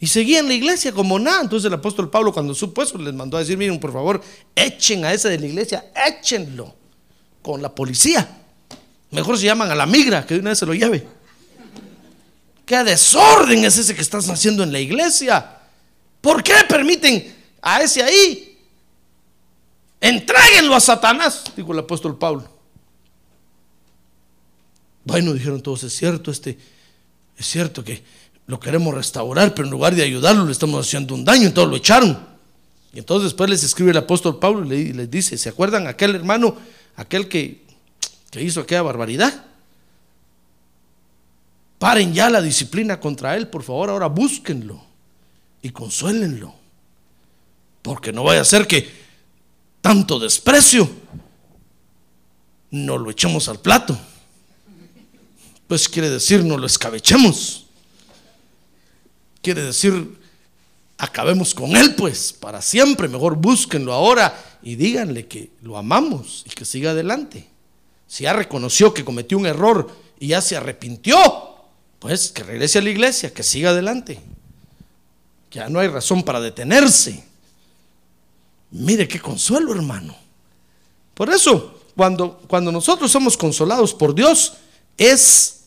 Y 0.00 0.06
seguía 0.06 0.38
en 0.38 0.48
la 0.48 0.54
iglesia 0.54 0.92
como 0.92 1.18
nada. 1.18 1.42
Entonces 1.42 1.66
el 1.66 1.74
apóstol 1.74 2.10
Pablo 2.10 2.32
cuando 2.32 2.54
supo 2.54 2.82
eso 2.82 2.98
les 2.98 3.14
mandó 3.14 3.36
a 3.36 3.40
decir, 3.40 3.56
miren, 3.56 3.80
por 3.80 3.92
favor, 3.92 4.20
echen 4.54 5.04
a 5.04 5.12
ese 5.12 5.28
de 5.28 5.38
la 5.38 5.46
iglesia, 5.46 5.90
échenlo 6.06 6.74
con 7.42 7.60
la 7.60 7.74
policía. 7.74 8.28
Mejor 9.10 9.38
se 9.38 9.46
llaman 9.46 9.70
a 9.70 9.74
la 9.74 9.86
migra, 9.86 10.24
que 10.24 10.34
de 10.34 10.40
una 10.40 10.50
vez 10.50 10.58
se 10.58 10.66
lo 10.66 10.74
lleve. 10.74 11.06
¿Qué 12.64 12.84
desorden 12.84 13.64
es 13.64 13.78
ese 13.78 13.94
que 13.94 14.02
estás 14.02 14.28
haciendo 14.28 14.62
en 14.62 14.70
la 14.70 14.78
iglesia? 14.78 15.58
¿Por 16.20 16.42
qué 16.42 16.54
permiten 16.68 17.34
a 17.62 17.80
ese 17.80 18.02
ahí? 18.02 18.58
Entréguenlo 20.00 20.74
a 20.74 20.80
Satanás, 20.80 21.44
dijo 21.56 21.72
el 21.72 21.78
apóstol 21.78 22.18
Pablo. 22.18 22.57
Bueno, 25.08 25.32
dijeron 25.32 25.62
todos, 25.62 25.84
es 25.84 25.96
cierto, 25.96 26.30
este, 26.30 26.58
es 27.38 27.46
cierto 27.46 27.82
que 27.82 28.02
lo 28.46 28.60
queremos 28.60 28.94
restaurar, 28.94 29.54
pero 29.54 29.64
en 29.64 29.70
lugar 29.70 29.94
de 29.94 30.02
ayudarlo 30.02 30.44
le 30.44 30.52
estamos 30.52 30.86
haciendo 30.86 31.14
un 31.14 31.24
daño, 31.24 31.46
entonces 31.46 31.70
lo 31.70 31.76
echaron. 31.78 32.26
Y 32.92 32.98
entonces 32.98 33.30
después 33.30 33.48
les 33.48 33.64
escribe 33.64 33.92
el 33.92 33.96
apóstol 33.96 34.38
Pablo 34.38 34.70
y 34.74 34.92
les 34.92 35.10
dice, 35.10 35.38
¿se 35.38 35.48
acuerdan 35.48 35.86
aquel 35.86 36.14
hermano, 36.14 36.58
aquel 36.94 37.26
que, 37.26 37.64
que 38.30 38.42
hizo 38.42 38.60
aquella 38.60 38.82
barbaridad? 38.82 39.46
Paren 41.78 42.12
ya 42.12 42.28
la 42.28 42.42
disciplina 42.42 43.00
contra 43.00 43.34
él, 43.34 43.48
por 43.48 43.62
favor, 43.62 43.88
ahora 43.88 44.08
búsquenlo 44.08 44.78
y 45.62 45.70
consuélenlo. 45.70 46.54
Porque 47.80 48.12
no 48.12 48.24
vaya 48.24 48.42
a 48.42 48.44
ser 48.44 48.66
que 48.66 48.86
tanto 49.80 50.18
desprecio 50.18 50.86
no 52.72 52.98
lo 52.98 53.10
echemos 53.10 53.48
al 53.48 53.60
plato. 53.60 53.98
Pues 55.68 55.88
quiere 55.88 56.08
decir, 56.08 56.42
no 56.42 56.56
lo 56.56 56.66
escabechemos. 56.66 57.66
Quiere 59.42 59.62
decir, 59.62 60.18
acabemos 60.96 61.54
con 61.54 61.76
él, 61.76 61.94
pues, 61.94 62.32
para 62.32 62.60
siempre. 62.62 63.06
Mejor 63.06 63.36
búsquenlo 63.36 63.92
ahora 63.92 64.58
y 64.62 64.76
díganle 64.76 65.26
que 65.26 65.50
lo 65.62 65.76
amamos 65.76 66.42
y 66.46 66.50
que 66.50 66.64
siga 66.64 66.90
adelante. 66.92 67.46
Si 68.06 68.24
ya 68.24 68.32
reconoció 68.32 68.94
que 68.94 69.04
cometió 69.04 69.36
un 69.36 69.44
error 69.44 69.94
y 70.18 70.28
ya 70.28 70.40
se 70.40 70.56
arrepintió, 70.56 71.18
pues 71.98 72.30
que 72.30 72.42
regrese 72.42 72.78
a 72.78 72.82
la 72.82 72.90
iglesia, 72.90 73.32
que 73.32 73.42
siga 73.42 73.70
adelante. 73.70 74.18
Ya 75.50 75.68
no 75.68 75.80
hay 75.80 75.88
razón 75.88 76.22
para 76.22 76.40
detenerse. 76.40 77.22
Mire 78.70 79.06
qué 79.06 79.20
consuelo, 79.20 79.74
hermano. 79.74 80.16
Por 81.12 81.28
eso, 81.28 81.80
cuando, 81.94 82.38
cuando 82.48 82.72
nosotros 82.72 83.10
somos 83.10 83.36
consolados 83.36 83.92
por 83.92 84.14
Dios, 84.14 84.54
es 84.96 85.57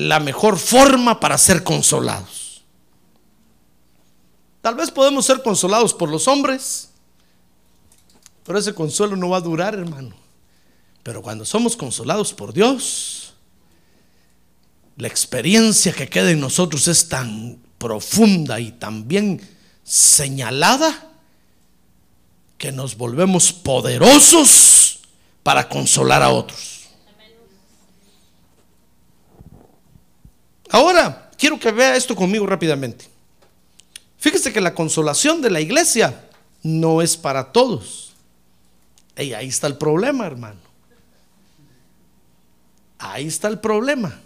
la 0.00 0.18
mejor 0.18 0.58
forma 0.58 1.20
para 1.20 1.36
ser 1.36 1.62
consolados. 1.62 2.62
Tal 4.62 4.74
vez 4.74 4.90
podemos 4.90 5.26
ser 5.26 5.42
consolados 5.42 5.92
por 5.92 6.08
los 6.08 6.26
hombres, 6.26 6.88
pero 8.44 8.58
ese 8.58 8.74
consuelo 8.74 9.14
no 9.14 9.28
va 9.28 9.36
a 9.36 9.42
durar, 9.42 9.74
hermano. 9.74 10.14
Pero 11.02 11.20
cuando 11.20 11.44
somos 11.44 11.76
consolados 11.76 12.32
por 12.32 12.54
Dios, 12.54 13.34
la 14.96 15.08
experiencia 15.08 15.92
que 15.92 16.08
queda 16.08 16.30
en 16.30 16.40
nosotros 16.40 16.88
es 16.88 17.08
tan 17.08 17.58
profunda 17.76 18.58
y 18.58 18.72
tan 18.72 19.06
bien 19.06 19.40
señalada 19.84 21.10
que 22.56 22.72
nos 22.72 22.96
volvemos 22.96 23.52
poderosos 23.52 25.00
para 25.42 25.68
consolar 25.68 26.22
a 26.22 26.30
otros. 26.30 26.69
Ahora, 30.70 31.30
quiero 31.36 31.58
que 31.58 31.70
vea 31.70 31.96
esto 31.96 32.14
conmigo 32.14 32.46
rápidamente. 32.46 33.06
Fíjese 34.18 34.52
que 34.52 34.60
la 34.60 34.74
consolación 34.74 35.40
de 35.40 35.50
la 35.50 35.60
iglesia 35.60 36.28
no 36.62 37.02
es 37.02 37.16
para 37.16 37.52
todos. 37.52 38.12
Y 39.16 39.32
ahí 39.32 39.48
está 39.48 39.66
el 39.66 39.76
problema, 39.76 40.26
hermano. 40.26 40.60
Ahí 42.98 43.26
está 43.26 43.48
el 43.48 43.58
problema. 43.58 44.20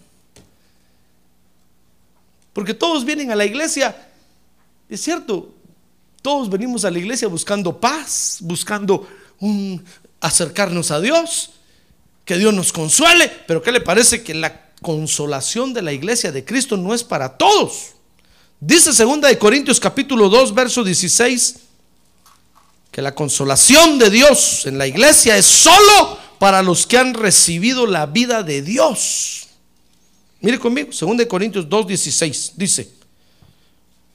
Porque 2.52 2.74
todos 2.74 3.04
vienen 3.04 3.30
a 3.30 3.36
la 3.36 3.44
iglesia, 3.44 4.08
es 4.88 5.00
cierto, 5.00 5.52
todos 6.22 6.48
venimos 6.48 6.84
a 6.84 6.90
la 6.90 6.98
iglesia 6.98 7.28
buscando 7.28 7.80
paz, 7.80 8.38
buscando 8.40 9.08
un, 9.40 9.84
acercarnos 10.20 10.90
a 10.90 11.00
Dios, 11.00 11.52
que 12.24 12.38
Dios 12.38 12.54
nos 12.54 12.72
consuele, 12.72 13.30
pero 13.46 13.60
¿qué 13.60 13.72
le 13.72 13.80
parece 13.80 14.22
que 14.22 14.34
la 14.34 14.63
consolación 14.84 15.74
de 15.74 15.82
la 15.82 15.92
iglesia 15.92 16.30
de 16.30 16.44
Cristo 16.44 16.76
no 16.76 16.94
es 16.94 17.02
para 17.02 17.36
todos? 17.36 17.94
Dice 18.60 18.92
segunda 18.92 19.26
de 19.26 19.36
Corintios 19.36 19.80
capítulo 19.80 20.28
2 20.28 20.54
verso 20.54 20.84
16 20.84 21.56
que 22.92 23.02
la 23.02 23.12
consolación 23.12 23.98
de 23.98 24.10
Dios 24.10 24.66
en 24.66 24.78
la 24.78 24.86
iglesia 24.86 25.36
es 25.36 25.46
solo 25.46 26.16
para 26.38 26.62
los 26.62 26.86
que 26.86 26.98
han 26.98 27.14
recibido 27.14 27.86
la 27.86 28.06
vida 28.06 28.44
de 28.44 28.62
Dios. 28.62 29.48
Mire 30.40 30.60
conmigo, 30.60 30.92
segunda 30.92 31.24
de 31.24 31.28
Corintios 31.28 31.68
2 31.68 31.86
16 31.88 32.52
dice 32.54 32.88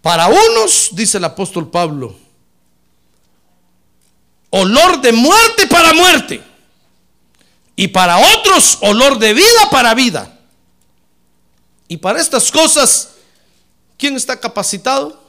para 0.02 0.28
unos, 0.28 0.90
dice 0.94 1.18
el 1.18 1.26
apóstol 1.26 1.70
Pablo, 1.70 2.16
olor 4.52 5.02
de 5.02 5.12
muerte 5.12 5.68
para 5.68 5.94
muerte. 5.94 6.42
Y 7.76 7.88
para 7.88 8.18
otros, 8.18 8.78
olor 8.82 9.18
de 9.20 9.34
vida 9.34 9.70
para 9.72 9.94
vida. 9.94 10.39
Y 11.90 11.98
para 11.98 12.22
estas 12.22 12.52
cosas, 12.52 13.10
¿quién 13.98 14.16
está 14.16 14.40
capacitado? 14.40 15.22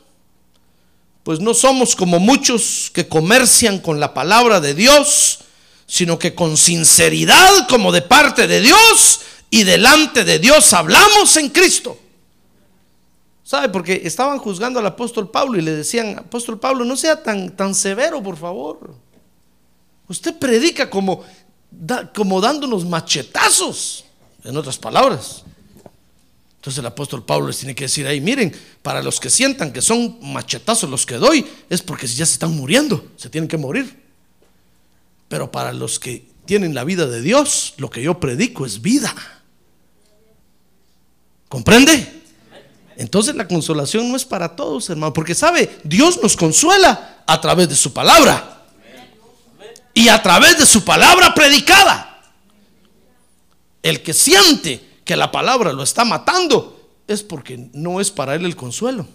Pues 1.24 1.40
no 1.40 1.54
somos 1.54 1.96
como 1.96 2.20
muchos 2.20 2.90
que 2.92 3.08
comercian 3.08 3.78
con 3.78 3.98
la 3.98 4.12
palabra 4.12 4.60
de 4.60 4.74
Dios, 4.74 5.40
sino 5.86 6.18
que 6.18 6.34
con 6.34 6.58
sinceridad 6.58 7.66
como 7.66 7.90
de 7.90 8.02
parte 8.02 8.46
de 8.46 8.60
Dios 8.60 9.20
y 9.48 9.64
delante 9.64 10.22
de 10.22 10.38
Dios 10.38 10.72
hablamos 10.74 11.34
en 11.38 11.48
Cristo. 11.48 11.98
¿Sabe? 13.42 13.70
Porque 13.70 14.02
estaban 14.04 14.38
juzgando 14.38 14.80
al 14.80 14.86
apóstol 14.86 15.30
Pablo 15.30 15.58
y 15.58 15.62
le 15.62 15.72
decían, 15.72 16.18
apóstol 16.18 16.60
Pablo, 16.60 16.84
no 16.84 16.94
sea 16.94 17.22
tan, 17.22 17.56
tan 17.56 17.74
severo, 17.74 18.22
por 18.22 18.36
favor. 18.36 18.94
Usted 20.08 20.38
predica 20.38 20.90
como, 20.90 21.24
como 22.14 22.40
dándonos 22.40 22.84
machetazos, 22.84 24.04
en 24.44 24.56
otras 24.58 24.76
palabras. 24.76 25.42
Entonces 26.60 26.80
el 26.80 26.86
apóstol 26.86 27.24
Pablo 27.24 27.46
les 27.46 27.56
tiene 27.56 27.74
que 27.74 27.84
decir 27.84 28.06
ahí, 28.06 28.20
miren, 28.20 28.54
para 28.82 29.02
los 29.02 29.18
que 29.18 29.30
sientan 29.30 29.72
que 29.72 29.80
son 29.80 30.18
machetazos 30.20 30.90
los 30.90 31.06
que 31.06 31.14
doy, 31.14 31.46
es 31.70 31.80
porque 31.80 32.06
ya 32.06 32.26
se 32.26 32.34
están 32.34 32.54
muriendo, 32.54 33.02
se 33.16 33.30
tienen 33.30 33.48
que 33.48 33.56
morir. 33.56 33.98
Pero 35.28 35.50
para 35.50 35.72
los 35.72 35.98
que 35.98 36.26
tienen 36.44 36.74
la 36.74 36.84
vida 36.84 37.06
de 37.06 37.22
Dios, 37.22 37.72
lo 37.78 37.88
que 37.88 38.02
yo 38.02 38.20
predico 38.20 38.66
es 38.66 38.82
vida. 38.82 39.14
¿Comprende? 41.48 42.24
Entonces 42.96 43.34
la 43.36 43.48
consolación 43.48 44.10
no 44.10 44.16
es 44.16 44.26
para 44.26 44.54
todos, 44.54 44.90
hermano, 44.90 45.14
porque 45.14 45.34
sabe, 45.34 45.78
Dios 45.82 46.22
nos 46.22 46.36
consuela 46.36 47.22
a 47.26 47.40
través 47.40 47.70
de 47.70 47.74
su 47.74 47.94
palabra. 47.94 48.66
Y 49.94 50.08
a 50.08 50.22
través 50.22 50.58
de 50.58 50.66
su 50.66 50.84
palabra 50.84 51.34
predicada. 51.34 52.22
El 53.82 54.02
que 54.02 54.12
siente 54.12 54.89
que 55.10 55.16
la 55.16 55.32
palabra 55.32 55.72
lo 55.72 55.82
está 55.82 56.04
matando 56.04 56.88
es 57.08 57.24
porque 57.24 57.68
no 57.72 58.00
es 58.00 58.12
para 58.12 58.36
él 58.36 58.44
el 58.44 58.54
consuelo. 58.54 59.08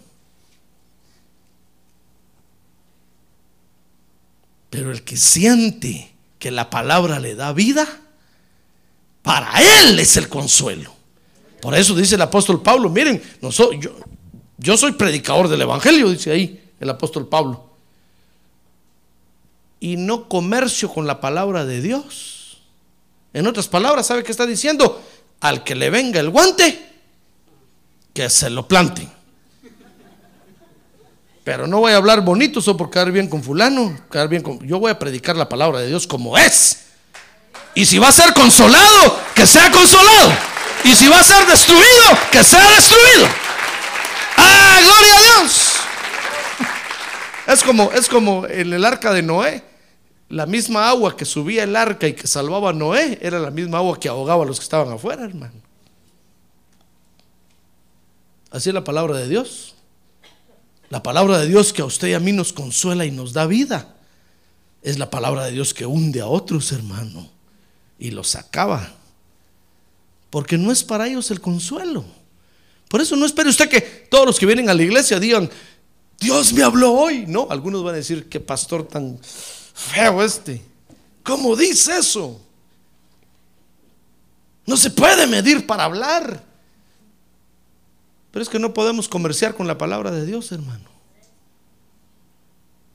Pero 4.70 4.92
el 4.92 5.06
que 5.06 5.16
siente 5.16 6.14
que 6.38 6.52
la 6.52 6.70
palabra 6.70 7.22
le 7.22 7.34
da 7.34 7.54
vida, 7.54 7.88
para 9.22 9.50
él 9.62 9.98
es 9.98 10.18
el 10.18 10.28
consuelo. 10.28 10.94
Por 11.62 11.74
eso 11.74 11.96
dice 11.96 12.16
el 12.16 12.22
apóstol 12.24 12.62
Pablo, 12.62 12.90
miren, 12.90 13.24
yo, 13.42 13.70
yo 14.58 14.76
soy 14.76 14.92
predicador 14.92 15.48
del 15.48 15.62
Evangelio, 15.62 16.10
dice 16.10 16.30
ahí 16.30 16.62
el 16.82 16.90
apóstol 16.90 17.30
Pablo. 17.30 17.70
Y 19.80 19.96
no 19.96 20.28
comercio 20.28 20.90
con 20.90 21.08
la 21.08 21.22
palabra 21.22 21.64
de 21.64 21.82
Dios. 21.82 22.58
En 23.32 23.48
otras 23.48 23.70
palabras, 23.70 24.08
¿sabe 24.08 24.26
qué 24.26 24.32
está 24.32 24.46
diciendo? 24.46 25.02
Al 25.42 25.64
que 25.64 25.76
le 25.76 25.90
venga 25.90 26.20
el 26.20 26.30
guante, 26.30 26.94
que 28.14 28.30
se 28.30 28.50
lo 28.50 28.68
plante. 28.68 29.08
Pero 31.44 31.68
no 31.68 31.80
voy 31.80 31.92
a 31.92 31.98
hablar 31.98 32.22
bonito 32.22 32.60
solo 32.60 32.78
por 32.78 32.90
quedar 32.90 33.12
bien 33.12 33.30
con 33.30 33.44
fulano, 33.44 33.96
quedar 34.12 34.28
bien 34.28 34.42
con... 34.42 34.60
Yo 34.68 34.80
voy 34.80 34.90
a 34.90 34.98
predicar 34.98 35.36
la 35.36 35.48
palabra 35.48 35.80
de 35.80 35.88
Dios 35.88 36.08
como 36.08 36.36
es. 36.38 36.86
Y 37.76 37.86
si 37.86 38.00
va 38.00 38.08
a 38.08 38.12
ser 38.12 38.34
consolado, 38.34 39.20
que 39.36 39.46
sea 39.46 39.70
consolado. 39.70 40.34
Y 40.86 40.96
si 40.96 41.08
va 41.08 41.20
a 41.20 41.24
ser 41.24 41.46
destruido, 41.46 42.18
que 42.32 42.44
sea 42.44 42.68
destruido. 42.72 43.28
¡Ah, 44.38 44.80
gloria 44.82 45.16
a 45.16 45.22
Dios! 45.22 45.72
Es 47.48 47.64
como, 47.64 47.92
es 47.92 48.08
como 48.08 48.48
en 48.48 48.74
el 48.74 48.84
arca 48.84 49.14
de 49.14 49.22
Noé. 49.22 49.62
La 50.30 50.46
misma 50.46 50.90
agua 50.90 51.16
que 51.16 51.26
subía 51.26 51.64
el 51.64 51.76
arca 51.76 52.08
y 52.08 52.14
que 52.14 52.28
salvaba 52.28 52.72
a 52.72 52.74
Noé 52.74 53.20
era 53.22 53.40
la 53.40 53.52
misma 53.52 53.78
agua 53.78 54.00
que 54.00 54.10
ahogaba 54.10 54.44
a 54.44 54.48
los 54.48 54.60
que 54.60 54.64
estaban 54.64 54.92
afuera, 54.92 55.24
hermano. 55.24 55.62
Así 58.50 58.70
es 58.70 58.74
la 58.74 58.84
palabra 58.84 59.18
de 59.18 59.28
Dios. 59.28 59.76
La 60.90 61.04
palabra 61.04 61.40
de 61.40 61.48
Dios 61.48 61.74
que 61.74 61.82
a 61.82 61.86
usted 61.86 62.08
y 62.08 62.14
a 62.14 62.20
mí 62.20 62.32
nos 62.32 62.54
consuela 62.54 63.06
y 63.06 63.12
nos 63.12 63.34
da 63.34 63.46
vida. 63.46 63.96
Es 64.82 64.98
la 64.98 65.10
palabra 65.10 65.46
de 65.46 65.52
Dios 65.52 65.74
que 65.74 65.86
hunde 65.86 66.22
a 66.22 66.28
otros, 66.28 66.72
hermano, 66.72 67.30
y 68.00 68.12
los 68.12 68.36
acaba. 68.36 68.94
Porque 70.30 70.58
no 70.58 70.72
es 70.72 70.84
para 70.84 71.08
ellos 71.08 71.32
el 71.32 71.42
consuelo. 71.42 72.06
Por 72.88 73.02
eso 73.02 73.16
no 73.16 73.26
espere 73.26 73.50
usted 73.50 73.70
que 73.70 73.82
todos 73.82 74.26
los 74.26 74.40
que 74.40 74.46
vienen 74.46 74.70
a 74.70 74.74
la 74.74 74.84
iglesia 74.84 75.20
digan, 75.20 75.50
Dios 76.20 76.54
me 76.54 76.64
habló 76.64 76.94
hoy. 76.94 77.26
No, 77.28 77.48
algunos 77.50 77.84
van 77.84 77.96
a 77.96 77.98
decir, 77.98 78.30
qué 78.30 78.40
pastor 78.40 78.88
tan 78.88 79.20
feo 79.76 80.24
este. 80.24 80.62
¿Cómo 81.22 81.56
dice 81.56 81.98
eso? 81.98 82.42
No 84.66 84.78
se 84.78 84.90
puede 84.90 85.28
medir 85.28 85.68
para 85.68 85.84
hablar. 85.84 86.44
Pero 88.32 88.42
es 88.42 88.50
que 88.50 88.58
no 88.58 88.74
podemos 88.74 89.08
comerciar 89.08 89.54
con 89.54 89.68
la 89.68 89.78
palabra 89.78 90.12
de 90.12 90.26
Dios, 90.26 90.52
hermano. 90.52 90.90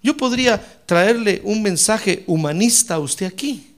Yo 0.02 0.16
podría 0.16 0.58
traerle 0.86 1.42
un 1.44 1.62
mensaje 1.62 2.24
humanista 2.26 2.94
a 2.94 2.98
usted 2.98 3.26
aquí. 3.26 3.74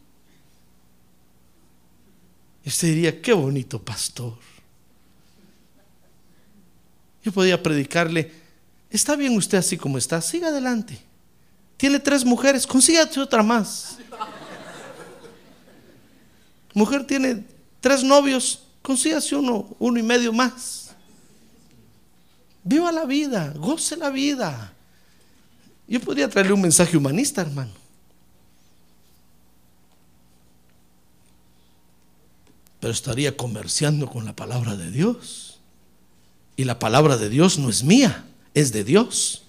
Y 2.65 2.69
usted 2.69 2.89
diría, 2.89 3.21
qué 3.21 3.33
bonito 3.33 3.83
pastor. 3.83 4.35
Yo 7.25 7.33
podría 7.33 7.61
predicarle, 7.63 8.33
está 8.91 9.17
bien 9.17 9.37
usted 9.37 9.59
así 9.59 9.77
como 9.77 9.99
está, 9.99 10.21
siga 10.21 10.49
adelante. 10.49 11.12
Tiene 11.83 11.99
tres 11.99 12.25
mujeres, 12.25 12.65
consígate 12.65 13.19
otra 13.19 13.43
más. 13.43 13.99
Mujer 16.75 17.05
tiene 17.05 17.45
tres 17.81 18.05
novios, 18.05 18.63
consígase 18.83 19.35
uno, 19.35 19.75
uno 19.81 19.99
y 19.99 20.03
medio 20.05 20.33
más. 20.33 20.93
Viva 22.63 22.93
la 22.93 23.05
vida, 23.05 23.53
goce 23.57 23.97
la 23.97 24.11
vida. 24.11 24.73
Yo 25.89 25.99
podría 25.99 26.29
traerle 26.29 26.53
un 26.53 26.61
mensaje 26.61 26.97
humanista, 26.97 27.41
hermano. 27.43 27.73
Pero 32.79 32.93
estaría 32.93 33.37
comerciando 33.37 34.09
con 34.09 34.25
la 34.25 34.37
palabra 34.37 34.77
de 34.77 34.89
Dios. 34.93 35.59
Y 36.55 36.63
la 36.63 36.79
palabra 36.79 37.17
de 37.17 37.29
Dios 37.29 37.59
no 37.59 37.69
es 37.69 37.83
mía, 37.83 38.25
es 38.55 38.71
de 38.71 38.85
Dios. 38.85 39.42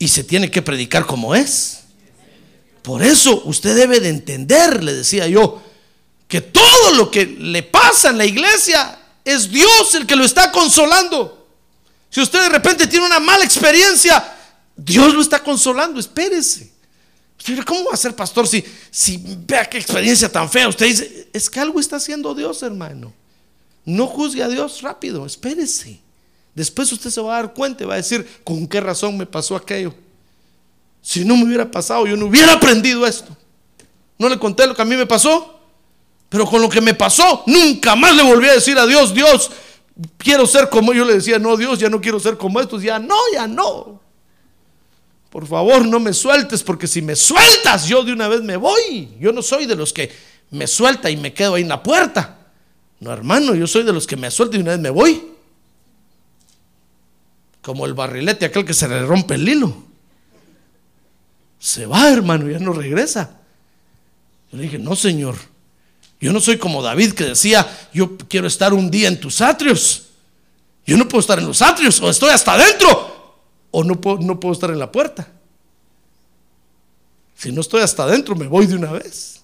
Y 0.00 0.08
se 0.08 0.24
tiene 0.24 0.50
que 0.50 0.62
predicar 0.62 1.06
como 1.06 1.36
es. 1.36 1.82
Por 2.82 3.02
eso 3.02 3.42
usted 3.44 3.76
debe 3.76 4.00
de 4.00 4.08
entender, 4.08 4.82
le 4.82 4.94
decía 4.94 5.28
yo, 5.28 5.62
que 6.26 6.40
todo 6.40 6.94
lo 6.96 7.10
que 7.10 7.26
le 7.26 7.62
pasa 7.62 8.08
en 8.08 8.18
la 8.18 8.24
iglesia 8.24 8.98
es 9.24 9.50
Dios 9.50 9.94
el 9.94 10.06
que 10.06 10.16
lo 10.16 10.24
está 10.24 10.50
consolando. 10.50 11.46
Si 12.08 12.20
usted 12.20 12.40
de 12.40 12.48
repente 12.48 12.86
tiene 12.86 13.04
una 13.04 13.20
mala 13.20 13.44
experiencia, 13.44 14.36
Dios 14.74 15.12
lo 15.12 15.20
está 15.20 15.44
consolando, 15.44 16.00
espérese. 16.00 16.72
¿cómo 17.66 17.84
va 17.86 17.94
a 17.94 17.96
ser 17.96 18.14
pastor 18.14 18.48
si, 18.48 18.64
si 18.90 19.22
vea 19.46 19.68
qué 19.68 19.78
experiencia 19.78 20.30
tan 20.30 20.48
fea? 20.50 20.68
Usted 20.68 20.86
dice, 20.86 21.28
es 21.32 21.48
que 21.50 21.60
algo 21.60 21.78
está 21.78 21.96
haciendo 21.96 22.34
Dios, 22.34 22.62
hermano. 22.62 23.12
No 23.84 24.06
juzgue 24.06 24.42
a 24.42 24.48
Dios 24.48 24.80
rápido, 24.82 25.26
espérese. 25.26 26.00
Después 26.54 26.90
usted 26.92 27.10
se 27.10 27.20
va 27.20 27.38
a 27.38 27.42
dar 27.42 27.54
cuenta 27.54 27.84
y 27.84 27.86
va 27.86 27.94
a 27.94 27.98
decir, 27.98 28.26
¿con 28.44 28.66
qué 28.66 28.80
razón 28.80 29.16
me 29.16 29.26
pasó 29.26 29.56
aquello? 29.56 29.94
Si 31.02 31.24
no 31.24 31.36
me 31.36 31.44
hubiera 31.44 31.70
pasado, 31.70 32.06
yo 32.06 32.16
no 32.16 32.26
hubiera 32.26 32.54
aprendido 32.54 33.06
esto. 33.06 33.36
No 34.18 34.28
le 34.28 34.38
conté 34.38 34.66
lo 34.66 34.74
que 34.74 34.82
a 34.82 34.84
mí 34.84 34.96
me 34.96 35.06
pasó, 35.06 35.58
pero 36.28 36.46
con 36.46 36.60
lo 36.60 36.68
que 36.68 36.80
me 36.80 36.94
pasó, 36.94 37.42
nunca 37.46 37.96
más 37.96 38.14
le 38.14 38.22
volví 38.22 38.48
a 38.48 38.52
decir 38.52 38.78
a 38.78 38.86
Dios, 38.86 39.14
Dios, 39.14 39.50
quiero 40.18 40.46
ser 40.46 40.68
como 40.68 40.92
yo 40.92 41.04
le 41.04 41.14
decía, 41.14 41.38
no, 41.38 41.56
Dios, 41.56 41.78
ya 41.78 41.88
no 41.88 42.00
quiero 42.00 42.20
ser 42.20 42.36
como 42.36 42.60
estos, 42.60 42.82
ya 42.82 42.98
no, 42.98 43.16
ya 43.32 43.46
no. 43.46 44.00
Por 45.30 45.46
favor, 45.46 45.86
no 45.86 46.00
me 46.00 46.12
sueltes, 46.12 46.62
porque 46.62 46.86
si 46.86 47.00
me 47.00 47.14
sueltas, 47.14 47.86
yo 47.86 48.02
de 48.02 48.12
una 48.12 48.28
vez 48.28 48.42
me 48.42 48.56
voy. 48.56 49.08
Yo 49.20 49.32
no 49.32 49.42
soy 49.42 49.64
de 49.66 49.76
los 49.76 49.92
que 49.92 50.10
me 50.50 50.66
suelta 50.66 51.08
y 51.08 51.16
me 51.16 51.32
quedo 51.32 51.54
ahí 51.54 51.62
en 51.62 51.68
la 51.68 51.82
puerta. 51.82 52.36
No, 52.98 53.12
hermano, 53.12 53.54
yo 53.54 53.66
soy 53.66 53.84
de 53.84 53.92
los 53.92 54.06
que 54.06 54.16
me 54.16 54.30
suelta 54.30 54.56
y 54.56 54.60
una 54.60 54.72
vez 54.72 54.80
me 54.80 54.90
voy. 54.90 55.22
Como 57.62 57.86
el 57.86 57.94
barrilete, 57.94 58.46
aquel 58.46 58.64
que 58.64 58.74
se 58.74 58.88
le 58.88 59.02
rompe 59.02 59.34
el 59.34 59.48
hilo. 59.48 59.74
Se 61.58 61.86
va, 61.86 62.08
hermano, 62.10 62.48
ya 62.48 62.58
no 62.58 62.72
regresa. 62.72 63.38
Yo 64.50 64.58
le 64.58 64.64
dije, 64.64 64.78
no, 64.78 64.96
Señor. 64.96 65.36
Yo 66.20 66.32
no 66.32 66.40
soy 66.40 66.58
como 66.58 66.82
David 66.82 67.12
que 67.12 67.24
decía, 67.24 67.66
yo 67.92 68.16
quiero 68.16 68.46
estar 68.46 68.74
un 68.74 68.90
día 68.90 69.08
en 69.08 69.20
tus 69.20 69.40
atrios. 69.40 70.08
Yo 70.86 70.96
no 70.96 71.06
puedo 71.06 71.20
estar 71.20 71.38
en 71.38 71.46
los 71.46 71.62
atrios, 71.62 72.00
o 72.00 72.10
estoy 72.10 72.30
hasta 72.30 72.52
adentro, 72.52 73.38
o 73.70 73.84
no 73.84 74.00
puedo, 74.00 74.18
no 74.18 74.40
puedo 74.40 74.52
estar 74.52 74.70
en 74.70 74.78
la 74.78 74.90
puerta. 74.90 75.30
Si 77.36 77.52
no 77.52 77.60
estoy 77.62 77.82
hasta 77.82 78.02
adentro, 78.02 78.34
me 78.36 78.46
voy 78.46 78.66
de 78.66 78.74
una 78.74 78.92
vez. 78.92 79.40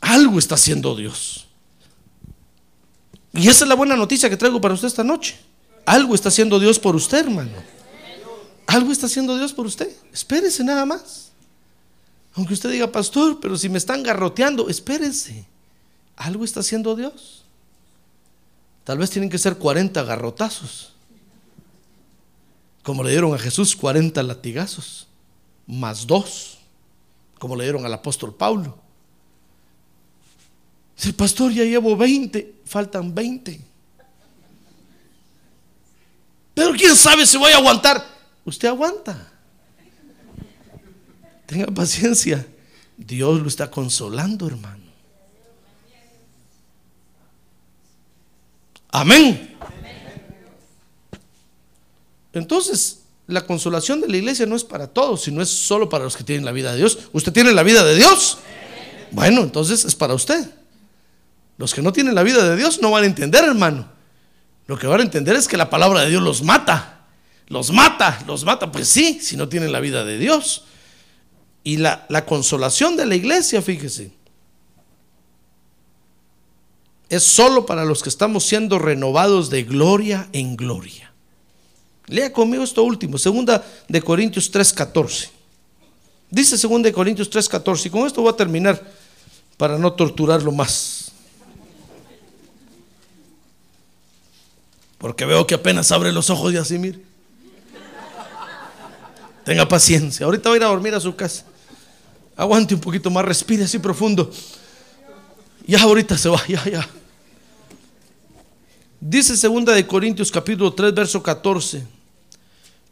Algo 0.00 0.38
está 0.38 0.54
haciendo 0.54 0.94
Dios. 0.94 1.46
Y 3.32 3.48
esa 3.48 3.64
es 3.64 3.68
la 3.68 3.74
buena 3.74 3.96
noticia 3.96 4.28
que 4.28 4.36
traigo 4.36 4.60
para 4.60 4.74
usted 4.74 4.88
esta 4.88 5.04
noche. 5.04 5.38
Algo 5.86 6.14
está 6.14 6.28
haciendo 6.28 6.58
Dios 6.58 6.78
por 6.78 6.96
usted, 6.96 7.20
hermano. 7.20 7.52
Algo 8.66 8.92
está 8.92 9.06
haciendo 9.06 9.36
Dios 9.36 9.52
por 9.52 9.66
usted. 9.66 9.90
Espérese 10.12 10.62
nada 10.64 10.84
más. 10.84 11.30
Aunque 12.34 12.54
usted 12.54 12.70
diga, 12.70 12.90
pastor, 12.90 13.38
pero 13.40 13.56
si 13.56 13.68
me 13.68 13.78
están 13.78 14.02
garroteando, 14.02 14.68
espérese. 14.68 15.46
Algo 16.16 16.44
está 16.44 16.60
haciendo 16.60 16.94
Dios. 16.94 17.44
Tal 18.84 18.98
vez 18.98 19.10
tienen 19.10 19.30
que 19.30 19.38
ser 19.38 19.56
40 19.56 20.02
garrotazos. 20.04 20.92
Como 22.82 23.02
le 23.02 23.10
dieron 23.10 23.34
a 23.34 23.38
Jesús 23.38 23.76
40 23.76 24.22
latigazos, 24.22 25.06
más 25.66 26.06
dos, 26.06 26.58
como 27.38 27.56
le 27.56 27.64
dieron 27.64 27.84
al 27.84 27.92
apóstol 27.94 28.34
Pablo. 28.34 28.78
Dice, 31.00 31.14
pastor, 31.14 31.50
ya 31.50 31.64
llevo 31.64 31.96
20, 31.96 32.56
faltan 32.66 33.14
20. 33.14 33.58
Pero 36.52 36.72
quién 36.72 36.94
sabe 36.94 37.24
si 37.24 37.38
voy 37.38 37.50
a 37.52 37.56
aguantar. 37.56 38.04
Usted 38.44 38.68
aguanta. 38.68 39.32
Tenga 41.46 41.68
paciencia. 41.68 42.46
Dios 42.98 43.40
lo 43.40 43.48
está 43.48 43.70
consolando, 43.70 44.46
hermano. 44.46 44.84
Amén. 48.90 49.56
Entonces, 52.34 53.04
la 53.26 53.46
consolación 53.46 54.02
de 54.02 54.08
la 54.08 54.18
iglesia 54.18 54.44
no 54.44 54.54
es 54.54 54.64
para 54.64 54.86
todos, 54.86 55.22
sino 55.22 55.40
es 55.40 55.48
solo 55.48 55.88
para 55.88 56.04
los 56.04 56.14
que 56.14 56.24
tienen 56.24 56.44
la 56.44 56.52
vida 56.52 56.72
de 56.72 56.76
Dios. 56.76 56.98
¿Usted 57.12 57.32
tiene 57.32 57.54
la 57.54 57.62
vida 57.62 57.84
de 57.84 57.94
Dios? 57.94 58.36
Bueno, 59.12 59.40
entonces 59.40 59.86
es 59.86 59.94
para 59.94 60.12
usted. 60.12 60.59
Los 61.60 61.74
que 61.74 61.82
no 61.82 61.92
tienen 61.92 62.14
la 62.14 62.22
vida 62.22 62.48
de 62.48 62.56
Dios 62.56 62.80
no 62.80 62.90
van 62.90 63.02
a 63.02 63.06
entender, 63.06 63.44
hermano. 63.44 63.86
Lo 64.66 64.78
que 64.78 64.86
van 64.86 65.00
a 65.00 65.02
entender 65.02 65.36
es 65.36 65.46
que 65.46 65.58
la 65.58 65.68
palabra 65.68 66.00
de 66.00 66.08
Dios 66.08 66.22
los 66.22 66.42
mata. 66.42 67.04
Los 67.48 67.70
mata, 67.70 68.18
los 68.26 68.46
mata. 68.46 68.72
Pues 68.72 68.88
sí, 68.88 69.20
si 69.20 69.36
no 69.36 69.46
tienen 69.46 69.70
la 69.70 69.80
vida 69.80 70.02
de 70.06 70.16
Dios. 70.16 70.64
Y 71.62 71.76
la, 71.76 72.06
la 72.08 72.24
consolación 72.24 72.96
de 72.96 73.04
la 73.04 73.14
iglesia, 73.14 73.60
fíjese, 73.60 74.10
es 77.10 77.24
solo 77.24 77.66
para 77.66 77.84
los 77.84 78.02
que 78.02 78.08
estamos 78.08 78.46
siendo 78.46 78.78
renovados 78.78 79.50
de 79.50 79.64
gloria 79.64 80.30
en 80.32 80.56
gloria. 80.56 81.12
Lea 82.06 82.32
conmigo 82.32 82.64
esto 82.64 82.82
último, 82.84 83.18
segunda 83.18 83.62
de 83.86 84.00
Corintios 84.00 84.50
3:14. 84.50 85.28
Dice 86.30 86.56
segunda 86.56 86.88
de 86.88 86.94
Corintios 86.94 87.28
3:14 87.30 87.84
y 87.84 87.90
con 87.90 88.06
esto 88.06 88.22
voy 88.22 88.32
a 88.32 88.36
terminar 88.36 88.82
para 89.58 89.76
no 89.76 89.92
torturarlo 89.92 90.52
más. 90.52 90.99
Porque 95.00 95.24
veo 95.24 95.46
que 95.46 95.54
apenas 95.54 95.90
abre 95.92 96.12
los 96.12 96.28
ojos 96.30 96.52
y 96.52 96.58
así, 96.58 96.78
mire. 96.78 97.00
Tenga 99.44 99.66
paciencia. 99.66 100.26
Ahorita 100.26 100.50
va 100.50 100.54
a 100.54 100.58
ir 100.58 100.64
a 100.64 100.68
dormir 100.68 100.94
a 100.94 101.00
su 101.00 101.16
casa. 101.16 101.44
Aguante 102.36 102.74
un 102.74 102.80
poquito 102.80 103.10
más, 103.10 103.24
respire 103.24 103.64
así 103.64 103.78
profundo. 103.78 104.30
Ya 105.66 105.80
ahorita 105.82 106.16
se 106.18 106.28
va, 106.28 106.40
ya, 106.46 106.62
ya. 106.64 106.88
Dice 109.00 109.36
segunda 109.36 109.72
de 109.72 109.86
Corintios 109.86 110.30
capítulo 110.30 110.72
3 110.74 110.94
verso 110.94 111.22
14. 111.22 111.82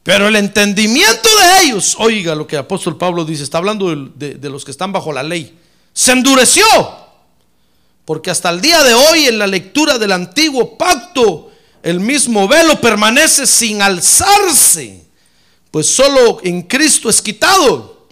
Pero 0.03 0.27
el 0.29 0.37
entendimiento 0.37 1.29
de 1.29 1.65
ellos, 1.67 1.95
oiga 1.99 2.35
lo 2.35 2.47
que 2.47 2.57
el 2.57 2.61
apóstol 2.61 2.97
Pablo 2.97 3.27
dice, 3.27 3.43
está 3.43 3.59
hablando 3.59 3.91
de, 3.95 4.11
de- 4.15 4.35
de 4.37 4.49
los 4.51 4.65
que 4.65 4.71
están 4.71 4.91
bajo 4.91 5.13
la 5.13 5.23
ley, 5.23 5.59
se 5.93 6.13
endureció. 6.13 6.65
Porque 8.07 8.31
hasta 8.31 8.49
el 8.49 8.63
día 8.63 8.83
de 8.83 8.95
hoy 8.95 9.27
en 9.27 9.39
la 9.39 9.47
lectura 9.47 9.99
del 9.99 10.13
antiguo 10.13 10.79
pacto, 10.79 11.47
el 11.83 12.01
mismo 12.01 12.49
velo 12.49 12.81
permanece 12.81 13.47
sin 13.47 13.83
alzarse, 13.83 15.05
pues 15.70 15.87
solo 15.87 16.41
en 16.43 16.62
Cristo 16.62 17.09
es 17.09 17.22
quitado. 17.22 18.09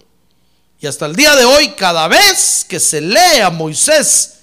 Y 0.79 0.87
hasta 0.87 1.05
el 1.07 1.15
día 1.15 1.35
de 1.35 1.45
hoy, 1.45 1.69
cada 1.69 2.07
vez 2.07 2.65
que 2.67 2.79
se 2.79 3.01
lee 3.01 3.41
a 3.43 3.49
Moisés, 3.49 4.39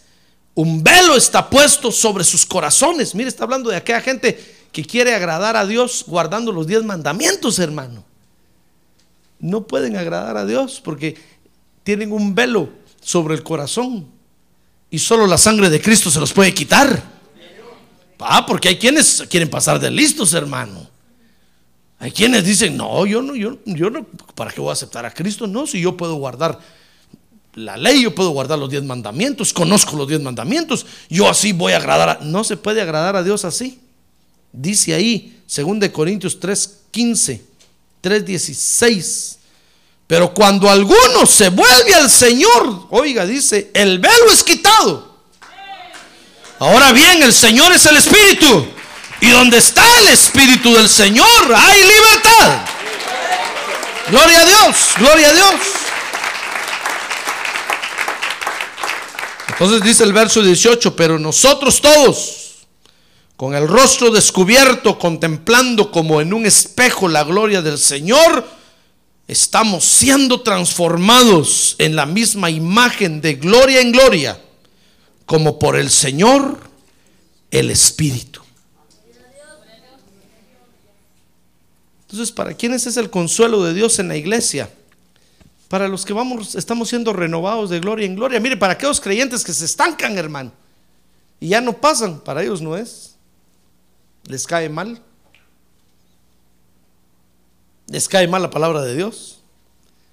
un 0.55 0.83
velo 0.83 1.16
está 1.16 1.49
puesto 1.49 1.93
sobre 1.93 2.25
sus 2.25 2.45
corazones. 2.45 3.14
Mire, 3.14 3.29
está 3.29 3.45
hablando 3.45 3.70
de 3.70 3.77
aquella 3.77 4.01
gente 4.01 4.55
que 4.72 4.85
quiere 4.85 5.14
agradar 5.14 5.57
a 5.57 5.66
Dios 5.66 6.05
guardando 6.07 6.51
los 6.51 6.66
diez 6.66 6.83
mandamientos, 6.83 7.59
hermano. 7.59 8.05
No 9.39 9.66
pueden 9.66 9.97
agradar 9.97 10.37
a 10.37 10.45
Dios 10.45 10.81
porque 10.83 11.16
tienen 11.85 12.12
un 12.12 12.35
velo 12.35 12.70
sobre 13.01 13.35
el 13.35 13.43
corazón 13.43 14.09
y 14.91 14.99
solo 14.99 15.27
la 15.27 15.39
sangre 15.39 15.70
de 15.70 15.81
Cristo 15.81 16.11
se 16.11 16.20
los 16.20 16.33
puede 16.33 16.55
quitar. 16.55 17.14
Ah, 18.19 18.47
porque 18.47 18.69
hay 18.69 18.79
quienes 18.79 19.25
quieren 19.29 19.51
pasar 19.51 19.79
de 19.81 19.91
listos, 19.91 20.33
hermano. 20.35 20.89
Hay 21.99 22.11
quienes 22.11 22.45
dicen, 22.45 22.77
no, 22.77 23.07
yo 23.07 23.23
no, 23.23 23.35
yo, 23.35 23.59
yo 23.65 23.91
no, 23.91 24.05
¿para 24.35 24.51
qué 24.51 24.61
voy 24.61 24.71
a 24.71 24.75
aceptar 24.75 25.07
a 25.07 25.12
Cristo? 25.12 25.47
No, 25.47 25.67
si 25.67 25.81
yo 25.81 25.97
puedo 25.97 26.17
guardar 26.17 26.59
la 27.55 27.77
ley, 27.77 28.03
yo 28.03 28.15
puedo 28.15 28.31
guardar 28.31 28.59
los 28.59 28.69
diez 28.69 28.83
mandamientos, 28.83 29.53
conozco 29.53 29.97
los 29.97 30.09
diez 30.09 30.21
mandamientos, 30.21 30.85
yo 31.09 31.29
así 31.29 31.53
voy 31.53 31.73
a 31.73 31.77
agradar. 31.77 32.23
No 32.23 32.45
se 32.45 32.57
puede 32.57 32.83
agradar 32.83 33.17
a 33.17 33.23
Dios 33.23 33.45
así. 33.45 33.81
Dice 34.53 34.95
ahí, 34.95 35.41
2 35.55 35.81
de 35.81 35.93
Corintios 35.93 36.39
3, 36.39 36.81
15, 36.91 37.45
3, 38.01 38.27
16. 38.27 39.39
Pero 40.07 40.35
cuando 40.35 40.69
alguno 40.69 41.27
se 41.27 41.49
vuelve 41.49 41.95
al 41.95 42.11
Señor, 42.11 42.87
oiga, 42.91 43.25
dice, 43.25 43.71
el 43.73 43.99
velo 43.99 44.31
es 44.33 44.45
quitado. 44.45 45.14
Ahora 46.59 46.93
bien, 46.93 47.23
el 47.23 47.33
Señor 47.33 47.73
es 47.73 47.85
el 47.87 47.97
Espíritu. 47.97 48.67
Y 49.21 49.31
donde 49.31 49.59
está 49.59 49.85
el 50.01 50.09
Espíritu 50.09 50.75
del 50.75 50.89
Señor 50.89 51.55
hay 51.55 51.83
libertad. 51.83 52.61
Gloria 54.11 54.41
a 54.41 54.45
Dios, 54.45 54.77
gloria 54.99 55.29
a 55.31 55.33
Dios. 55.33 55.55
Entonces 59.49 59.83
dice 59.83 60.05
el 60.05 60.13
verso 60.13 60.43
18, 60.43 60.97
pero 60.97 61.19
nosotros 61.19 61.81
todos, 61.81 62.67
con 63.37 63.55
el 63.55 63.69
rostro 63.69 64.11
descubierto, 64.11 64.99
contemplando 64.99 65.91
como 65.91 66.21
en 66.21 66.35
un 66.35 66.45
espejo 66.45 67.09
la 67.09 67.23
gloria 67.23 67.63
del 67.63 67.79
Señor, 67.79 68.47
estamos 69.29 69.85
siendo 69.85 70.43
transformados 70.43 71.77
en 71.79 71.97
la 71.97 72.05
misma 72.05 72.51
imagen 72.51 73.21
de 73.21 73.35
gloria 73.37 73.81
en 73.81 73.93
gloria, 73.93 74.41
como 75.27 75.59
por 75.59 75.77
el 75.77 75.91
Señor, 75.91 76.61
el 77.51 77.70
Espíritu. 77.70 78.43
Entonces, 82.03 82.33
¿para 82.33 82.55
quiénes 82.55 82.87
es 82.87 82.97
el 82.97 83.11
consuelo 83.11 83.64
de 83.64 83.75
Dios 83.75 83.99
en 83.99 84.09
la 84.09 84.16
iglesia? 84.16 84.70
Para 85.68 85.89
los 85.89 86.05
que 86.05 86.12
vamos, 86.12 86.55
estamos 86.55 86.89
siendo 86.89 87.12
renovados 87.12 87.70
de 87.70 87.81
gloria 87.81 88.07
en 88.07 88.14
gloria. 88.14 88.39
Mire, 88.39 88.57
para 88.57 88.75
aquellos 88.75 89.01
creyentes 89.01 89.43
que 89.43 89.53
se 89.53 89.64
estancan, 89.64 90.16
hermano, 90.16 90.53
y 91.41 91.49
ya 91.49 91.61
no 91.61 91.72
pasan, 91.72 92.20
para 92.20 92.43
ellos 92.43 92.62
no 92.62 92.77
es. 92.77 93.16
Les 94.27 94.47
cae 94.47 94.68
mal. 94.68 95.03
Les 97.89 98.09
cae 98.09 98.29
mal 98.29 98.43
la 98.43 98.51
palabra 98.51 98.83
de 98.83 98.95
Dios. 98.95 99.41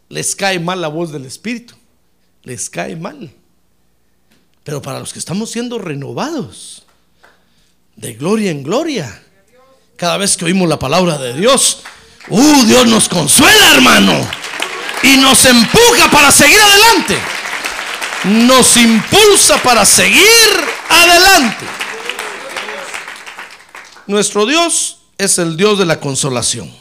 Les 0.09 0.35
cae 0.35 0.59
mal 0.59 0.81
la 0.81 0.87
voz 0.87 1.11
del 1.11 1.25
Espíritu. 1.25 1.75
Les 2.43 2.69
cae 2.69 2.95
mal. 2.95 3.31
Pero 4.63 4.81
para 4.81 4.99
los 4.99 5.13
que 5.13 5.19
estamos 5.19 5.51
siendo 5.51 5.79
renovados 5.79 6.83
de 7.95 8.13
gloria 8.13 8.51
en 8.51 8.63
gloria, 8.63 9.23
cada 9.97 10.17
vez 10.17 10.37
que 10.37 10.45
oímos 10.45 10.69
la 10.69 10.79
palabra 10.79 11.17
de 11.17 11.33
Dios, 11.33 11.83
uh, 12.29 12.65
Dios 12.65 12.87
nos 12.87 13.09
consuela, 13.09 13.73
hermano, 13.75 14.13
y 15.03 15.17
nos 15.17 15.45
empuja 15.45 16.09
para 16.11 16.31
seguir 16.31 16.59
adelante. 16.59 17.17
Nos 18.23 18.77
impulsa 18.77 19.61
para 19.63 19.83
seguir 19.83 20.25
adelante. 20.89 21.65
Nuestro 24.05 24.45
Dios 24.45 24.99
es 25.17 25.39
el 25.39 25.57
Dios 25.57 25.79
de 25.79 25.85
la 25.85 25.99
consolación. 25.99 26.71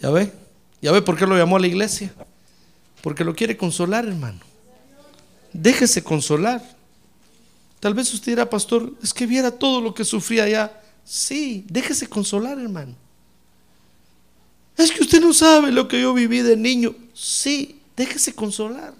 ¿Ya 0.00 0.10
ve? 0.10 0.32
¿Ya 0.80 0.92
ve 0.92 1.02
por 1.02 1.16
qué 1.16 1.26
lo 1.26 1.36
llamó 1.36 1.56
a 1.56 1.60
la 1.60 1.66
iglesia? 1.66 2.12
Porque 3.02 3.24
lo 3.24 3.34
quiere 3.34 3.56
consolar, 3.56 4.06
hermano. 4.06 4.51
Déjese 5.52 6.02
consolar. 6.02 6.62
Tal 7.80 7.94
vez 7.94 8.12
usted 8.14 8.32
dirá, 8.32 8.48
pastor, 8.48 8.92
es 9.02 9.12
que 9.12 9.26
viera 9.26 9.50
todo 9.50 9.80
lo 9.80 9.92
que 9.92 10.04
sufría 10.04 10.44
allá. 10.44 10.80
Sí, 11.04 11.64
déjese 11.68 12.06
consolar, 12.06 12.58
hermano. 12.58 12.94
Es 14.76 14.90
que 14.92 15.02
usted 15.02 15.20
no 15.20 15.34
sabe 15.34 15.72
lo 15.72 15.88
que 15.88 16.00
yo 16.00 16.14
viví 16.14 16.40
de 16.40 16.56
niño. 16.56 16.94
Sí, 17.12 17.80
déjese 17.96 18.34
consolar. 18.34 18.94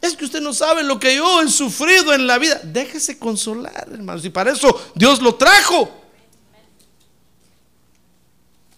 Es 0.00 0.16
que 0.16 0.24
usted 0.24 0.40
no 0.40 0.54
sabe 0.54 0.82
lo 0.82 0.98
que 0.98 1.16
yo 1.16 1.42
he 1.42 1.48
sufrido 1.48 2.14
en 2.14 2.26
la 2.26 2.38
vida. 2.38 2.60
Déjese 2.64 3.18
consolar, 3.18 3.88
hermanos. 3.92 4.24
Y 4.24 4.30
para 4.30 4.52
eso 4.52 4.92
Dios 4.94 5.20
lo 5.20 5.34
trajo. 5.34 5.90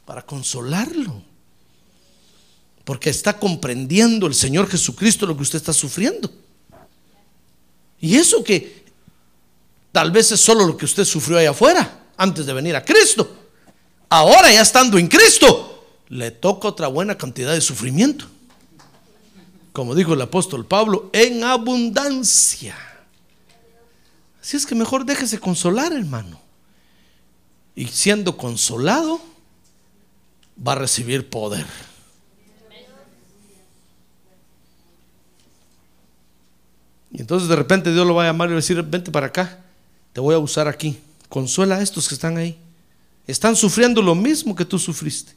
Para 0.05 0.23
consolarlo. 0.23 1.32
Porque 2.85 3.11
está 3.11 3.39
comprendiendo 3.39 4.27
el 4.27 4.35
Señor 4.35 4.69
Jesucristo 4.69 5.27
lo 5.27 5.37
que 5.37 5.43
usted 5.43 5.59
está 5.59 5.73
sufriendo. 5.73 6.31
Y 8.01 8.17
eso 8.17 8.43
que 8.43 8.85
tal 9.93 10.11
vez 10.11 10.33
es 10.33 10.41
solo 10.41 10.67
lo 10.67 10.77
que 10.77 10.85
usted 10.85 11.05
sufrió 11.05 11.39
allá 11.39 11.51
afuera, 11.51 12.07
antes 12.17 12.47
de 12.47 12.53
venir 12.53 12.75
a 12.75 12.85
Cristo. 12.85 13.37
Ahora 14.09 14.53
ya 14.53 14.63
estando 14.63 14.99
en 14.99 15.07
Cristo, 15.09 15.87
le 16.09 16.31
toca 16.31 16.69
otra 16.69 16.89
buena 16.89 17.17
cantidad 17.17 17.55
de 17.55 17.61
sufrimiento. 17.61 18.27
Como 19.73 19.95
dijo 19.95 20.15
el 20.15 20.21
apóstol 20.21 20.67
Pablo, 20.67 21.09
en 21.13 21.45
abundancia. 21.45 22.77
Así 24.43 24.57
es 24.57 24.67
que 24.67 24.75
mejor 24.75 25.07
déjese 25.07 25.39
consolar, 25.39 25.93
hermano. 25.93 26.41
Y 27.75 27.87
siendo 27.87 28.37
consolado, 28.37 29.21
va 30.67 30.73
a 30.73 30.77
recibir 30.77 31.31
poder. 31.31 31.65
Y 37.13 37.21
entonces 37.21 37.49
de 37.49 37.57
repente 37.57 37.93
Dios 37.93 38.07
lo 38.07 38.15
va 38.15 38.25
a 38.25 38.27
llamar 38.27 38.49
y 38.49 38.53
va 38.53 38.57
a 38.57 38.61
decir, 38.61 38.83
vente 38.83 39.11
para 39.11 39.27
acá, 39.27 39.61
te 40.13 40.21
voy 40.21 40.35
a 40.35 40.39
usar 40.39 40.67
aquí. 40.67 40.99
Consuela 41.29 41.77
a 41.77 41.83
estos 41.83 42.09
que 42.09 42.15
están 42.15 42.39
ahí. 42.39 42.59
Están 43.27 43.55
sufriendo 43.55 44.03
lo 44.03 44.15
mismo 44.15 44.57
que 44.57 44.65
tú 44.65 44.79
sufriste. 44.79 45.33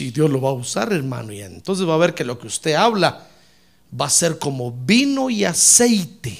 Y 0.00 0.10
Dios 0.10 0.28
lo 0.28 0.40
va 0.40 0.50
a 0.50 0.54
usar, 0.54 0.92
hermano. 0.92 1.32
Y 1.32 1.40
entonces 1.40 1.88
va 1.88 1.94
a 1.94 1.98
ver 1.98 2.14
que 2.14 2.24
lo 2.24 2.38
que 2.38 2.48
usted 2.48 2.74
habla 2.74 3.26
va 3.98 4.06
a 4.06 4.10
ser 4.10 4.38
como 4.38 4.72
vino 4.72 5.30
y 5.30 5.44
aceite 5.44 6.38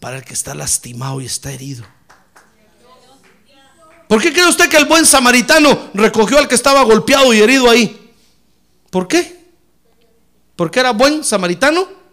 para 0.00 0.18
el 0.18 0.24
que 0.24 0.34
está 0.34 0.54
lastimado 0.54 1.20
y 1.20 1.26
está 1.26 1.52
herido. 1.52 1.84
¿Por 4.08 4.20
qué 4.20 4.32
cree 4.32 4.46
usted 4.46 4.68
que 4.68 4.76
el 4.76 4.84
buen 4.84 5.06
samaritano 5.06 5.90
recogió 5.94 6.38
al 6.38 6.46
que 6.46 6.54
estaba 6.54 6.82
golpeado 6.82 7.32
y 7.32 7.40
herido 7.40 7.70
ahí? 7.70 8.12
¿Por 8.90 9.08
qué? 9.08 9.44
¿Porque 10.56 10.80
era 10.80 10.92
buen 10.92 11.24
samaritano? 11.24 12.03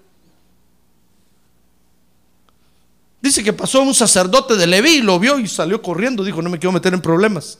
Dice 3.21 3.43
que 3.43 3.53
pasó 3.53 3.81
un 3.81 3.93
sacerdote 3.93 4.55
de 4.55 4.65
Leví 4.65 4.95
y 4.95 5.01
lo 5.01 5.19
vio 5.19 5.37
y 5.37 5.47
salió 5.47 5.81
corriendo. 5.81 6.23
Dijo, 6.23 6.41
no 6.41 6.49
me 6.49 6.57
quiero 6.57 6.71
meter 6.71 6.93
en 6.93 7.01
problemas. 7.01 7.59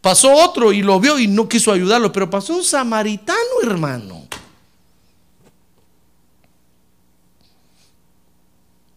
Pasó 0.00 0.34
otro 0.34 0.72
y 0.72 0.82
lo 0.82 0.98
vio 0.98 1.16
y 1.18 1.28
no 1.28 1.48
quiso 1.48 1.70
ayudarlo, 1.70 2.10
pero 2.10 2.28
pasó 2.28 2.56
un 2.56 2.64
samaritano, 2.64 3.38
hermano. 3.62 4.26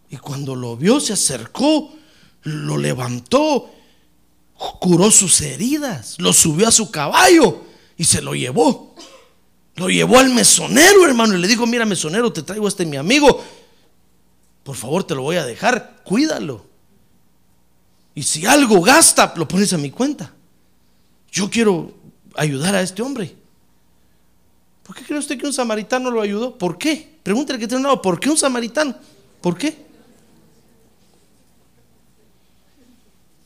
Y 0.09 0.17
cuando 0.17 0.55
lo 0.55 0.75
vio, 0.75 0.99
se 0.99 1.13
acercó, 1.13 1.93
lo 2.41 2.77
levantó, 2.77 3.69
curó 4.79 5.11
sus 5.11 5.41
heridas, 5.41 6.15
lo 6.17 6.33
subió 6.33 6.67
a 6.67 6.71
su 6.71 6.89
caballo 6.89 7.61
y 7.97 8.03
se 8.05 8.23
lo 8.23 8.33
llevó. 8.33 8.95
Lo 9.75 9.89
llevó 9.89 10.17
al 10.19 10.29
mesonero, 10.33 11.05
hermano, 11.05 11.35
y 11.35 11.41
le 11.41 11.47
dijo, 11.47 11.67
mira, 11.67 11.85
mesonero, 11.85 12.31
te 12.31 12.41
traigo 12.41 12.65
a 12.65 12.69
este 12.69 12.85
mi 12.85 12.97
amigo. 12.97 13.43
Por 14.65 14.75
favor, 14.75 15.03
te 15.03 15.13
lo 15.13 15.21
voy 15.21 15.35
a 15.35 15.45
dejar, 15.45 16.01
cuídalo. 16.03 16.65
Y 18.15 18.23
si 18.23 18.47
algo 18.47 18.81
gasta, 18.81 19.31
lo 19.35 19.47
pones 19.47 19.71
a 19.73 19.77
mi 19.77 19.91
cuenta. 19.91 20.33
Yo 21.31 21.51
quiero 21.51 21.93
ayudar 22.35 22.73
a 22.73 22.81
este 22.81 23.03
hombre. 23.03 23.35
¿Por 24.81 24.95
qué 24.95 25.03
cree 25.03 25.19
usted 25.19 25.37
que 25.37 25.45
un 25.45 25.53
samaritano 25.53 26.09
lo 26.09 26.19
ayudó? 26.19 26.57
¿Por 26.57 26.79
qué? 26.79 27.15
Pregúntale 27.21 27.59
que 27.59 27.67
tiene 27.67 27.81
un 27.81 27.83
lado, 27.83 28.01
¿por 28.01 28.19
qué 28.19 28.27
un 28.27 28.37
samaritano? 28.37 28.95
¿Por 29.39 29.55
qué? 29.55 29.85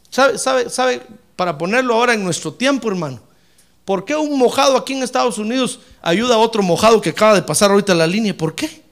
¿Sabe, 0.10 0.38
sabe, 0.38 0.70
sabe? 0.70 1.02
Para 1.36 1.58
ponerlo 1.58 1.96
ahora 1.96 2.14
en 2.14 2.24
nuestro 2.24 2.54
tiempo, 2.54 2.88
hermano. 2.88 3.20
¿Por 3.84 4.06
qué 4.06 4.16
un 4.16 4.38
mojado 4.40 4.78
aquí 4.78 4.94
en 4.94 5.04
Estados 5.04 5.38
Unidos 5.38 5.82
ayuda 6.02 6.36
a 6.36 6.38
otro 6.38 6.64
mojado 6.64 7.02
que 7.02 7.10
acaba 7.10 7.36
de 7.36 7.42
pasar 7.42 7.72
ahorita 7.72 7.94
la 7.94 8.08
línea? 8.08 8.38
¿Por 8.38 8.56
qué? 8.56 8.84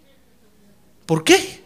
¿Por 1.05 1.23
qué? 1.23 1.63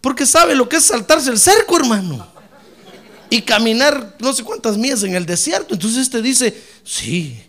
Porque 0.00 0.24
sabe 0.26 0.54
lo 0.54 0.68
que 0.68 0.76
es 0.76 0.84
saltarse 0.84 1.30
el 1.30 1.38
cerco, 1.38 1.76
hermano. 1.76 2.26
Y 3.28 3.42
caminar 3.42 4.16
no 4.18 4.32
sé 4.32 4.42
cuántas 4.42 4.76
millas 4.76 5.02
en 5.02 5.14
el 5.14 5.26
desierto. 5.26 5.74
Entonces 5.74 6.00
este 6.00 6.22
dice, 6.22 6.60
sí, 6.84 7.40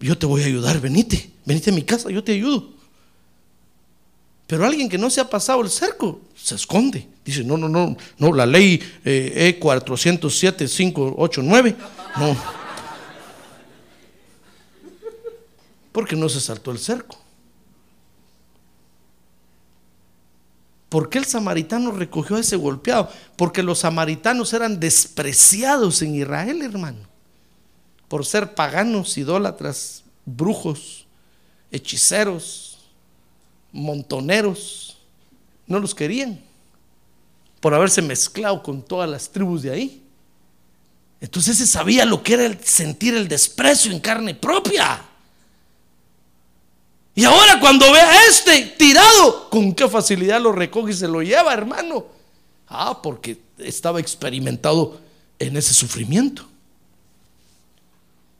yo 0.00 0.18
te 0.18 0.26
voy 0.26 0.42
a 0.42 0.46
ayudar, 0.46 0.80
venite, 0.80 1.30
venite 1.44 1.70
a 1.70 1.72
mi 1.72 1.82
casa, 1.82 2.10
yo 2.10 2.22
te 2.22 2.32
ayudo. 2.32 2.74
Pero 4.46 4.66
alguien 4.66 4.88
que 4.88 4.98
no 4.98 5.08
se 5.08 5.20
ha 5.20 5.30
pasado 5.30 5.62
el 5.62 5.70
cerco 5.70 6.20
se 6.36 6.54
esconde. 6.54 7.08
Dice, 7.24 7.42
no, 7.42 7.56
no, 7.56 7.68
no, 7.68 7.96
no, 8.18 8.32
la 8.32 8.44
ley 8.44 8.80
eh, 9.04 9.58
E407, 9.58 10.68
589, 10.68 11.76
no. 12.18 12.36
Porque 15.90 16.16
no 16.16 16.28
se 16.28 16.40
saltó 16.40 16.70
el 16.70 16.78
cerco. 16.78 17.23
¿Por 20.88 21.10
qué 21.10 21.18
el 21.18 21.24
samaritano 21.24 21.90
recogió 21.90 22.36
a 22.36 22.40
ese 22.40 22.56
golpeado? 22.56 23.10
Porque 23.36 23.62
los 23.62 23.80
samaritanos 23.80 24.52
eran 24.52 24.78
despreciados 24.78 26.02
en 26.02 26.14
Israel, 26.14 26.62
hermano. 26.62 27.00
Por 28.08 28.24
ser 28.24 28.54
paganos, 28.54 29.18
idólatras, 29.18 30.04
brujos, 30.24 31.06
hechiceros, 31.70 32.78
montoneros. 33.72 34.98
No 35.66 35.80
los 35.80 35.94
querían. 35.94 36.40
Por 37.60 37.74
haberse 37.74 38.02
mezclado 38.02 38.62
con 38.62 38.82
todas 38.82 39.08
las 39.08 39.28
tribus 39.28 39.62
de 39.62 39.70
ahí. 39.70 40.02
Entonces 41.20 41.56
se 41.56 41.66
sabía 41.66 42.04
lo 42.04 42.22
que 42.22 42.34
era 42.34 42.58
sentir 42.62 43.14
el 43.14 43.26
desprecio 43.26 43.90
en 43.90 43.98
carne 43.98 44.34
propia. 44.34 45.02
Y 47.14 47.24
ahora 47.24 47.60
cuando 47.60 47.90
ve 47.92 48.00
a 48.00 48.26
este 48.26 48.74
tirado, 48.76 49.48
con 49.48 49.72
qué 49.74 49.88
facilidad 49.88 50.40
lo 50.40 50.52
recoge 50.52 50.92
y 50.92 50.96
se 50.96 51.06
lo 51.06 51.22
lleva, 51.22 51.52
hermano. 51.52 52.06
Ah, 52.66 53.00
porque 53.02 53.38
estaba 53.58 54.00
experimentado 54.00 55.00
en 55.38 55.56
ese 55.56 55.74
sufrimiento. 55.74 56.48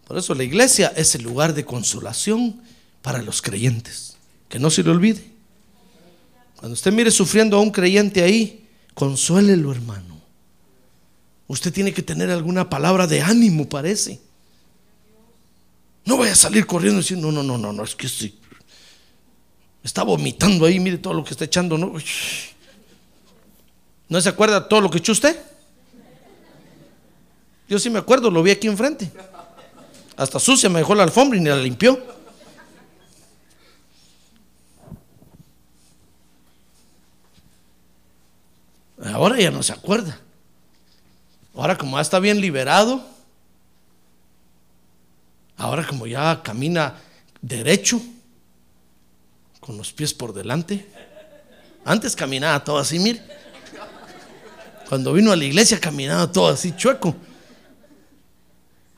Por 0.07 0.19
eso 0.19 0.35
la 0.35 0.43
iglesia 0.43 0.93
es 0.97 1.15
el 1.15 1.23
lugar 1.23 1.55
de 1.55 1.65
consolación 1.65 2.61
para 3.01 3.23
los 3.23 3.43
creyentes. 3.43 4.17
Que 4.49 4.59
no 4.59 4.71
se 4.71 4.83
le 4.83 4.91
olvide. 4.91 5.25
Cuando 6.57 6.75
usted 6.75 6.93
mire 6.93 7.11
sufriendo 7.11 7.57
a 7.57 7.61
un 7.61 7.71
creyente 7.71 8.23
ahí, 8.23 8.67
consuélelo, 8.95 9.71
hermano. 9.71 10.21
Usted 11.47 11.73
tiene 11.73 11.93
que 11.93 12.03
tener 12.03 12.31
alguna 12.31 12.69
palabra 12.69 13.07
de 13.07 13.21
ánimo, 13.21 13.69
parece. 13.69 14.21
No 16.05 16.17
vaya 16.17 16.33
a 16.33 16.37
salir 16.37 16.67
corriendo 16.67 17.01
y 17.01 17.03
decir, 17.03 17.19
no, 17.19 17.31
no, 17.31 17.43
no, 17.43 17.57
no, 17.57 17.73
no, 17.73 17.85
es 17.85 17.95
que 17.95 18.09
sí. 18.09 18.39
Está 19.85 20.03
vomitando 20.03 20.65
ahí, 20.65 20.81
mire 20.81 20.97
todo 20.97 21.13
lo 21.13 21.23
que 21.23 21.33
está 21.33 21.45
echando, 21.45 21.77
¿no? 21.77 21.93
¿No 24.09 24.21
se 24.21 24.29
acuerda 24.31 24.67
todo 24.67 24.81
lo 24.81 24.91
que 24.91 24.99
echó 24.99 25.13
usted? 25.13 25.39
Yo 27.69 27.79
sí 27.79 27.91
me 27.91 27.99
acuerdo, 27.99 28.31
lo 28.31 28.43
vi 28.43 28.51
aquí 28.51 28.67
enfrente. 28.67 29.13
Hasta 30.17 30.41
sucia 30.41 30.71
me 30.71 30.79
dejó 30.79 30.95
la 30.95 31.03
alfombra 31.03 31.39
y 31.39 31.43
ni 31.43 31.51
la 31.51 31.57
limpió. 31.57 32.03
Ahora 39.05 39.39
ya 39.39 39.51
no 39.51 39.63
se 39.63 39.75
acuerda. 39.75 40.19
Ahora 41.55 41.77
como 41.77 41.99
ya 41.99 42.03
está 42.03 42.19
bien 42.21 42.41
liberado, 42.41 43.05
ahora 45.59 45.87
como 45.87 46.07
ya 46.07 46.43
camina 46.43 46.97
derecho, 47.43 48.01
con 49.65 49.79
los 49.79 49.95
pies 49.95 50.13
por 50.13 50.35
delante. 50.35 50.87
Antes 51.87 52.15
caminaba 52.15 52.63
todo 52.63 52.77
así, 52.77 52.99
mire. 52.99 53.23
Cuando 54.89 55.15
vino 55.15 55.33
a 55.33 55.37
la 55.37 55.45
iglesia 55.45 55.81
caminaba 55.81 56.31
todo 56.31 56.49
así 56.49 56.77
chueco. 56.77 57.17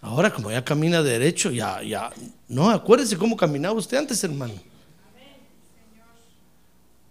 Ahora 0.00 0.32
como 0.32 0.50
ya 0.50 0.64
camina 0.64 1.02
derecho, 1.02 1.52
ya, 1.52 1.82
ya. 1.82 2.10
No, 2.48 2.68
acuérdese 2.68 3.16
cómo 3.16 3.36
caminaba 3.36 3.76
usted 3.76 3.96
antes, 3.96 4.22
hermano. 4.24 4.54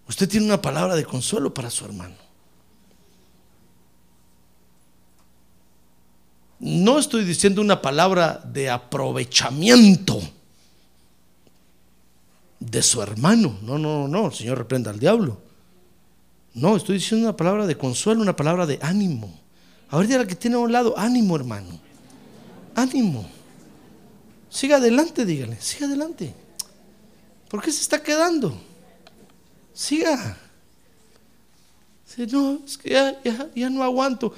Usted 0.08 0.28
tiene 0.28 0.46
una 0.46 0.62
palabra 0.62 0.96
de 0.96 1.06
consuelo 1.06 1.54
para 1.54 1.70
su 1.70 1.86
hermano. 1.86 2.16
No 6.60 7.00
estoy 7.00 7.24
diciendo 7.24 7.62
una 7.62 7.82
palabra 7.82 8.42
de 8.46 8.70
aprovechamiento 8.70 10.22
de 12.70 12.82
su 12.82 13.02
hermano. 13.02 13.58
No, 13.62 13.78
no, 13.78 14.08
no, 14.08 14.28
el 14.28 14.34
Señor 14.34 14.58
reprenda 14.58 14.92
al 14.92 15.00
diablo. 15.00 15.40
No, 16.54 16.76
estoy 16.76 16.96
diciendo 16.96 17.28
una 17.28 17.38
palabra 17.38 17.68
de 17.68 17.78
consuelo, 17.78 18.22
una 18.22 18.36
palabra 18.36 18.66
de 18.66 18.80
ánimo. 18.82 19.40
Ahorita 19.90 20.18
la 20.18 20.26
que 20.26 20.36
tiene 20.36 20.56
a 20.56 20.60
un 20.60 20.72
lado, 20.72 20.98
ánimo, 20.98 21.36
hermano. 21.36 21.80
Ánimo. 22.76 23.30
Siga 24.50 24.78
adelante, 24.78 25.26
dígale, 25.26 25.60
siga 25.60 25.86
adelante. 25.86 26.34
¿Por 27.50 27.62
qué 27.62 27.72
se 27.72 27.82
está 27.82 28.02
quedando? 28.02 28.58
Siga. 29.74 30.38
no, 32.32 32.60
es 32.66 32.78
que 32.78 32.90
ya, 32.90 33.22
ya, 33.24 33.50
ya 33.54 33.70
no 33.70 33.84
aguanto. 33.84 34.34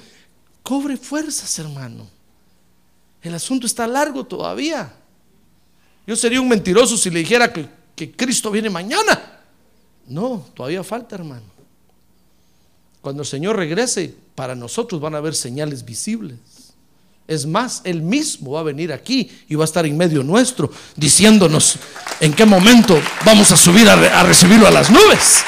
Cobre 0.62 0.96
fuerzas, 0.96 1.58
hermano. 1.58 2.08
El 3.22 3.34
asunto 3.34 3.66
está 3.66 3.86
largo 3.86 4.24
todavía. 4.24 4.92
Yo 6.06 6.16
sería 6.16 6.40
un 6.40 6.48
mentiroso 6.48 6.96
si 6.96 7.10
le 7.10 7.20
dijera 7.20 7.52
que, 7.52 7.77
que 7.98 8.12
Cristo 8.12 8.50
viene 8.52 8.70
mañana. 8.70 9.40
No, 10.06 10.46
todavía 10.54 10.84
falta, 10.84 11.16
hermano. 11.16 11.42
Cuando 13.00 13.22
el 13.22 13.28
Señor 13.28 13.56
regrese, 13.56 14.14
para 14.36 14.54
nosotros 14.54 15.00
van 15.00 15.14
a 15.14 15.18
haber 15.18 15.34
señales 15.34 15.84
visibles. 15.84 16.38
Es 17.26 17.44
más, 17.44 17.82
Él 17.84 18.00
mismo 18.00 18.52
va 18.52 18.60
a 18.60 18.62
venir 18.62 18.92
aquí 18.92 19.30
y 19.48 19.54
va 19.56 19.64
a 19.64 19.66
estar 19.66 19.84
en 19.84 19.96
medio 19.96 20.22
nuestro, 20.22 20.70
diciéndonos 20.96 21.76
en 22.20 22.32
qué 22.32 22.46
momento 22.46 22.98
vamos 23.24 23.50
a 23.50 23.56
subir 23.56 23.88
a, 23.90 23.96
re- 23.96 24.08
a 24.10 24.22
recibirlo 24.22 24.66
a 24.66 24.70
las 24.70 24.90
nubes. 24.90 25.42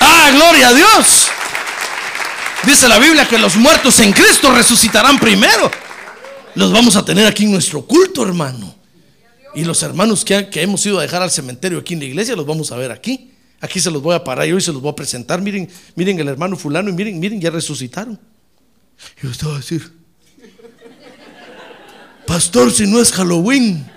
¡Ah, 0.00 0.30
gloria 0.34 0.68
a 0.68 0.74
Dios! 0.74 1.28
Dice 2.64 2.86
la 2.88 2.98
Biblia 2.98 3.26
que 3.26 3.38
los 3.38 3.56
muertos 3.56 3.98
en 4.00 4.12
Cristo 4.12 4.52
resucitarán 4.54 5.18
primero. 5.18 5.70
Los 6.54 6.70
vamos 6.72 6.94
a 6.94 7.04
tener 7.04 7.26
aquí 7.26 7.44
en 7.44 7.52
nuestro 7.52 7.82
culto, 7.84 8.22
hermano. 8.22 8.81
Y 9.54 9.64
los 9.64 9.82
hermanos 9.82 10.24
que, 10.24 10.48
que 10.48 10.62
hemos 10.62 10.84
ido 10.86 10.98
a 10.98 11.02
dejar 11.02 11.22
al 11.22 11.30
cementerio 11.30 11.78
aquí 11.78 11.94
en 11.94 12.00
la 12.00 12.06
iglesia, 12.06 12.34
los 12.34 12.46
vamos 12.46 12.72
a 12.72 12.76
ver 12.76 12.90
aquí. 12.90 13.32
Aquí 13.60 13.78
se 13.78 13.90
los 13.90 14.02
voy 14.02 14.14
a 14.14 14.24
parar 14.24 14.48
y 14.48 14.52
hoy 14.52 14.60
se 14.60 14.72
los 14.72 14.82
voy 14.82 14.90
a 14.90 14.96
presentar. 14.96 15.40
Miren, 15.40 15.70
miren 15.94 16.18
el 16.18 16.28
hermano 16.28 16.56
fulano 16.56 16.90
y 16.90 16.92
miren, 16.92 17.20
miren, 17.20 17.40
ya 17.40 17.50
resucitaron. 17.50 18.18
Y 19.18 19.26
yo 19.26 19.30
estaba 19.30 19.54
a 19.54 19.58
decir, 19.58 19.92
pastor, 22.26 22.72
si 22.72 22.86
no 22.86 23.00
es 23.00 23.12
Halloween. 23.12 23.88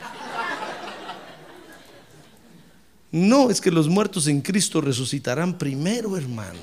No, 3.11 3.49
es 3.49 3.61
que 3.61 3.71
los 3.71 3.87
muertos 3.87 4.27
en 4.27 4.41
Cristo 4.41 4.81
resucitarán 4.81 5.57
primero, 5.57 6.17
hermano. 6.17 6.59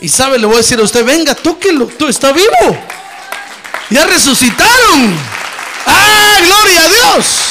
Y 0.00 0.08
sabe, 0.08 0.38
le 0.38 0.46
voy 0.46 0.56
a 0.56 0.58
decir 0.58 0.78
a 0.78 0.82
usted, 0.82 1.04
venga, 1.04 1.34
tóquelo, 1.34 1.86
tú 1.86 2.06
está 2.06 2.30
vivo. 2.32 2.78
Ya 3.90 4.06
resucitaron. 4.06 5.16
¡Ah, 5.86 6.38
gloria 6.44 6.84
a 6.84 6.88
Dios! 6.88 7.49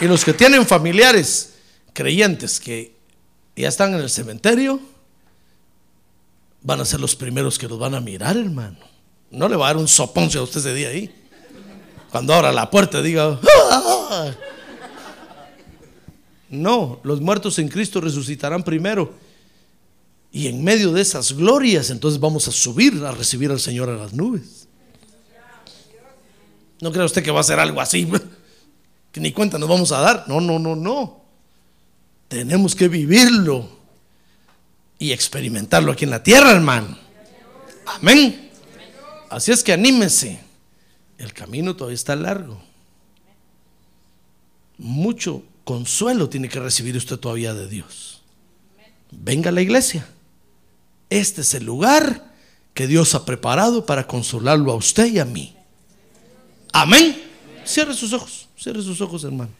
Y 0.00 0.06
los 0.06 0.24
que 0.24 0.32
tienen 0.32 0.66
familiares 0.66 1.54
creyentes 1.92 2.60
que 2.60 2.94
ya 3.56 3.68
están 3.68 3.94
en 3.94 4.00
el 4.00 4.10
cementerio, 4.10 4.80
van 6.62 6.80
a 6.80 6.84
ser 6.84 7.00
los 7.00 7.16
primeros 7.16 7.58
que 7.58 7.66
los 7.66 7.78
van 7.78 7.94
a 7.94 8.00
mirar, 8.00 8.36
hermano. 8.36 8.78
No 9.30 9.48
le 9.48 9.56
va 9.56 9.66
a 9.66 9.68
dar 9.70 9.76
un 9.76 9.88
sopón 9.88 10.30
si 10.30 10.38
a 10.38 10.42
usted 10.42 10.60
ese 10.60 10.74
día 10.74 10.88
ahí. 10.88 11.12
Cuando 12.10 12.32
abra 12.34 12.52
la 12.52 12.70
puerta 12.70 13.02
diga, 13.02 13.38
"Ah". 13.42 14.30
no, 16.48 17.00
los 17.02 17.20
muertos 17.20 17.58
en 17.58 17.68
Cristo 17.68 18.00
resucitarán 18.00 18.62
primero. 18.62 19.14
Y 20.30 20.46
en 20.46 20.62
medio 20.62 20.92
de 20.92 21.00
esas 21.02 21.32
glorias, 21.32 21.90
entonces 21.90 22.20
vamos 22.20 22.46
a 22.48 22.52
subir 22.52 23.02
a 23.04 23.12
recibir 23.12 23.50
al 23.50 23.60
Señor 23.60 23.88
a 23.88 23.96
las 23.96 24.12
nubes. 24.12 24.68
No 26.80 26.92
crea 26.92 27.04
usted 27.04 27.22
que 27.24 27.30
va 27.30 27.40
a 27.40 27.44
ser 27.44 27.58
algo 27.58 27.80
así, 27.80 28.06
que 29.12 29.20
ni 29.20 29.32
cuenta 29.32 29.58
nos 29.58 29.68
vamos 29.68 29.92
a 29.92 30.00
dar. 30.00 30.24
No, 30.28 30.40
no, 30.40 30.58
no, 30.58 30.76
no. 30.76 31.22
Tenemos 32.28 32.74
que 32.74 32.88
vivirlo 32.88 33.68
y 34.98 35.12
experimentarlo 35.12 35.92
aquí 35.92 36.04
en 36.04 36.10
la 36.10 36.22
tierra, 36.22 36.52
hermano. 36.52 36.98
Amén. 37.86 38.50
Así 39.30 39.52
es 39.52 39.62
que 39.62 39.72
anímese. 39.72 40.40
El 41.18 41.32
camino 41.32 41.74
todavía 41.74 41.94
está 41.94 42.14
largo. 42.14 42.60
Mucho 44.76 45.42
consuelo 45.64 46.28
tiene 46.28 46.48
que 46.48 46.60
recibir 46.60 46.96
usted 46.96 47.18
todavía 47.18 47.52
de 47.54 47.68
Dios. 47.68 48.22
venga 49.10 49.48
a 49.50 49.52
la 49.52 49.62
iglesia. 49.62 50.06
Este 51.10 51.40
es 51.40 51.54
el 51.54 51.64
lugar 51.64 52.32
que 52.74 52.86
Dios 52.86 53.14
ha 53.14 53.24
preparado 53.24 53.86
para 53.86 54.06
consolarlo 54.06 54.72
a 54.72 54.76
usted 54.76 55.06
y 55.06 55.18
a 55.18 55.24
mí. 55.24 55.56
Amén. 56.72 57.22
Cierre 57.64 57.94
sus 57.94 58.12
ojos, 58.12 58.47
cierre 58.58 58.82
sus 58.82 59.00
ojos, 59.00 59.24
hermano. 59.24 59.50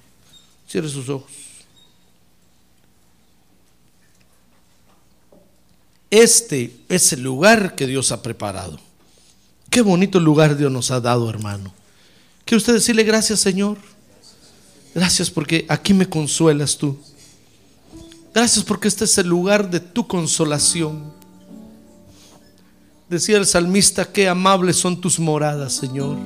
Cierre 0.69 0.89
sus 0.89 1.09
ojos. 1.09 1.31
Este 6.11 6.75
es 6.89 7.13
el 7.13 7.23
lugar 7.23 7.75
que 7.75 7.87
Dios 7.87 8.13
ha 8.13 8.23
preparado. 8.23 8.79
Qué 9.71 9.83
bonito 9.83 10.19
lugar 10.19 10.57
Dios 10.57 10.73
nos 10.73 10.91
ha 10.91 11.01
dado, 11.01 11.29
hermano. 11.29 11.73
¿Quiere 12.45 12.59
usted 12.59 12.73
decirle 12.73 13.05
gracias, 13.05 13.41
Señor? 13.41 13.77
Gracias 14.95 15.31
porque 15.31 15.67
aquí 15.69 15.93
me 15.93 16.09
consuelas 16.09 16.79
tú. 16.79 16.99
Gracias 18.35 18.65
porque 18.65 18.89
este 18.89 19.05
es 19.05 19.19
el 19.19 19.29
lugar 19.29 19.71
de 19.71 19.81
tu 19.81 20.07
consolación. 20.07 21.13
Decía 23.09 23.37
el 23.37 23.47
salmista, 23.47 24.11
qué 24.11 24.29
amables 24.29 24.77
son 24.77 25.01
tus 25.01 25.19
moradas, 25.19 25.75
Señor. 25.75 26.17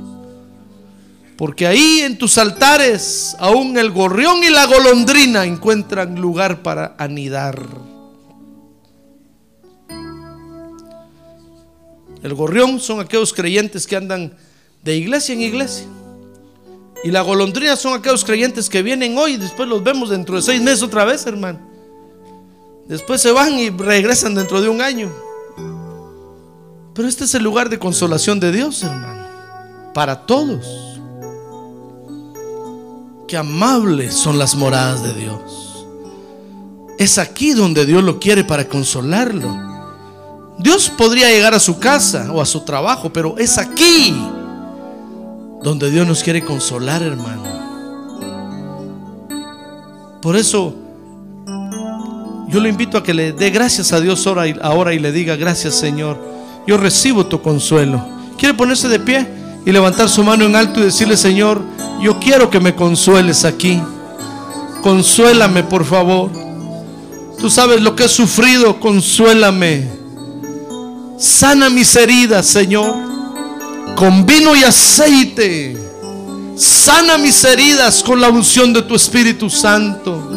Porque 1.36 1.66
ahí 1.66 2.00
en 2.00 2.18
tus 2.18 2.38
altares 2.38 3.34
aún 3.38 3.76
el 3.78 3.90
gorrión 3.90 4.44
y 4.44 4.50
la 4.50 4.66
golondrina 4.66 5.44
encuentran 5.44 6.20
lugar 6.20 6.62
para 6.62 6.94
anidar. 6.98 7.66
El 12.22 12.34
gorrión 12.34 12.78
son 12.78 13.00
aquellos 13.00 13.32
creyentes 13.32 13.86
que 13.86 13.96
andan 13.96 14.36
de 14.82 14.96
iglesia 14.96 15.32
en 15.34 15.42
iglesia. 15.42 15.86
Y 17.04 17.10
la 17.10 17.22
golondrina 17.22 17.74
son 17.74 17.98
aquellos 17.98 18.24
creyentes 18.24 18.68
que 18.68 18.82
vienen 18.82 19.18
hoy 19.18 19.32
y 19.32 19.36
después 19.36 19.68
los 19.68 19.82
vemos 19.82 20.10
dentro 20.10 20.36
de 20.36 20.42
seis 20.42 20.62
meses 20.62 20.82
otra 20.84 21.04
vez, 21.04 21.26
hermano. 21.26 21.58
Después 22.86 23.20
se 23.20 23.32
van 23.32 23.58
y 23.58 23.70
regresan 23.70 24.34
dentro 24.34 24.60
de 24.60 24.68
un 24.68 24.80
año. 24.80 25.10
Pero 26.94 27.08
este 27.08 27.24
es 27.24 27.34
el 27.34 27.42
lugar 27.42 27.68
de 27.68 27.78
consolación 27.78 28.38
de 28.38 28.52
Dios, 28.52 28.82
hermano. 28.84 29.26
Para 29.94 30.26
todos. 30.26 30.91
Amables 33.36 34.14
son 34.14 34.38
las 34.38 34.54
moradas 34.54 35.02
de 35.02 35.14
Dios. 35.14 35.86
Es 36.98 37.18
aquí 37.18 37.52
donde 37.52 37.86
Dios 37.86 38.02
lo 38.02 38.18
quiere 38.18 38.44
para 38.44 38.68
consolarlo. 38.68 39.72
Dios 40.58 40.90
podría 40.90 41.30
llegar 41.30 41.54
a 41.54 41.60
su 41.60 41.78
casa 41.78 42.30
o 42.32 42.40
a 42.40 42.46
su 42.46 42.60
trabajo, 42.60 43.12
pero 43.12 43.36
es 43.38 43.58
aquí 43.58 44.14
donde 45.62 45.90
Dios 45.90 46.06
nos 46.06 46.22
quiere 46.22 46.44
consolar, 46.44 47.02
hermano. 47.02 47.42
Por 50.20 50.36
eso 50.36 50.74
yo 52.48 52.60
le 52.60 52.68
invito 52.68 52.98
a 52.98 53.02
que 53.02 53.14
le 53.14 53.32
dé 53.32 53.50
gracias 53.50 53.92
a 53.92 54.00
Dios 54.00 54.26
ahora 54.26 54.46
y, 54.46 54.54
ahora 54.60 54.94
y 54.94 54.98
le 54.98 55.10
diga, 55.10 55.36
gracias 55.36 55.74
Señor, 55.74 56.18
yo 56.66 56.76
recibo 56.76 57.26
tu 57.26 57.40
consuelo. 57.42 58.04
¿Quiere 58.38 58.54
ponerse 58.54 58.88
de 58.88 59.00
pie 59.00 59.41
y 59.64 59.70
levantar 59.70 60.08
su 60.08 60.24
mano 60.24 60.44
en 60.44 60.56
alto 60.56 60.80
y 60.80 60.84
decirle, 60.84 61.16
Señor, 61.16 61.62
yo 62.00 62.18
quiero 62.18 62.50
que 62.50 62.60
me 62.60 62.74
consueles 62.74 63.44
aquí? 63.44 63.80
Consuélame, 64.82 65.62
por 65.62 65.84
favor. 65.84 66.30
Tú 67.38 67.48
sabes 67.48 67.80
lo 67.80 67.94
que 67.94 68.04
he 68.04 68.08
sufrido, 68.08 68.80
consuélame. 68.80 69.88
Sana 71.18 71.70
mis 71.70 71.94
heridas, 71.94 72.46
Señor, 72.46 72.94
con 73.94 74.26
vino 74.26 74.56
y 74.56 74.64
aceite. 74.64 75.76
Sana 76.56 77.18
mis 77.18 77.42
heridas 77.44 78.02
con 78.02 78.20
la 78.20 78.28
unción 78.28 78.72
de 78.72 78.82
tu 78.82 78.96
Espíritu 78.96 79.48
Santo. 79.48 80.30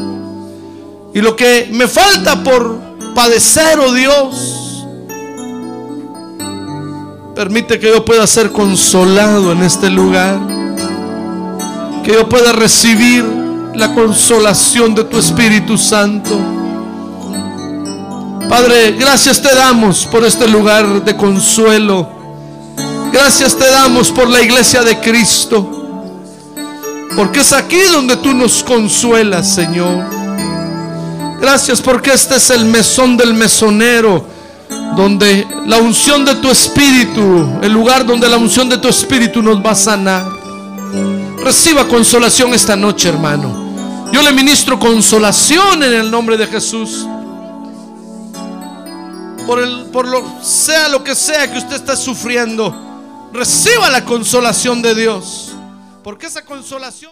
Y 1.13 1.21
lo 1.21 1.35
que 1.35 1.69
me 1.71 1.87
falta 1.87 2.43
por 2.43 2.79
padecer, 3.15 3.79
oh 3.79 3.93
Dios, 3.93 4.64
permite 7.35 7.77
que 7.79 7.89
yo 7.89 8.05
pueda 8.05 8.25
ser 8.25 8.51
consolado 8.51 9.51
en 9.51 9.61
este 9.61 9.89
lugar. 9.89 10.39
Que 12.03 12.13
yo 12.13 12.29
pueda 12.29 12.53
recibir 12.53 13.25
la 13.73 13.93
consolación 13.93 14.95
de 14.95 15.03
tu 15.03 15.19
Espíritu 15.19 15.77
Santo. 15.77 16.39
Padre, 18.47 18.93
gracias 18.93 19.41
te 19.41 19.53
damos 19.53 20.05
por 20.05 20.23
este 20.23 20.47
lugar 20.47 21.03
de 21.03 21.15
consuelo. 21.17 22.09
Gracias 23.11 23.55
te 23.57 23.69
damos 23.69 24.11
por 24.11 24.29
la 24.29 24.41
iglesia 24.41 24.83
de 24.83 24.97
Cristo. 24.99 25.71
Porque 27.17 27.41
es 27.41 27.51
aquí 27.51 27.81
donde 27.91 28.15
tú 28.17 28.33
nos 28.33 28.63
consuelas, 28.63 29.53
Señor. 29.53 30.05
Gracias 31.41 31.81
porque 31.81 32.13
este 32.13 32.37
es 32.37 32.49
el 32.49 32.65
mesón 32.65 33.17
del 33.17 33.33
mesonero, 33.33 34.25
donde 34.95 35.47
la 35.65 35.77
unción 35.77 36.25
de 36.25 36.35
tu 36.35 36.49
espíritu, 36.49 37.59
el 37.61 37.71
lugar 37.71 38.05
donde 38.05 38.29
la 38.29 38.37
unción 38.37 38.69
de 38.69 38.77
tu 38.77 38.87
espíritu 38.87 39.41
nos 39.41 39.63
va 39.63 39.71
a 39.71 39.75
sanar. 39.75 40.25
Reciba 41.43 41.87
consolación 41.87 42.53
esta 42.53 42.75
noche, 42.75 43.09
hermano. 43.09 44.09
Yo 44.11 44.21
le 44.21 44.31
ministro 44.31 44.79
consolación 44.79 45.83
en 45.83 45.93
el 45.93 46.09
nombre 46.09 46.37
de 46.37 46.47
Jesús 46.47 47.05
por, 49.45 49.59
el, 49.59 49.85
por 49.85 50.07
lo 50.07 50.23
sea 50.43 50.89
lo 50.89 51.03
que 51.03 51.15
sea 51.15 51.51
que 51.51 51.57
usted 51.57 51.75
está 51.75 51.95
sufriendo, 51.95 52.73
reciba 53.33 53.89
la 53.89 54.03
consolación 54.03 54.81
de 54.81 54.95
Dios. 54.95 55.51
Porque 56.03 56.27
esa 56.27 56.43
consolación... 56.43 57.11